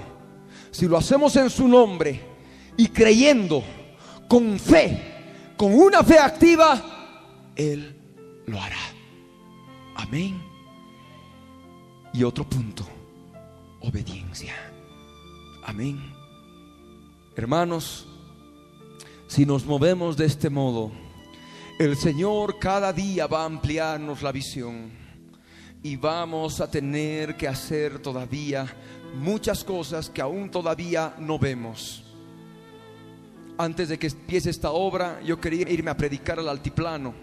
Si 0.71 0.89
lo 0.89 0.97
hacemos 0.97 1.37
en 1.37 1.51
su 1.51 1.69
nombre 1.69 2.19
y 2.79 2.89
creyendo, 2.89 3.63
con 4.27 4.59
fe, 4.59 5.53
con 5.59 5.75
una 5.75 6.03
fe 6.03 6.19
activa, 6.19 7.53
Él 7.55 7.95
lo 8.47 8.59
hará. 8.59 8.81
Amén. 9.97 10.52
Y 12.13 12.25
otro 12.25 12.49
punto, 12.49 12.87
obediencia. 13.81 14.55
Amén. 15.65 16.13
Hermanos, 17.35 18.07
si 19.27 19.47
nos 19.47 19.65
movemos 19.65 20.17
de 20.17 20.27
este 20.27 20.51
modo, 20.51 20.93
el 21.79 21.97
Señor 21.97 22.59
cada 22.59 22.93
día 22.93 23.27
va 23.27 23.43
a 23.43 23.47
ampliarnos 23.47 24.23
la 24.23 24.31
visión 24.31 24.91
y 25.83 25.97
vamos 25.97 26.61
a 26.61 26.71
tener 26.71 27.37
que 27.37 27.49
hacer 27.49 27.99
todavía 28.01 28.67
muchas 29.15 29.65
cosas 29.65 30.11
que 30.11 30.21
aún 30.21 30.51
todavía 30.51 31.15
no 31.19 31.39
vemos. 31.39 32.05
Antes 33.57 33.89
de 33.89 33.99
que 33.99 34.09
empiece 34.09 34.51
esta 34.51 34.71
obra, 34.71 35.21
yo 35.23 35.41
quería 35.41 35.71
irme 35.71 35.91
a 35.91 35.97
predicar 35.97 36.39
al 36.39 36.49
altiplano 36.49 37.15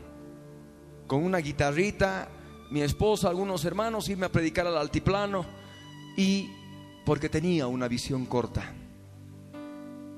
con 1.06 1.24
una 1.24 1.40
guitarrita, 1.40 2.30
mi 2.70 2.82
esposa, 2.82 3.30
algunos 3.30 3.66
hermanos, 3.66 4.10
irme 4.10 4.28
a 4.28 4.32
predicar 4.32 4.68
al 4.68 4.78
altiplano 4.78 5.46
y 6.16 6.50
porque 7.06 7.30
tenía 7.30 7.68
una 7.68 7.88
visión 7.88 8.26
corta. 8.26 8.74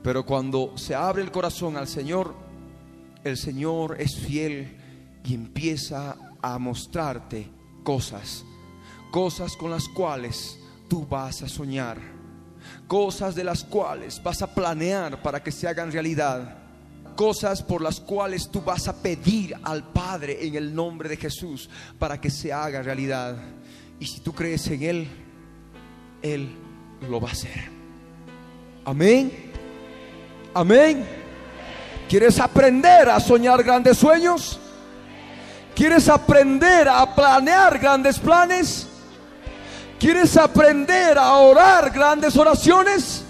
Pero 0.03 0.25
cuando 0.25 0.77
se 0.77 0.95
abre 0.95 1.21
el 1.21 1.31
corazón 1.31 1.77
al 1.77 1.87
Señor, 1.87 2.33
el 3.23 3.37
Señor 3.37 3.95
es 3.99 4.19
fiel 4.19 4.77
y 5.23 5.33
empieza 5.33 6.17
a 6.41 6.57
mostrarte 6.57 7.47
cosas, 7.83 8.43
cosas 9.11 9.55
con 9.55 9.71
las 9.71 9.87
cuales 9.87 10.59
tú 10.89 11.07
vas 11.07 11.43
a 11.43 11.47
soñar, 11.47 11.99
cosas 12.87 13.35
de 13.35 13.43
las 13.43 13.63
cuales 13.63 14.21
vas 14.21 14.41
a 14.41 14.53
planear 14.53 15.21
para 15.21 15.41
que 15.41 15.51
se 15.51 15.67
hagan 15.67 15.91
realidad, 15.91 16.60
cosas 17.15 17.61
por 17.63 17.81
las 17.81 17.99
cuales 17.99 18.49
tú 18.49 18.61
vas 18.61 18.87
a 18.87 19.01
pedir 19.01 19.55
al 19.63 19.83
Padre 19.91 20.45
en 20.45 20.55
el 20.55 20.73
nombre 20.73 21.09
de 21.09 21.17
Jesús 21.17 21.69
para 21.99 22.19
que 22.19 22.29
se 22.29 22.51
haga 22.51 22.81
realidad. 22.81 23.35
Y 23.99 24.05
si 24.05 24.19
tú 24.21 24.33
crees 24.33 24.67
en 24.67 24.83
Él, 24.83 25.07
Él 26.21 26.49
lo 27.09 27.21
va 27.21 27.29
a 27.29 27.31
hacer. 27.33 27.69
Amén. 28.85 29.31
Amén. 30.53 31.05
¿Quieres 32.09 32.39
aprender 32.39 33.09
a 33.09 33.19
soñar 33.19 33.63
grandes 33.63 33.97
sueños? 33.97 34.59
¿Quieres 35.75 36.09
aprender 36.09 36.89
a 36.89 37.15
planear 37.15 37.79
grandes 37.79 38.19
planes? 38.19 38.87
¿Quieres 39.99 40.35
aprender 40.35 41.17
a 41.17 41.33
orar 41.35 41.91
grandes 41.91 42.35
oraciones? 42.35 43.23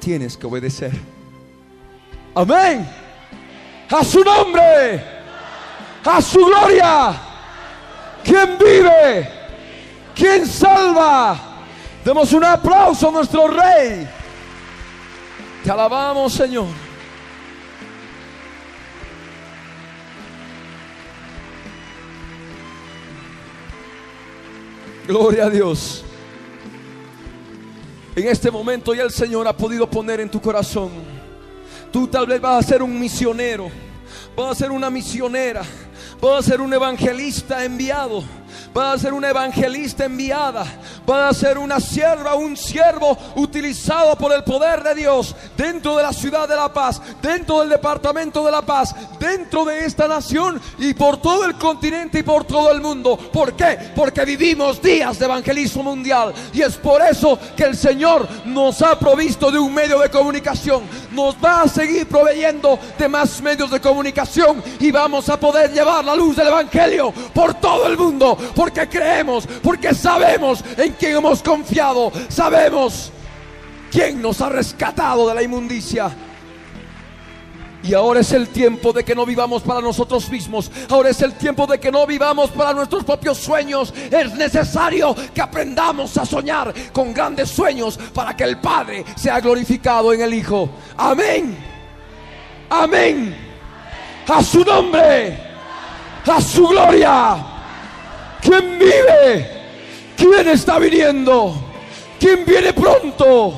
Tienes 0.00 0.36
que 0.36 0.46
obedecer. 0.46 1.15
Amén. 2.36 2.86
A 3.90 4.04
su 4.04 4.22
nombre. 4.22 5.02
A 6.04 6.20
su 6.20 6.44
gloria. 6.44 7.18
¿Quién 8.22 8.58
vive? 8.58 9.30
¿Quién 10.14 10.46
salva? 10.46 11.38
Demos 12.04 12.30
un 12.34 12.44
aplauso 12.44 13.08
a 13.08 13.12
nuestro 13.12 13.48
Rey. 13.48 14.06
Te 15.64 15.70
alabamos, 15.70 16.34
Señor. 16.34 16.66
Gloria 25.06 25.46
a 25.46 25.50
Dios. 25.50 26.04
En 28.14 28.28
este 28.28 28.50
momento 28.50 28.92
ya 28.92 29.04
el 29.04 29.10
Señor 29.10 29.48
ha 29.48 29.56
podido 29.56 29.88
poner 29.88 30.20
en 30.20 30.30
tu 30.30 30.38
corazón. 30.38 31.15
Tú 31.96 32.06
tal 32.06 32.26
vez 32.26 32.42
vas 32.42 32.62
a 32.62 32.68
ser 32.68 32.82
un 32.82 33.00
misionero, 33.00 33.70
vas 34.36 34.50
a 34.50 34.54
ser 34.54 34.70
una 34.70 34.90
misionera, 34.90 35.62
vas 36.20 36.40
a 36.40 36.50
ser 36.50 36.60
un 36.60 36.74
evangelista 36.74 37.64
enviado 37.64 38.22
va 38.76 38.92
a 38.92 38.98
ser 38.98 39.12
una 39.12 39.30
evangelista 39.30 40.04
enviada, 40.04 40.64
va 41.08 41.28
a 41.28 41.34
ser 41.34 41.58
una 41.58 41.80
sierva, 41.80 42.34
un 42.34 42.56
siervo 42.56 43.16
utilizado 43.36 44.16
por 44.16 44.32
el 44.32 44.44
poder 44.44 44.82
de 44.82 44.94
Dios 44.94 45.34
dentro 45.56 45.96
de 45.96 46.02
la 46.02 46.12
ciudad 46.12 46.48
de 46.48 46.56
La 46.56 46.72
Paz, 46.72 47.00
dentro 47.22 47.60
del 47.60 47.70
departamento 47.70 48.44
de 48.44 48.52
La 48.52 48.62
Paz, 48.62 48.94
dentro 49.18 49.64
de 49.64 49.84
esta 49.84 50.08
nación 50.08 50.60
y 50.78 50.94
por 50.94 51.18
todo 51.18 51.44
el 51.44 51.54
continente 51.54 52.20
y 52.20 52.22
por 52.22 52.44
todo 52.44 52.70
el 52.70 52.80
mundo. 52.80 53.16
¿Por 53.16 53.54
qué? 53.54 53.78
Porque 53.94 54.24
vivimos 54.24 54.80
días 54.80 55.18
de 55.18 55.24
evangelismo 55.24 55.82
mundial 55.82 56.32
y 56.52 56.62
es 56.62 56.76
por 56.76 57.02
eso 57.02 57.38
que 57.56 57.64
el 57.64 57.76
Señor 57.76 58.28
nos 58.44 58.82
ha 58.82 58.98
provisto 58.98 59.50
de 59.50 59.58
un 59.58 59.72
medio 59.72 59.98
de 59.98 60.10
comunicación, 60.10 60.82
nos 61.12 61.36
va 61.42 61.62
a 61.62 61.68
seguir 61.68 62.06
proveyendo 62.08 62.78
de 62.98 63.08
más 63.08 63.40
medios 63.40 63.70
de 63.70 63.80
comunicación 63.80 64.62
y 64.80 64.90
vamos 64.90 65.28
a 65.28 65.38
poder 65.38 65.72
llevar 65.72 66.04
la 66.04 66.14
luz 66.14 66.36
del 66.36 66.48
Evangelio 66.48 67.12
por 67.34 67.54
todo 67.54 67.86
el 67.86 67.96
mundo 67.96 68.36
porque 68.54 68.88
creemos, 68.88 69.46
porque 69.62 69.94
sabemos 69.94 70.62
en 70.76 70.92
quién 70.92 71.16
hemos 71.16 71.42
confiado, 71.42 72.12
sabemos 72.28 73.12
quién 73.90 74.20
nos 74.20 74.40
ha 74.40 74.48
rescatado 74.48 75.28
de 75.28 75.34
la 75.34 75.42
inmundicia. 75.42 76.10
Y 77.86 77.94
ahora 77.94 78.20
es 78.20 78.32
el 78.32 78.48
tiempo 78.48 78.92
de 78.92 79.04
que 79.04 79.14
no 79.14 79.24
vivamos 79.24 79.62
para 79.62 79.80
nosotros 79.80 80.28
mismos. 80.28 80.70
Ahora 80.90 81.10
es 81.10 81.22
el 81.22 81.34
tiempo 81.34 81.66
de 81.66 81.78
que 81.78 81.92
no 81.92 82.04
vivamos 82.04 82.50
para 82.50 82.72
nuestros 82.72 83.04
propios 83.04 83.38
sueños. 83.38 83.94
Es 84.10 84.34
necesario 84.34 85.14
que 85.32 85.40
aprendamos 85.40 86.16
a 86.16 86.26
soñar 86.26 86.74
con 86.92 87.14
grandes 87.14 87.48
sueños 87.48 87.96
para 88.12 88.36
que 88.36 88.42
el 88.42 88.58
Padre 88.58 89.04
sea 89.14 89.40
glorificado 89.40 90.12
en 90.12 90.20
el 90.20 90.34
Hijo. 90.34 90.68
Amén. 90.96 91.56
Amén. 92.68 93.36
A 94.26 94.42
su 94.42 94.64
nombre. 94.64 95.38
A 96.26 96.40
su 96.40 96.66
gloria. 96.66 97.55
¿Quién 98.46 98.78
vive? 98.78 99.50
¿Quién 100.16 100.48
está 100.48 100.78
viniendo? 100.78 101.54
¿Quién 102.18 102.44
viene 102.44 102.72
pronto? 102.72 103.54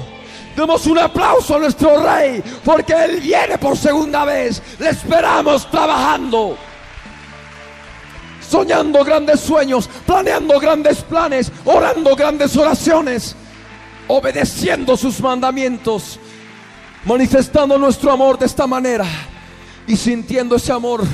Demos 0.57 0.87
un 0.87 0.99
aplauso 0.99 1.57
a 1.57 1.59
nuestro 1.59 2.03
rey 2.03 2.43
porque 2.65 2.95
Él 2.95 3.21
viene 3.21 3.59
por 3.59 3.77
segunda 3.77 4.25
vez. 4.25 4.63
Le 4.79 4.89
esperamos 4.89 5.71
trabajando, 5.71 6.57
soñando 8.49 9.05
grandes 9.05 9.41
sueños, 9.41 9.89
planeando 10.07 10.59
grandes 10.59 11.03
planes, 11.03 11.53
orando 11.67 12.17
grandes 12.17 12.57
oraciones, 12.57 13.37
obedeciendo 14.09 14.97
sus 14.97 15.21
mandamientos, 15.21 16.19
manifestando 17.05 17.77
nuestro 17.77 18.11
amor 18.11 18.39
de 18.39 18.47
esta 18.47 18.67
manera 18.67 19.05
y 19.87 19.97
sintiendo 19.97 20.57
ese 20.57 20.73
amor 20.73 21.05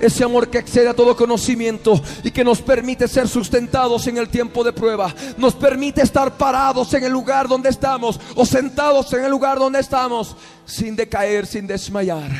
ese 0.00 0.24
amor 0.24 0.48
que 0.48 0.58
excede 0.58 0.88
a 0.88 0.94
todo 0.94 1.16
conocimiento 1.16 2.00
y 2.22 2.30
que 2.30 2.44
nos 2.44 2.62
permite 2.62 3.08
ser 3.08 3.28
sustentados 3.28 4.06
en 4.06 4.18
el 4.18 4.28
tiempo 4.28 4.62
de 4.62 4.72
prueba, 4.72 5.14
nos 5.36 5.54
permite 5.54 6.02
estar 6.02 6.36
parados 6.36 6.92
en 6.94 7.04
el 7.04 7.12
lugar 7.12 7.48
donde 7.48 7.68
estamos 7.68 8.20
o 8.34 8.46
sentados 8.46 9.12
en 9.12 9.24
el 9.24 9.30
lugar 9.30 9.58
donde 9.58 9.80
estamos 9.80 10.36
sin 10.64 10.96
decaer, 10.96 11.46
sin 11.46 11.66
desmayar, 11.66 12.30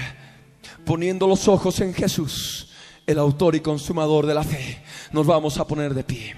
poniendo 0.84 1.26
los 1.26 1.48
ojos 1.48 1.80
en 1.80 1.94
Jesús, 1.94 2.70
el 3.06 3.18
autor 3.18 3.54
y 3.54 3.60
consumador 3.60 4.26
de 4.26 4.34
la 4.34 4.44
fe. 4.44 4.82
Nos 5.12 5.26
vamos 5.26 5.58
a 5.58 5.66
poner 5.66 5.94
de 5.94 6.04
pie. 6.04 6.36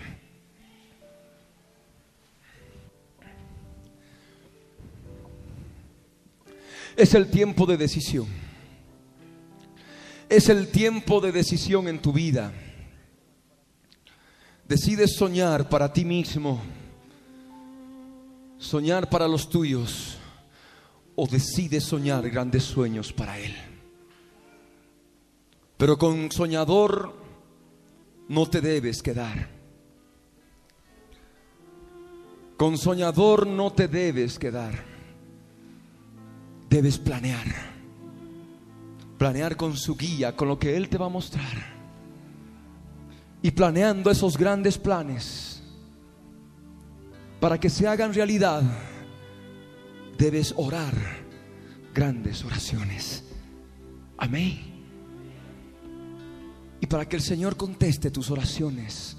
Es 6.96 7.14
el 7.14 7.30
tiempo 7.30 7.64
de 7.64 7.76
decisión. 7.76 8.39
Es 10.31 10.49
el 10.49 10.68
tiempo 10.68 11.20
de 11.20 11.33
decisión 11.33 11.89
en 11.89 12.01
tu 12.01 12.12
vida. 12.12 12.53
Decides 14.68 15.16
soñar 15.16 15.68
para 15.68 15.93
ti 15.93 16.05
mismo, 16.05 16.62
soñar 18.57 19.11
para 19.11 19.26
los 19.26 19.51
tuyos, 19.51 20.18
o 21.16 21.26
decides 21.26 21.83
soñar 21.83 22.31
grandes 22.31 22.62
sueños 22.62 23.12
para 23.12 23.41
Él. 23.41 23.57
Pero 25.76 25.99
con 25.99 26.31
soñador 26.31 27.12
no 28.28 28.49
te 28.49 28.61
debes 28.61 29.03
quedar. 29.03 29.49
Con 32.57 32.78
soñador 32.78 33.49
no 33.49 33.72
te 33.72 33.89
debes 33.89 34.39
quedar. 34.39 34.85
Debes 36.68 36.99
planear. 36.99 37.80
Planear 39.20 39.54
con 39.54 39.76
su 39.76 39.96
guía, 39.96 40.34
con 40.34 40.48
lo 40.48 40.58
que 40.58 40.74
Él 40.74 40.88
te 40.88 40.96
va 40.96 41.04
a 41.04 41.10
mostrar. 41.10 41.44
Y 43.42 43.50
planeando 43.50 44.10
esos 44.10 44.38
grandes 44.38 44.78
planes 44.78 45.62
para 47.38 47.60
que 47.60 47.68
se 47.68 47.86
hagan 47.86 48.14
realidad, 48.14 48.62
debes 50.16 50.54
orar 50.56 50.94
grandes 51.92 52.42
oraciones. 52.46 53.22
Amén. 54.16 54.58
Y 56.80 56.86
para 56.86 57.06
que 57.06 57.16
el 57.16 57.22
Señor 57.22 57.58
conteste 57.58 58.10
tus 58.10 58.30
oraciones, 58.30 59.18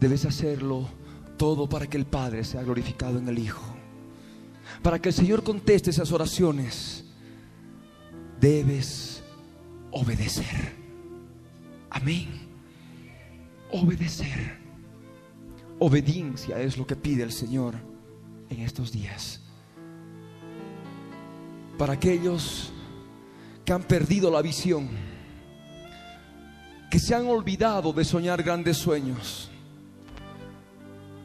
debes 0.00 0.24
hacerlo 0.24 0.88
todo 1.36 1.68
para 1.68 1.86
que 1.86 1.98
el 1.98 2.04
Padre 2.04 2.42
sea 2.42 2.64
glorificado 2.64 3.20
en 3.20 3.28
el 3.28 3.38
Hijo. 3.38 3.76
Para 4.82 4.98
que 4.98 5.10
el 5.10 5.14
Señor 5.14 5.44
conteste 5.44 5.90
esas 5.90 6.10
oraciones, 6.10 7.04
debes 8.40 9.22
obedecer. 9.90 10.74
Amén. 11.90 12.48
Obedecer. 13.72 14.58
Obediencia 15.78 16.60
es 16.60 16.76
lo 16.76 16.86
que 16.86 16.96
pide 16.96 17.22
el 17.22 17.32
Señor 17.32 17.74
en 18.48 18.60
estos 18.60 18.92
días. 18.92 19.40
Para 21.78 21.94
aquellos 21.94 22.72
que 23.64 23.72
han 23.72 23.82
perdido 23.82 24.30
la 24.30 24.42
visión, 24.42 24.88
que 26.90 26.98
se 26.98 27.14
han 27.14 27.26
olvidado 27.26 27.92
de 27.92 28.04
soñar 28.04 28.42
grandes 28.42 28.76
sueños, 28.76 29.50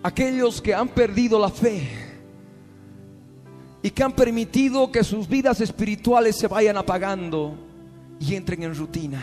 aquellos 0.03 0.61
que 0.61 0.73
han 0.73 0.87
perdido 0.87 1.39
la 1.39 1.49
fe 1.49 2.04
y 3.85 3.91
que 3.91 4.01
han 4.01 4.13
permitido 4.13 4.91
que 4.91 5.03
sus 5.03 5.27
vidas 5.27 5.61
espirituales 5.61 6.35
se 6.35 6.47
vayan 6.47 6.75
apagando 6.75 7.55
y 8.19 8.33
entren 8.33 8.63
en 8.63 8.73
rutina. 8.73 9.21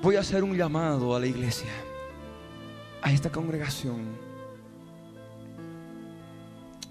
Voy 0.00 0.16
a 0.16 0.20
hacer 0.20 0.42
un 0.42 0.56
llamado 0.56 1.14
a 1.14 1.20
la 1.20 1.26
iglesia, 1.26 1.68
a 3.02 3.12
esta 3.12 3.30
congregación, 3.30 4.06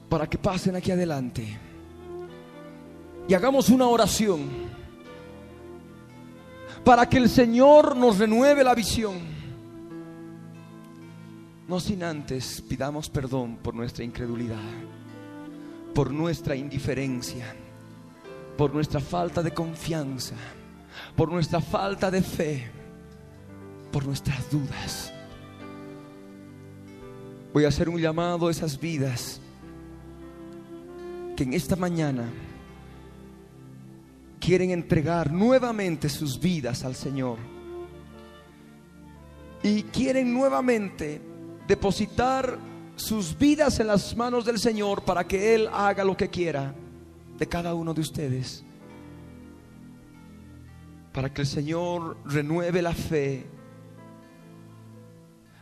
para 0.07 0.29
que 0.29 0.37
pasen 0.37 0.75
aquí 0.75 0.91
adelante 0.91 1.47
y 3.27 3.33
hagamos 3.33 3.69
una 3.69 3.87
oración 3.87 4.41
para 6.83 7.09
que 7.09 7.17
el 7.17 7.27
Señor 7.27 7.97
nos 7.97 8.19
renueve 8.19 8.63
la 8.63 8.75
visión. 8.75 9.40
No 11.71 11.79
sin 11.79 12.03
antes 12.03 12.59
pidamos 12.59 13.09
perdón 13.09 13.55
por 13.55 13.73
nuestra 13.73 14.03
incredulidad, 14.03 14.59
por 15.95 16.11
nuestra 16.11 16.53
indiferencia, 16.53 17.55
por 18.57 18.73
nuestra 18.73 18.99
falta 18.99 19.41
de 19.41 19.53
confianza, 19.53 20.35
por 21.15 21.31
nuestra 21.31 21.61
falta 21.61 22.11
de 22.11 22.21
fe, 22.21 22.69
por 23.89 24.05
nuestras 24.05 24.51
dudas. 24.51 25.13
Voy 27.53 27.63
a 27.63 27.69
hacer 27.69 27.87
un 27.87 28.01
llamado 28.01 28.49
a 28.49 28.51
esas 28.51 28.77
vidas 28.77 29.39
que 31.37 31.43
en 31.43 31.53
esta 31.53 31.77
mañana 31.77 32.29
quieren 34.41 34.71
entregar 34.71 35.31
nuevamente 35.31 36.09
sus 36.09 36.37
vidas 36.37 36.83
al 36.83 36.95
Señor. 36.95 37.37
Y 39.63 39.83
quieren 39.83 40.33
nuevamente 40.33 41.30
depositar 41.67 42.57
sus 42.95 43.37
vidas 43.37 43.79
en 43.79 43.87
las 43.87 44.15
manos 44.15 44.45
del 44.45 44.59
Señor 44.59 45.03
para 45.03 45.25
que 45.25 45.55
Él 45.55 45.69
haga 45.71 46.03
lo 46.03 46.15
que 46.15 46.29
quiera 46.29 46.73
de 47.37 47.47
cada 47.47 47.73
uno 47.73 47.93
de 47.93 48.01
ustedes. 48.01 48.63
Para 51.13 51.33
que 51.33 51.41
el 51.41 51.47
Señor 51.47 52.17
renueve 52.25 52.81
la 52.81 52.93
fe. 52.93 53.45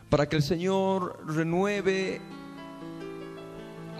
Para 0.09 0.27
que 0.27 0.35
el 0.35 0.43
Señor 0.43 1.23
renueve 1.27 2.21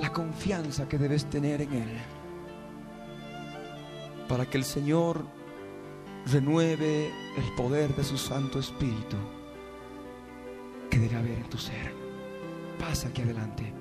la 0.01 0.11
confianza 0.11 0.87
que 0.87 0.97
debes 0.97 1.25
tener 1.29 1.61
en 1.61 1.73
Él 1.73 1.97
para 4.29 4.45
que 4.45 4.59
el 4.59 4.63
Señor 4.63 5.25
renueve 6.27 7.11
el 7.35 7.55
poder 7.57 7.93
de 7.95 8.03
su 8.03 8.17
Santo 8.17 8.59
Espíritu 8.59 9.17
que 10.89 10.97
debe 10.97 11.15
haber 11.15 11.37
en 11.37 11.49
tu 11.49 11.57
ser. 11.57 11.93
Pasa 12.79 13.09
aquí 13.09 13.21
adelante. 13.21 13.73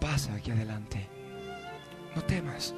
Pasa 0.00 0.34
aquí 0.34 0.50
adelante. 0.50 1.08
No 2.14 2.22
temas. 2.22 2.74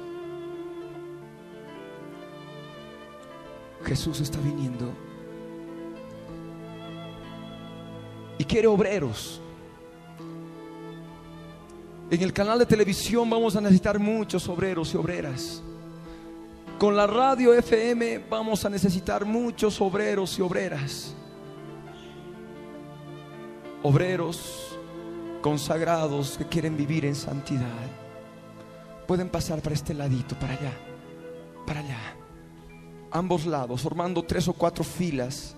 Jesús 3.85 4.19
está 4.21 4.39
viniendo 4.39 4.91
y 8.37 8.43
quiere 8.43 8.67
obreros. 8.67 9.41
En 12.09 12.21
el 12.21 12.31
canal 12.31 12.59
de 12.59 12.65
televisión 12.65 13.29
vamos 13.29 13.55
a 13.55 13.61
necesitar 13.61 13.99
muchos 13.99 14.47
obreros 14.47 14.93
y 14.93 14.97
obreras. 14.97 15.61
Con 16.77 16.95
la 16.95 17.07
radio 17.07 17.53
FM 17.53 18.25
vamos 18.29 18.63
a 18.63 18.69
necesitar 18.69 19.25
muchos 19.25 19.81
obreros 19.81 20.37
y 20.37 20.41
obreras. 20.41 21.13
Obreros 23.83 24.77
consagrados 25.41 26.37
que 26.37 26.45
quieren 26.45 26.75
vivir 26.75 27.05
en 27.05 27.15
santidad. 27.15 27.87
Pueden 29.07 29.29
pasar 29.29 29.61
para 29.61 29.75
este 29.75 29.93
ladito, 29.93 30.35
para 30.35 30.53
allá, 30.53 30.73
para 31.65 31.79
allá. 31.79 32.15
Ambos 33.11 33.45
lados, 33.45 33.81
formando 33.81 34.23
tres 34.23 34.47
o 34.47 34.53
cuatro 34.53 34.83
filas. 34.83 35.55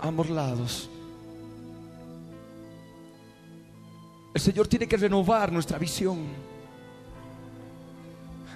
Ambos 0.00 0.28
lados. 0.30 0.90
El 4.34 4.40
Señor 4.40 4.66
tiene 4.66 4.88
que 4.88 4.96
renovar 4.96 5.52
nuestra 5.52 5.78
visión. 5.78 6.18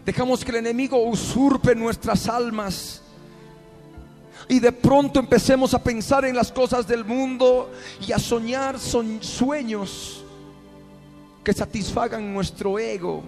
Dejamos 0.04 0.44
que 0.44 0.50
el 0.50 0.58
enemigo 0.58 1.02
usurpe 1.02 1.74
nuestras 1.74 2.28
almas. 2.28 3.02
Y 4.48 4.60
de 4.60 4.72
pronto 4.72 5.18
empecemos 5.18 5.74
a 5.74 5.82
pensar 5.82 6.24
en 6.24 6.36
las 6.36 6.52
cosas 6.52 6.86
del 6.86 7.04
mundo 7.04 7.70
y 8.06 8.12
a 8.12 8.18
soñar 8.18 8.78
sueños 8.78 10.24
que 11.42 11.52
satisfagan 11.52 12.32
nuestro 12.32 12.78
ego. 12.78 13.22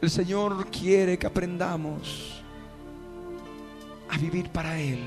El 0.00 0.10
Señor 0.10 0.66
quiere 0.70 1.18
que 1.18 1.26
aprendamos 1.26 2.42
a 4.08 4.18
vivir 4.18 4.50
para 4.50 4.78
Él. 4.78 5.00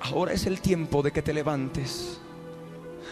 Ahora 0.00 0.32
es 0.32 0.46
el 0.46 0.60
tiempo 0.60 1.02
de 1.02 1.12
que 1.12 1.22
te 1.22 1.34
levantes. 1.34 2.18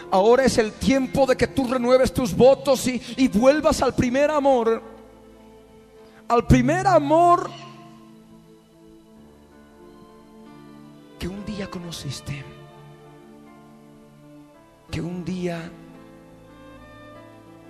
Ahora 0.09 0.45
es 0.45 0.57
el 0.57 0.71
tiempo 0.71 1.25
de 1.25 1.35
que 1.35 1.47
tú 1.47 1.67
renueves 1.67 2.13
tus 2.13 2.35
votos 2.35 2.87
y, 2.87 3.27
vuelvas 3.27 3.81
al 3.81 3.93
primer 3.93 4.31
amor. 4.31 4.96
Al 6.27 6.45
primer 6.45 6.85
amor 6.87 7.49
que 11.19 11.27
un 11.27 11.45
día 11.45 11.69
conociste. 11.69 12.43
Que 14.91 15.01
un 15.01 15.23
día 15.23 15.71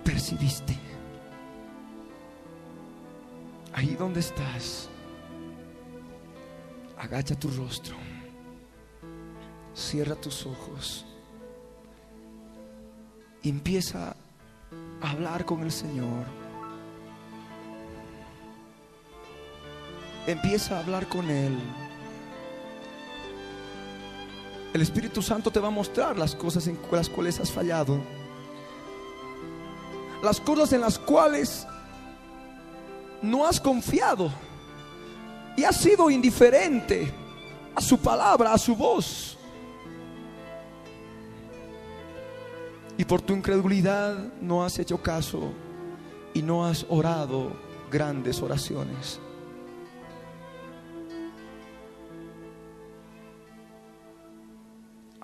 percibiste. 0.04 0.78
Ahí 3.74 3.94
donde 3.94 4.20
estás, 4.20 4.88
agacha 6.98 7.38
tu 7.38 7.48
rostro, 7.50 7.96
cierra 9.72 10.16
tus 10.16 10.46
ojos 10.46 11.06
empieza 13.48 14.14
a 15.00 15.10
hablar 15.10 15.44
con 15.44 15.62
el 15.62 15.72
Señor. 15.72 16.47
Empieza 20.28 20.76
a 20.76 20.80
hablar 20.80 21.08
con 21.08 21.30
Él. 21.30 21.58
El 24.74 24.82
Espíritu 24.82 25.22
Santo 25.22 25.50
te 25.50 25.58
va 25.58 25.68
a 25.68 25.70
mostrar 25.70 26.18
las 26.18 26.34
cosas 26.34 26.66
en 26.66 26.78
las 26.92 27.08
cuales 27.08 27.40
has 27.40 27.50
fallado. 27.50 27.98
Las 30.22 30.38
cosas 30.38 30.74
en 30.74 30.82
las 30.82 30.98
cuales 30.98 31.66
no 33.22 33.46
has 33.46 33.58
confiado 33.58 34.30
y 35.56 35.64
has 35.64 35.78
sido 35.78 36.10
indiferente 36.10 37.10
a 37.74 37.80
su 37.80 37.96
palabra, 37.96 38.52
a 38.52 38.58
su 38.58 38.76
voz. 38.76 39.38
Y 42.98 43.04
por 43.06 43.22
tu 43.22 43.32
incredulidad 43.32 44.30
no 44.42 44.62
has 44.62 44.78
hecho 44.78 45.00
caso 45.00 45.52
y 46.34 46.42
no 46.42 46.66
has 46.66 46.84
orado 46.90 47.50
grandes 47.90 48.42
oraciones. 48.42 49.20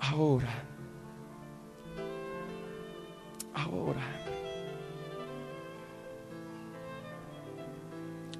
Ahora, 0.07 0.53
ahora, 3.53 4.01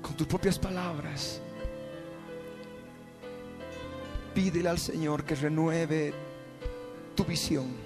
con 0.02 0.16
tus 0.16 0.28
propias 0.28 0.60
palabras, 0.60 1.42
pídele 4.34 4.70
al 4.70 4.78
Señor 4.78 5.24
que 5.24 5.36
renueve 5.36 6.14
tu 7.16 7.24
visión. 7.26 7.86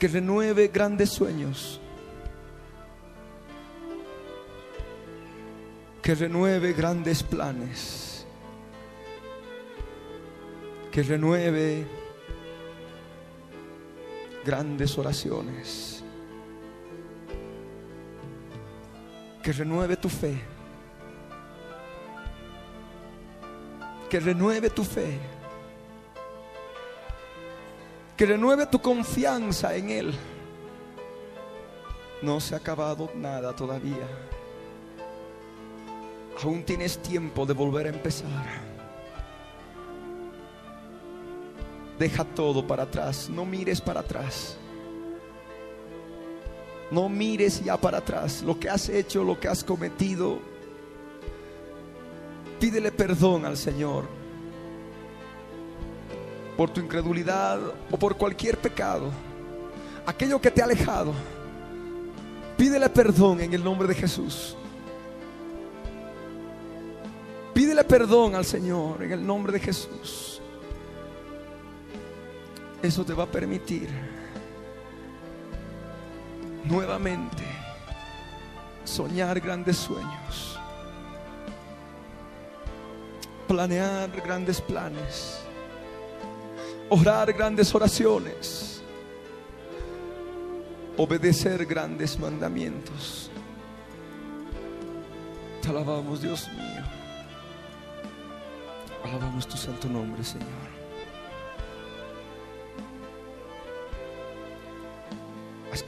que 0.00 0.08
renueve 0.08 0.68
grandes 0.68 1.10
sueños, 1.10 1.78
que 6.02 6.14
renueve 6.14 6.72
grandes 6.72 7.22
planes, 7.22 8.09
que 10.90 11.02
renueve 11.02 11.86
grandes 14.44 14.96
oraciones, 14.98 16.04
que 19.42 19.52
renueve 19.52 19.96
tu 19.96 20.08
fe, 20.08 20.38
que 24.08 24.20
renueve 24.20 24.70
tu 24.70 24.84
fe 24.84 25.18
que 28.20 28.26
renueve 28.26 28.66
tu 28.66 28.82
confianza 28.82 29.74
en 29.74 29.88
Él. 29.88 30.14
No 32.20 32.38
se 32.38 32.54
ha 32.54 32.58
acabado 32.58 33.10
nada 33.14 33.56
todavía. 33.56 34.06
Aún 36.42 36.62
tienes 36.62 36.98
tiempo 36.98 37.46
de 37.46 37.54
volver 37.54 37.86
a 37.86 37.88
empezar. 37.88 38.69
Deja 42.00 42.24
todo 42.24 42.66
para 42.66 42.84
atrás. 42.84 43.28
No 43.28 43.44
mires 43.44 43.80
para 43.80 44.00
atrás. 44.00 44.56
No 46.90 47.08
mires 47.08 47.62
ya 47.62 47.76
para 47.76 47.98
atrás. 47.98 48.42
Lo 48.42 48.58
que 48.58 48.68
has 48.68 48.88
hecho, 48.88 49.22
lo 49.22 49.38
que 49.38 49.46
has 49.46 49.62
cometido. 49.62 50.38
Pídele 52.58 52.90
perdón 52.90 53.44
al 53.44 53.56
Señor 53.56 54.18
por 56.56 56.70
tu 56.70 56.80
incredulidad 56.80 57.58
o 57.90 57.96
por 57.98 58.16
cualquier 58.18 58.58
pecado, 58.58 59.10
aquello 60.04 60.38
que 60.38 60.50
te 60.50 60.60
ha 60.60 60.66
alejado, 60.66 61.14
pídele 62.58 62.90
perdón 62.90 63.40
en 63.40 63.54
el 63.54 63.64
nombre 63.64 63.88
de 63.88 63.94
Jesús. 63.94 64.54
Pídele 67.54 67.82
perdón 67.84 68.34
al 68.34 68.44
Señor 68.44 69.02
en 69.02 69.12
el 69.12 69.26
nombre 69.26 69.54
de 69.54 69.60
Jesús. 69.60 70.39
Eso 72.82 73.04
te 73.04 73.12
va 73.12 73.24
a 73.24 73.26
permitir 73.26 73.88
nuevamente 76.64 77.44
soñar 78.84 79.40
grandes 79.40 79.76
sueños, 79.76 80.58
planear 83.46 84.10
grandes 84.22 84.60
planes 84.60 85.40
orar 86.90 87.32
grandes 87.32 87.72
oraciones, 87.72 88.82
obedecer 90.96 91.64
grandes 91.64 92.18
mandamientos. 92.18 93.30
Te 95.62 95.68
alabamos, 95.68 96.20
Dios 96.20 96.48
mío. 96.48 96.84
Alabamos 99.04 99.46
tu 99.46 99.56
santo 99.56 99.88
nombre, 99.88 100.22
Señor. 100.24 100.79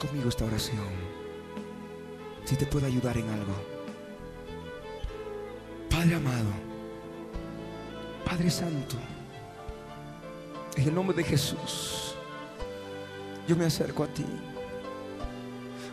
Conmigo 0.07 0.29
esta 0.29 0.45
oración. 0.45 0.87
Si 2.45 2.55
te 2.55 2.65
puedo 2.65 2.85
ayudar 2.85 3.17
en 3.17 3.29
algo. 3.29 3.53
Padre 5.89 6.15
amado, 6.15 6.51
Padre 8.25 8.49
Santo, 8.49 8.97
en 10.75 10.87
el 10.87 10.93
nombre 10.93 11.15
de 11.15 11.23
Jesús, 11.23 12.15
yo 13.47 13.55
me 13.55 13.65
acerco 13.65 14.03
a 14.03 14.07
ti. 14.07 14.25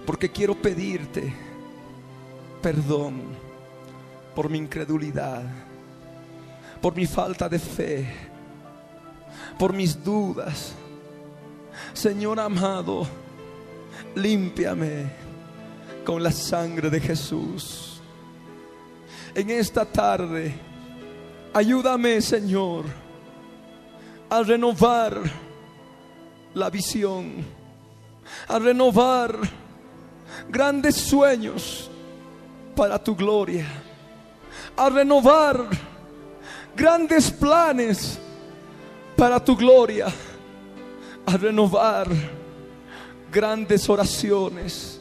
Porque 0.07 0.31
quiero 0.31 0.55
pedirte 0.55 1.33
perdón 2.61 3.23
por 4.35 4.49
mi 4.49 4.59
incredulidad, 4.59 5.43
por 6.81 6.97
mi 6.97 7.07
falta 7.07 7.49
de 7.49 7.59
fe, 7.59 8.13
por 9.59 9.73
mis 9.73 10.03
dudas. 10.03 10.75
Señor 11.93 12.41
amado, 12.41 13.07
límpiame 14.15 15.11
con 16.05 16.23
la 16.23 16.33
sangre 16.33 16.91
de 16.91 17.01
Jesús. 17.01 18.01
En 19.35 19.51
esta 19.51 19.85
tarde, 19.85 20.55
ayúdame, 21.53 22.21
Señor 22.21 22.85
a 24.31 24.45
renovar 24.45 25.21
la 26.55 26.71
visión, 26.71 27.45
a 28.47 28.59
renovar 28.61 29.37
grandes 30.49 30.95
sueños 30.95 31.91
para 32.77 33.03
tu 33.03 33.17
gloria, 33.17 33.67
a 34.77 34.89
renovar 34.89 35.67
grandes 36.77 37.29
planes 37.29 38.21
para 39.17 39.45
tu 39.45 39.57
gloria, 39.57 40.07
a 41.27 41.37
renovar 41.37 42.09
grandes 43.33 43.89
oraciones 43.89 45.01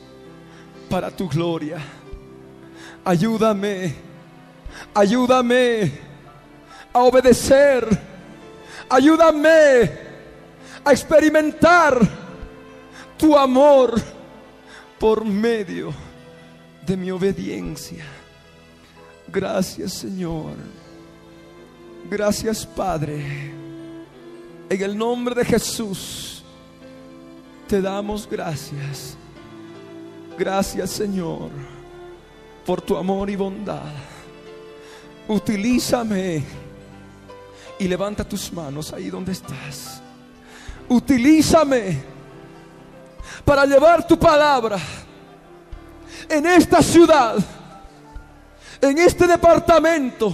para 0.90 1.10
tu 1.12 1.28
gloria. 1.28 1.78
Ayúdame, 3.04 3.96
ayúdame 4.94 5.92
a 6.92 7.00
obedecer 7.00 8.10
Ayúdame 8.90 9.92
a 10.84 10.92
experimentar 10.92 12.00
tu 13.16 13.38
amor 13.38 14.02
por 14.98 15.24
medio 15.24 15.94
de 16.88 16.98
mi 16.98 17.12
obediencia. 17.12 18.04
Gracias 19.28 19.94
Señor. 19.94 20.54
Gracias 22.10 22.66
Padre. 22.66 23.52
En 24.70 24.82
el 24.82 24.98
nombre 24.98 25.36
de 25.36 25.46
Jesús 25.46 26.29
te 27.70 27.82
damos 27.84 28.28
gracias. 28.28 29.16
Gracias 30.38 30.90
Señor 30.90 31.52
por 32.66 32.82
tu 32.82 32.98
amor 32.98 33.30
y 33.30 33.36
bondad. 33.36 33.94
Utilízame 35.28 36.44
y 37.78 37.88
levanta 37.88 38.28
tus 38.28 38.52
manos 38.52 38.92
ahí 38.92 39.12
donde 39.12 39.34
estás. 39.34 40.02
Utilízame 40.88 42.02
para 43.46 43.68
llevar 43.68 44.06
tu 44.08 44.18
palabra 44.18 44.80
en 46.28 46.48
esta 46.48 46.82
ciudad, 46.82 47.36
en 48.82 48.98
este 48.98 49.28
departamento, 49.28 50.34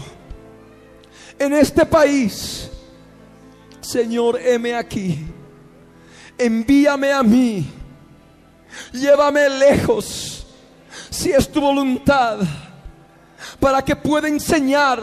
en 1.37 1.51
este 1.51 1.85
país. 1.85 2.71
Señor, 3.81 4.39
heme 4.39 4.73
aquí. 4.73 5.34
Envíame 6.37 7.11
a 7.11 7.23
mí. 7.23 7.65
Llévame 8.91 9.47
lejos, 9.49 10.45
si 11.09 11.31
es 11.31 11.49
tu 11.49 11.61
voluntad, 11.61 12.39
para 13.59 13.81
que 13.81 13.95
pueda 13.95 14.27
enseñar 14.27 15.01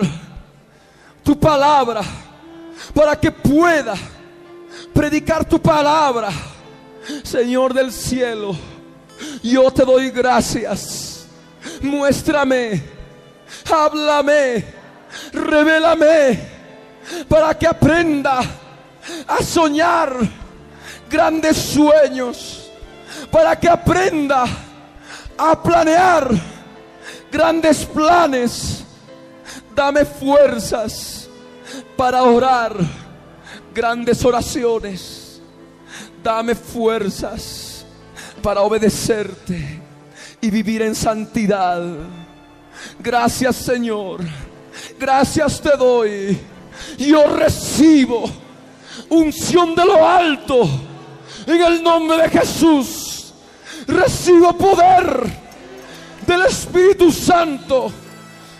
tu 1.22 1.38
palabra 1.38 2.02
para 2.94 3.18
que 3.18 3.30
pueda 3.30 3.94
predicar 4.92 5.44
tu 5.44 5.60
palabra. 5.60 6.30
Señor 7.22 7.74
del 7.74 7.92
cielo, 7.92 8.56
yo 9.42 9.70
te 9.70 9.84
doy 9.84 10.10
gracias. 10.10 11.26
Muéstrame, 11.80 12.82
háblame, 13.70 14.64
revélame 15.32 16.40
para 17.28 17.56
que 17.56 17.66
aprenda 17.66 18.40
a 19.26 19.42
soñar 19.42 20.16
grandes 21.12 21.58
sueños, 21.58 22.70
para 23.30 23.54
que 23.54 23.68
aprenda 23.68 24.44
a 25.36 25.62
planear 25.62 26.30
grandes 27.30 27.84
planes. 27.84 28.84
Dame 29.74 30.04
fuerzas 30.04 31.28
para 31.96 32.22
orar 32.22 32.74
grandes 33.74 34.24
oraciones. 34.24 35.40
Dame 36.22 36.54
fuerzas 36.54 37.84
para 38.42 38.62
obedecerte 38.62 39.80
y 40.40 40.50
vivir 40.50 40.82
en 40.82 40.94
santidad. 40.94 41.82
Gracias 42.98 43.56
Señor. 43.56 44.20
Gracias 44.98 45.60
te 45.60 45.76
doy. 45.76 46.38
Yo 46.96 47.26
recibo 47.34 48.24
unción 49.10 49.74
de 49.74 49.84
lo 49.84 50.06
alto 50.06 50.68
en 51.46 51.62
el 51.62 51.82
nombre 51.82 52.22
de 52.22 52.28
Jesús. 52.30 53.34
Recibo 53.86 54.56
poder 54.56 55.24
del 56.26 56.42
Espíritu 56.42 57.10
Santo 57.10 57.90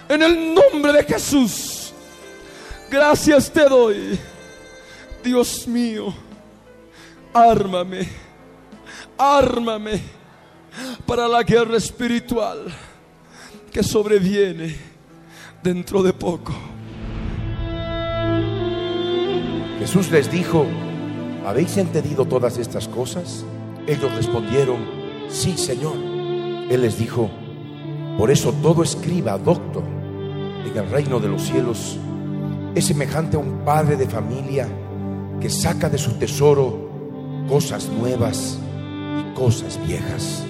en 0.08 0.22
el 0.22 0.54
nombre 0.54 0.92
de 0.92 1.04
Jesús. 1.04 1.92
Gracias 2.90 3.50
te 3.50 3.64
doy. 3.68 4.18
Dios 5.22 5.68
mío, 5.68 6.12
ármame, 7.32 8.08
ármame 9.16 10.02
para 11.06 11.28
la 11.28 11.42
guerra 11.44 11.76
espiritual 11.76 12.66
que 13.70 13.82
sobreviene 13.82 14.76
dentro 15.62 16.02
de 16.02 16.12
poco. 16.12 16.52
Jesús 19.78 20.10
les 20.10 20.30
dijo, 20.30 20.66
¿habéis 21.46 21.76
entendido 21.76 22.24
todas 22.24 22.58
estas 22.58 22.88
cosas? 22.88 23.44
Ellos 23.86 24.14
respondieron, 24.14 24.78
sí, 25.28 25.56
Señor. 25.56 25.96
Él 25.96 26.82
les 26.82 26.98
dijo, 26.98 27.30
por 28.18 28.30
eso 28.30 28.52
todo 28.62 28.82
escriba, 28.82 29.38
doctor, 29.38 29.82
en 30.64 30.76
el 30.76 30.88
reino 30.90 31.18
de 31.20 31.28
los 31.28 31.42
cielos 31.42 31.98
es 32.74 32.86
semejante 32.86 33.36
a 33.36 33.40
un 33.40 33.64
padre 33.64 33.96
de 33.96 34.06
familia 34.06 34.66
que 35.40 35.50
saca 35.50 35.90
de 35.90 35.98
su 35.98 36.12
tesoro 36.12 36.90
cosas 37.48 37.88
nuevas 37.88 38.58
y 39.18 39.34
cosas 39.34 39.78
viejas. 39.86 40.44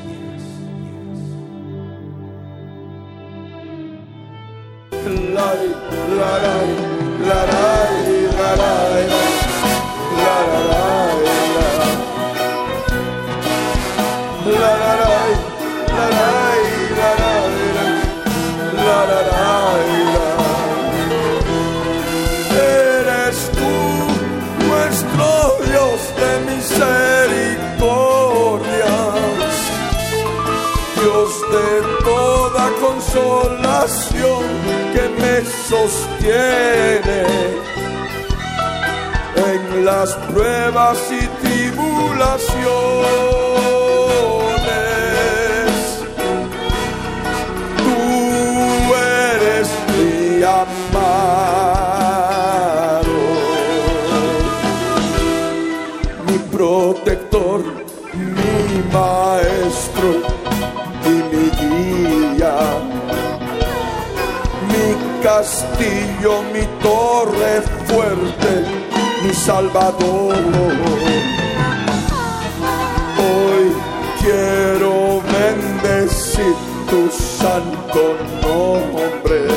Consolación 33.13 34.45
que 34.93 35.05
me 35.21 35.37
sostiene 35.69 37.21
en 39.37 39.85
las 39.85 40.15
pruebas 40.31 40.99
y 41.11 41.27
tribulaciones. 41.47 43.82
Castillo, 65.83 66.43
mi 66.53 66.65
torre 66.81 67.63
fuerte, 67.87 68.65
mi 69.23 69.33
salvador. 69.35 70.37
Hoy 73.19 73.73
quiero 74.21 75.23
bendecir 75.23 76.55
tu 76.89 77.11
santo 77.11 78.17
nombre. 78.43 79.49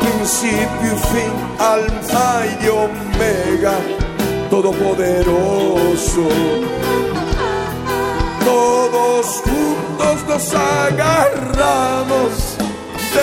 Principio 0.00 0.92
y 0.92 0.96
fin, 1.12 1.32
alfa 1.58 2.28
y 2.60 2.62
omega, 2.68 3.76
todopoderoso. 4.50 6.28
Todos 8.44 9.26
juntos 9.42 10.16
nos 10.28 10.54
agarramos 10.54 12.53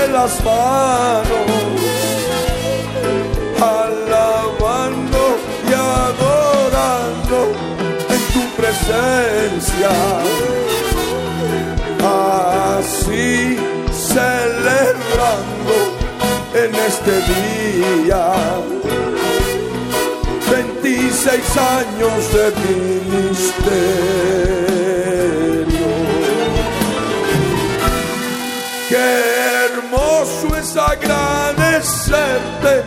las 0.08 0.44
manos, 0.44 1.48
alabando 3.60 5.38
y 5.68 5.74
adorando 5.74 7.40
en 8.10 8.22
tu 8.34 8.44
presencia. 8.60 9.94
Así 12.80 13.58
celebrando 13.92 15.76
en 16.54 16.72
este 16.76 17.14
día 17.34 18.24
26 20.52 21.58
años 21.58 22.34
de 22.34 22.46
ministerio. 23.16 24.81
Agradecerte 30.78 32.84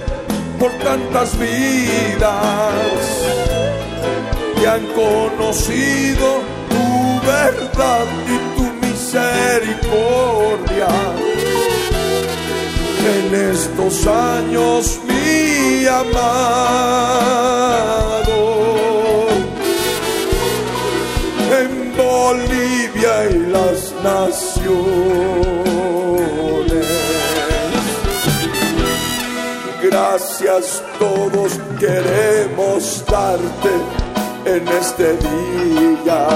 por 0.59 0.73
tantas 0.79 1.39
vidas 1.39 2.75
que 4.57 4.67
han 4.67 4.87
conocido 4.89 6.41
tu 6.71 7.21
verdad 7.27 8.07
y 8.27 8.39
tu 8.57 8.65
misericordia. 8.87 10.89
En 13.17 13.27
estos 13.53 13.95
años, 14.07 14.99
mi 15.07 15.87
amado, 15.87 16.09
en 21.61 21.71
Bolivia 21.97 23.15
y 23.31 23.33
las 23.51 23.81
naciones. 24.03 25.34
Gracias 30.15 30.79
todos 31.01 31.59
queremos 31.81 33.05
darte 33.11 33.73
en 34.45 34.69
este 34.69 35.17
día. 35.17 36.29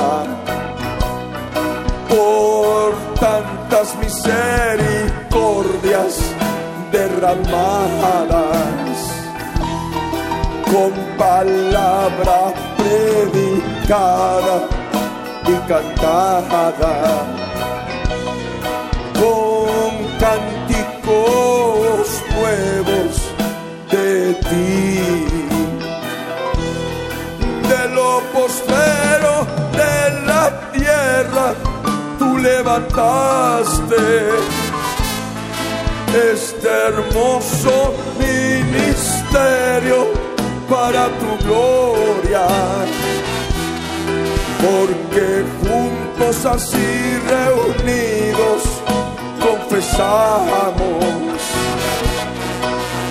Por 2.08 2.96
tantas 3.20 3.94
misericordias 3.98 6.18
derramadas 6.90 8.98
con 10.64 10.92
palabra 11.16 12.52
predicada 12.78 14.66
y 15.46 15.54
cantada 15.68 16.96
con 19.14 19.92
cánticos 20.18 20.64
nuevos 22.34 23.27
de 24.08 24.34
ti. 24.48 25.24
De 27.70 27.82
lo 27.96 28.12
postrero 28.36 29.34
de 29.80 29.96
la 30.30 30.44
tierra 30.72 31.46
tú 32.18 32.38
levantaste 32.38 34.02
este 36.32 36.68
hermoso 36.88 37.74
ministerio 38.18 39.98
para 40.72 41.02
tu 41.20 41.30
gloria. 41.46 42.46
Porque 44.64 45.26
juntos 45.60 46.36
así 46.46 46.88
reunidos 47.34 48.62
confesamos 49.46 51.08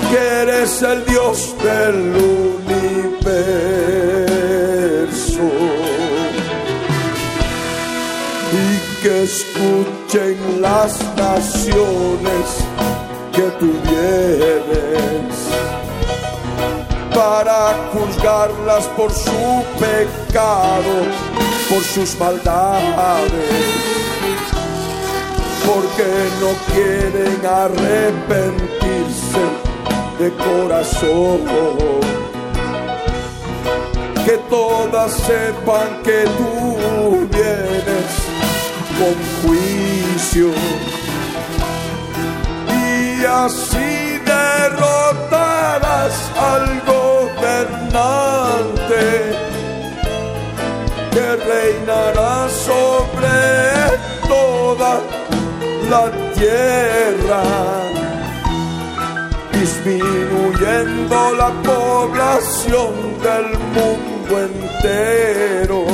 que 0.09 0.17
eres 0.17 0.81
el 0.81 1.05
Dios 1.05 1.55
del 1.61 2.15
universo. 2.15 2.71
Y 8.53 8.79
que 9.03 9.23
escuchen 9.23 10.61
las 10.61 10.97
naciones 11.15 12.63
que 13.33 13.51
tú 13.59 13.73
vienes 13.83 15.33
para 17.13 17.75
juzgarlas 17.91 18.87
por 18.95 19.11
su 19.11 19.65
pecado, 19.79 21.03
por 21.69 21.83
sus 21.83 22.17
maldades, 22.19 23.51
porque 25.65 26.29
no 26.39 26.55
quieren 26.73 27.45
arrepentirse 27.45 29.66
de 30.19 30.31
corazón. 30.31 31.39
Que 34.25 34.37
todas 34.49 35.11
sepan 35.13 36.01
que 36.03 36.25
tú 36.37 37.27
vienes 37.31 38.11
con 38.99 39.15
juicio 39.41 40.47
y 42.69 43.25
así 43.25 44.19
derrotarás 44.25 46.15
al 46.51 46.65
gobernante 46.85 48.07
que 51.17 51.27
reinará 51.35 52.47
sobre 52.49 53.37
toda 54.27 54.93
la 55.89 56.05
tierra, 56.35 57.43
disminuyendo 59.59 61.33
la 61.35 61.51
población 61.63 62.93
del 63.21 63.47
mundo 63.75 64.33
entero 64.49 65.85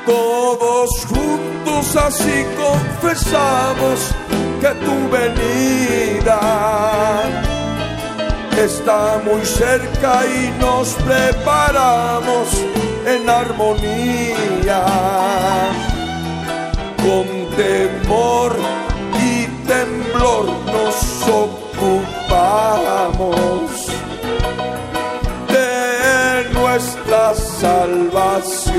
Todos 0.07 0.91
juntos 1.07 1.97
así 1.97 2.45
confesamos 2.57 3.99
que 4.61 4.71
tu 4.85 4.97
venida 5.11 6.41
está 8.57 9.21
muy 9.25 9.45
cerca 9.45 10.25
y 10.27 10.51
nos 10.61 10.95
preparamos 10.95 12.49
en 13.15 13.29
armonía 13.31 14.85
con 17.03 17.27
temor 17.57 18.53
y 19.29 19.47
temblor 19.67 20.47
nos 20.67 20.99
ocupamos 21.43 22.51
de 25.49 26.51
nuestra 26.53 27.35
salvación. 27.35 28.79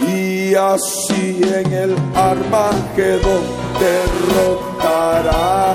Y 0.00 0.54
así 0.54 1.40
en 1.42 1.72
el 1.72 1.96
Armagedón 2.14 3.44
derrotarás 3.80 5.74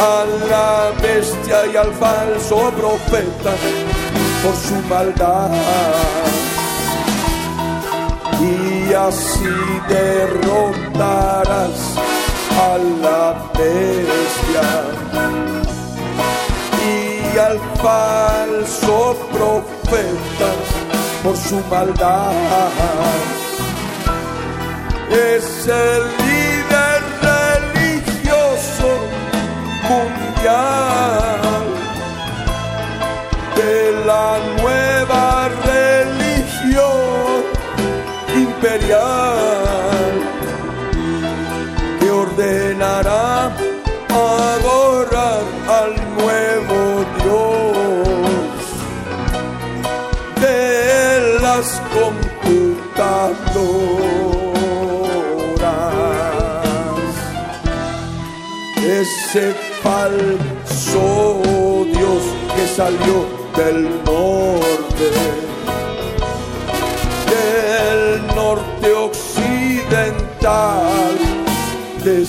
a 0.00 0.24
la 0.48 0.92
bestia 1.02 1.66
y 1.72 1.76
al 1.76 1.92
falso 1.94 2.70
profeta 2.70 3.52
por 4.42 4.54
su 4.54 4.74
maldad 4.88 5.50
y 8.40 8.92
así 8.94 9.56
derrotarás 9.88 11.80
a 12.58 12.78
la 13.02 13.34
bestia 13.58 14.68
y 16.86 17.38
al 17.38 17.58
falso 17.82 19.16
profeta 19.32 20.50
por 21.22 21.36
su 21.36 21.60
maldad. 21.70 22.32
Es 25.10 25.66
el 25.66 26.37
mundial 29.88 31.64
de 33.56 33.76
la 34.06 34.28
nueva 34.60 35.48
religión 35.64 37.42
imperial 38.36 40.12
que 42.00 42.08
ordenará 42.10 43.50
adorar 44.10 45.44
al 45.80 45.92
nuevo 46.18 46.78
Dios 47.22 48.58
de 50.40 50.60
las 51.40 51.66
computadoras. 51.94 53.34
Ese 58.76 59.67
falso 59.98 61.42
Dios 61.92 62.22
que 62.54 62.64
salió 62.78 63.16
del 63.56 63.78
norte. 64.04 65.08
Del 67.32 68.02
norte 68.34 68.88
occidental. 68.92 70.14
De 72.04 72.24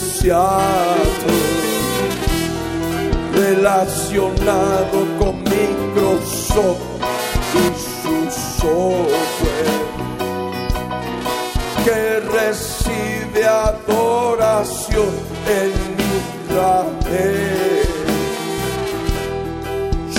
relacionado 3.33 4.97
con 5.19 5.33
Microsoft 5.43 6.85
y 7.53 7.65
su 7.87 8.17
software, 8.59 9.77
que 11.85 12.01
recibe 12.37 13.41
adoración 13.47 15.13
en 15.47 15.88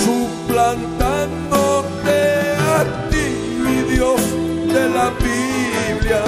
Suplantándote 0.05 2.20
a 2.77 2.78
ti, 3.11 3.27
mi 3.65 3.78
Dios 3.94 4.23
de 4.66 4.85
la 4.90 5.09
Biblia. 5.11 6.23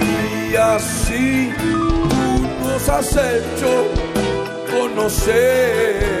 Y 0.00 0.56
así 0.56 1.52
tú 1.58 1.76
nos 2.62 2.82
has 2.88 3.10
hecho 3.12 3.70
conocer. 4.70 6.16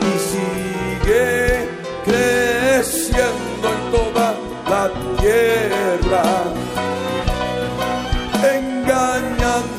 Y 0.00 0.02
sigue 0.32 1.68
creciendo 2.04 3.66
en 3.74 3.80
toda 3.90 4.26
la 4.68 4.84
tierra, 5.20 6.24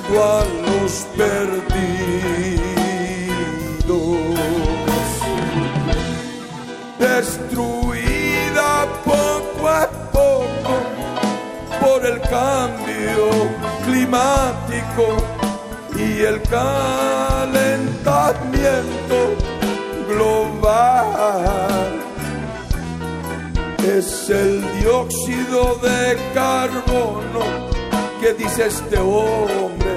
engañando 0.08 0.24
a 0.24 0.46
los 0.66 1.06
perdidos 1.16 1.68
destruida 7.00 8.88
poco 9.04 9.68
a 9.68 9.88
poco 10.12 10.76
por 11.80 12.06
el 12.06 12.22
cambio 12.22 13.50
climático 13.86 15.18
y 15.96 16.22
el 16.22 16.42
calentamiento 16.44 19.36
global. 20.08 22.04
Es 23.84 24.30
el 24.30 24.64
dióxido 24.80 25.76
de 25.82 26.18
carbono 26.34 27.67
que 28.28 28.34
dice 28.34 28.68
este 28.68 28.98
hombre 28.98 29.96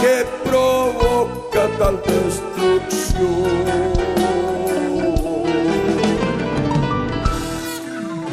que 0.00 0.26
provoca 0.44 1.68
tal 1.78 2.02
destrucción. 2.02 3.50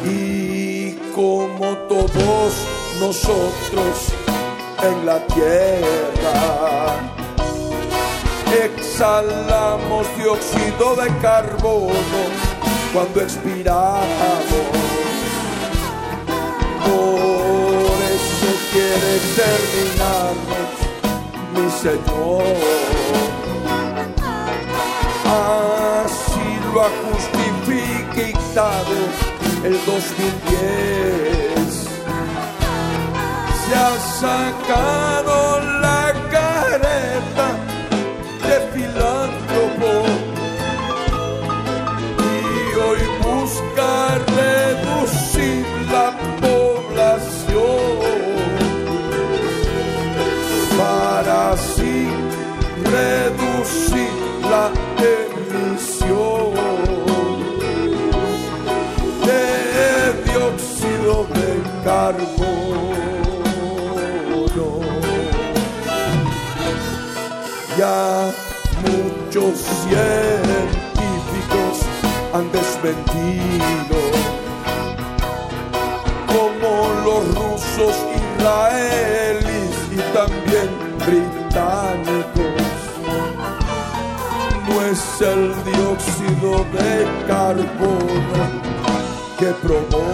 Y 0.04 0.92
como 1.14 1.76
todos 1.88 2.52
nosotros 2.98 4.12
en 4.82 5.06
la 5.06 5.24
tierra, 5.26 6.96
exhalamos 8.64 10.06
dióxido 10.16 10.96
de 10.96 11.16
carbono 11.18 12.22
cuando 12.92 13.20
expiramos. 13.20 14.88
Quiere 18.78 19.14
terminarnos 19.42 20.70
mi 21.54 21.66
Señor. 21.84 22.56
Así 25.24 26.48
lo 26.72 26.78
ha 26.82 26.90
justificado 27.06 28.96
el 29.64 29.74
2010. 29.84 29.98
Se 33.64 33.72
ha 33.74 33.92
sacado 34.20 35.34
carbono. 61.88 62.98
Ya 67.78 68.30
muchos 68.84 69.54
científicos 69.84 71.74
han 72.34 72.46
desmentido 72.52 73.98
como 76.32 76.70
los 77.06 77.22
rusos, 77.38 77.94
israelíes 78.20 79.78
y 79.90 80.00
también 80.12 80.68
británicos. 81.06 82.64
No 84.68 84.74
es 84.90 85.02
el 85.22 85.42
dióxido 85.64 86.50
de 86.76 86.90
carbono 87.26 88.42
que 89.38 89.50
provoca 89.66 90.07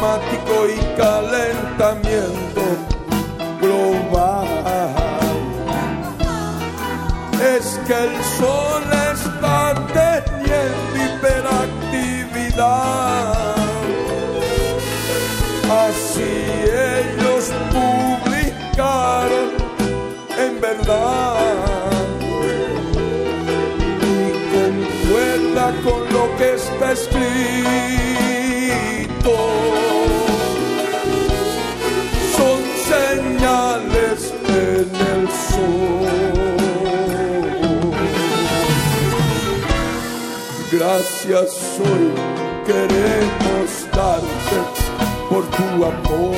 climático 0.00 0.66
y 0.66 0.78
calentamiento 0.96 2.62
global. 3.60 4.48
Es 7.56 7.66
que 7.86 7.94
el 7.94 8.14
sol 8.38 8.82
está 9.12 9.74
teniendo 9.92 10.96
hiperactividad. 11.04 13.56
Así 15.70 16.32
ellos 16.96 17.44
publicaron 17.70 19.46
en 20.38 20.52
verdad 20.60 21.36
y 24.02 24.04
concuerda 24.54 25.66
con 25.84 26.00
lo 26.12 26.24
que 26.36 26.48
está 26.54 26.86
escrito. 26.92 27.30
Gracias 40.72 41.78
hoy 41.78 42.12
queremos 42.64 43.86
darte 43.92 44.58
por 45.28 45.44
tu 45.50 45.84
amor. 45.84 46.36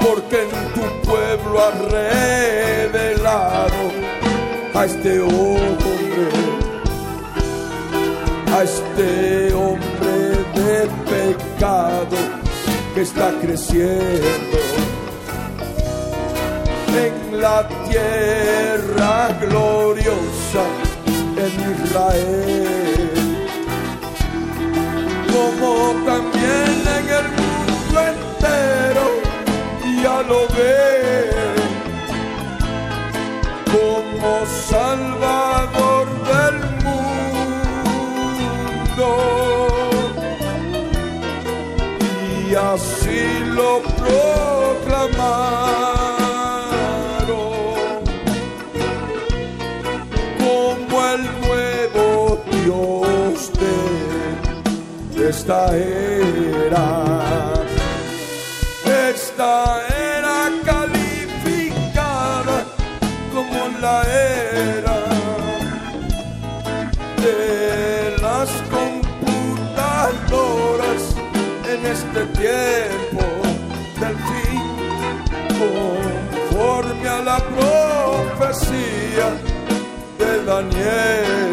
Porque 0.00 0.42
en 0.42 0.50
tu 0.74 1.08
pueblo 1.08 1.60
has 1.60 1.78
revelado 1.90 3.82
a 4.74 4.84
este 4.84 5.20
hombre, 5.20 6.28
a 8.52 8.62
este 8.62 9.54
hombre 9.54 10.16
de 10.54 10.88
pecado 11.08 12.16
que 12.94 13.02
está 13.02 13.32
creciendo. 13.40 14.58
en 14.58 14.65
la 17.40 17.68
tierra 17.88 19.28
gloriosa 19.40 20.64
en 21.44 21.52
Israel, 21.74 23.10
como 25.32 25.70
también 26.04 26.74
en 26.98 27.06
el 27.20 27.26
mundo 27.38 27.96
entero 28.12 29.06
ya 30.02 30.16
lo 30.22 30.40
ve 30.56 31.30
como 33.72 34.30
Salvador 34.70 36.06
del 36.30 36.56
mundo. 36.84 37.08
Y 42.48 42.54
así 42.54 43.22
lo 43.54 43.70
proclamaron 44.00 45.75
esta 55.46 55.76
era 55.76 56.86
esta 59.14 59.54
era 59.86 60.50
calificada 60.64 62.56
como 63.32 63.58
la 63.80 64.02
era 64.02 64.98
de 67.22 68.16
las 68.20 68.50
computadoras 68.74 69.44
en 71.72 71.80
este 71.94 72.20
tiempo 72.42 73.24
del 74.00 74.16
fin, 74.28 74.64
conforme 75.60 77.08
a 77.08 77.20
la 77.22 77.38
profecía 78.34 79.28
de 80.18 80.30
Daniel. 80.44 81.46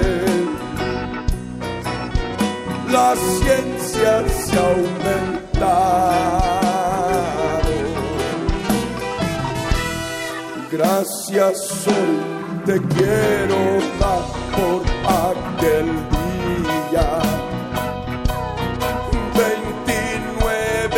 La 2.91 3.15
se 4.04 4.58
aumenta. 4.58 5.76
Gracias 10.72 11.88
hoy 11.88 12.20
te 12.66 12.82
quiero 12.96 13.80
dar 14.00 14.26
por 14.56 14.82
aquel 15.26 15.88
día. 16.16 17.08
29 19.38 20.96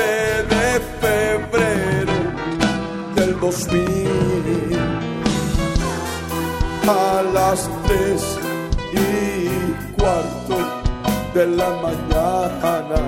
de 0.54 0.68
febrero 1.02 2.18
del 3.16 3.32
2000 3.40 4.80
a 6.88 7.22
las 7.34 7.70
3 7.86 8.40
y 8.94 8.98
cuarto 10.02 10.35
de 11.36 11.48
la 11.48 11.70
mañana 11.84 13.02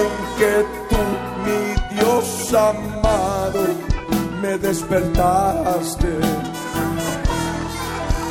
en 0.00 0.12
que 0.38 0.54
tú, 0.88 1.02
mi 1.44 1.62
Dios 1.94 2.54
amado, 2.54 3.62
me 4.40 4.56
despertaste. 4.56 6.12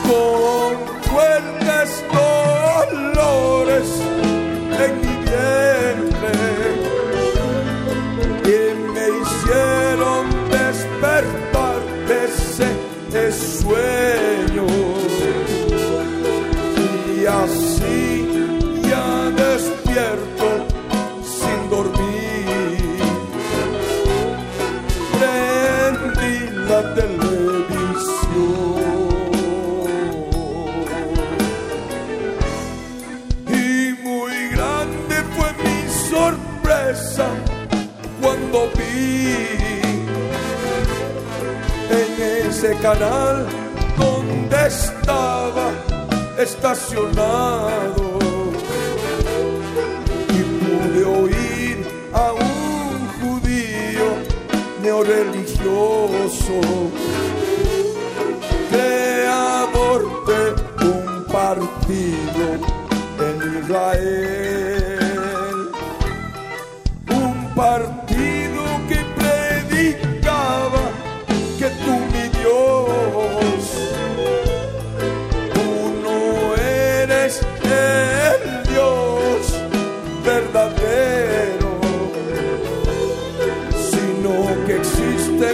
Con 0.08 0.72
fuertes 1.08 1.90
dolores 3.06 3.90
en 4.84 4.92
mi 5.02 5.16
vientre 5.30 6.36
y 8.44 8.60
me 8.94 9.06
hicieron 9.20 10.24
despertar 10.50 11.80
de 12.08 12.18
ese 12.26 13.62
sueño 13.62 14.91
en 41.90 42.48
ese 42.48 42.76
canal 42.78 43.48
donde 43.98 44.68
estaba 44.68 45.72
estacionado. 46.38 48.20
Y 50.30 50.40
pude 50.62 51.04
oír 51.06 51.88
a 52.14 52.34
un 52.34 53.08
judío 53.20 54.08
neoreligioso 54.82 56.62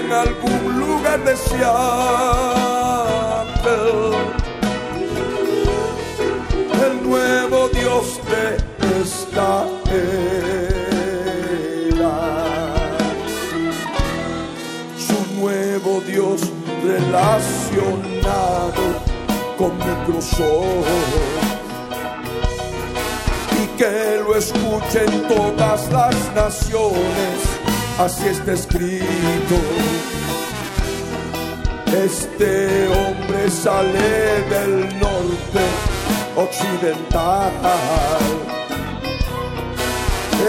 en 0.07 0.13
algún 0.13 0.79
lugar 0.79 1.19
de 1.25 1.35
Seattle 1.35 1.67
el 6.85 7.03
nuevo 7.03 7.67
Dios 7.69 8.19
de 8.31 8.57
esta 9.01 9.65
era. 11.91 12.17
Su 14.97 15.19
nuevo 15.39 16.01
Dios 16.01 16.41
relacionado 16.83 18.83
con 19.57 19.71
Microsoft 19.77 20.87
y 23.61 23.63
que 23.77 24.21
lo 24.23 24.35
escuchen 24.35 25.09
todas 25.27 25.91
las 25.91 26.15
naciones, 26.33 27.46
así 27.99 28.27
está 28.27 28.53
escrito. 28.53 29.55
Este 32.05 32.87
hombre 32.89 33.49
sale 33.49 34.41
del 34.49 34.99
norte 34.99 35.63
occidental. 36.35 37.51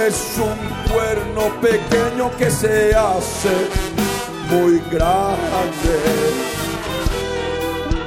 Es 0.06 0.38
un 0.38 0.92
cuerno 0.92 1.60
pequeño 1.60 2.30
que 2.36 2.50
se 2.50 2.94
hace 2.94 3.54
muy 4.50 4.80
grande. 4.90 5.96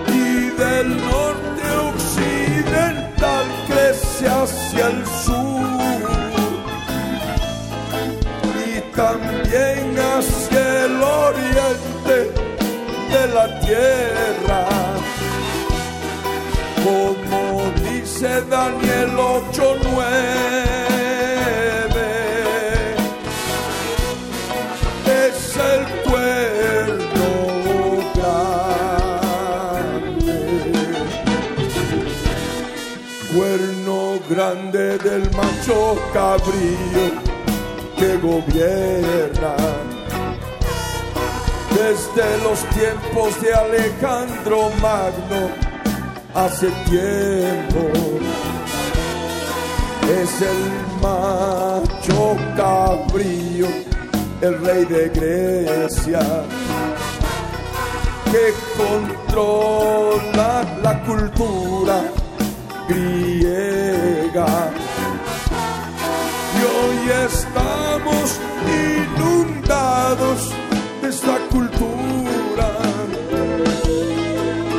Y 0.07 0.49
del 0.57 0.97
norte 0.97 1.68
occidental 1.93 3.45
crece 3.68 4.27
hacia 4.27 4.88
el 4.88 5.05
sur 5.26 5.51
también 8.95 9.97
hacia 9.97 10.85
el 10.85 11.01
oriente 11.01 12.31
de 13.11 13.27
la 13.34 13.59
tierra. 13.59 14.68
Como 16.84 17.72
dice 17.84 18.41
Daniel 18.49 19.11
8:9, 19.18 20.05
es 25.05 25.57
el 25.72 25.84
cuerno 26.09 27.30
grande 28.15 28.91
cuerno 33.34 34.19
grande 34.30 34.97
del 34.97 35.23
macho 35.31 35.97
cabrío 36.13 37.30
que 38.02 38.18
gobierna 38.18 39.56
desde 41.69 42.38
los 42.44 42.60
tiempos 42.69 43.40
de 43.40 43.53
Alejandro 43.53 44.72
Magno 44.82 45.52
hace 46.34 46.72
tiempo 46.90 47.91
es 50.19 50.41
el 50.41 50.61
macho 50.99 52.38
cabrío 52.57 53.68
el 54.41 54.65
rey 54.65 54.86
de 54.86 55.10
Grecia 55.10 56.22
que 58.32 58.53
controla 58.82 60.64
la 60.82 61.03
cultura 61.03 62.02
griega. 62.90 64.80
Y 67.11 67.13
hoy 67.13 67.25
estamos 67.25 68.39
inundados 68.95 70.53
de 71.01 71.09
esta 71.09 71.38
cultura. 71.49 72.69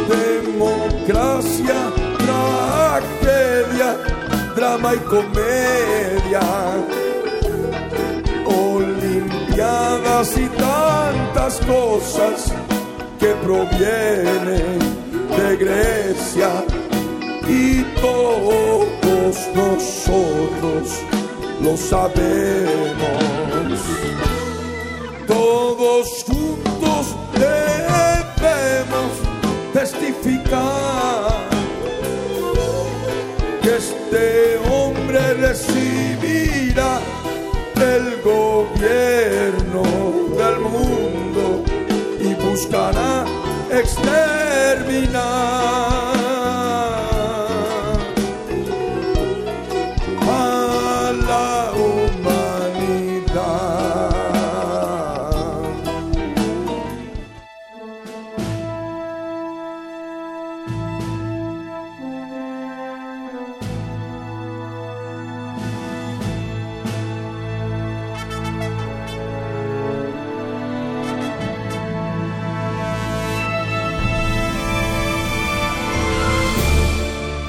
Democracia, 0.09 1.92
tragedia, 2.24 3.98
drama 4.56 4.94
y 4.94 4.98
comedia. 4.98 6.40
Olimpiadas 8.46 10.38
y 10.38 10.46
tantas 10.46 11.60
cosas 11.66 12.52
que 13.18 13.34
provienen 13.44 14.78
de 15.36 15.56
Grecia 15.56 16.64
y 17.46 17.82
todos 18.00 19.36
nosotros 19.54 21.02
lo 21.62 21.76
sabemos. 21.76 22.98
Todos 25.26 26.24
juntos 26.26 27.16
debemos 27.34 29.12
testificar 29.72 31.48
que 33.62 33.76
este 33.76 34.59
hombre 34.70 35.34
recibirá 35.34 37.01
el 37.76 38.20
gobierno 38.22 39.82
del 40.36 40.59
mundo 40.60 41.64
y 42.20 42.34
buscará 42.34 43.24
exterminar 43.70 44.72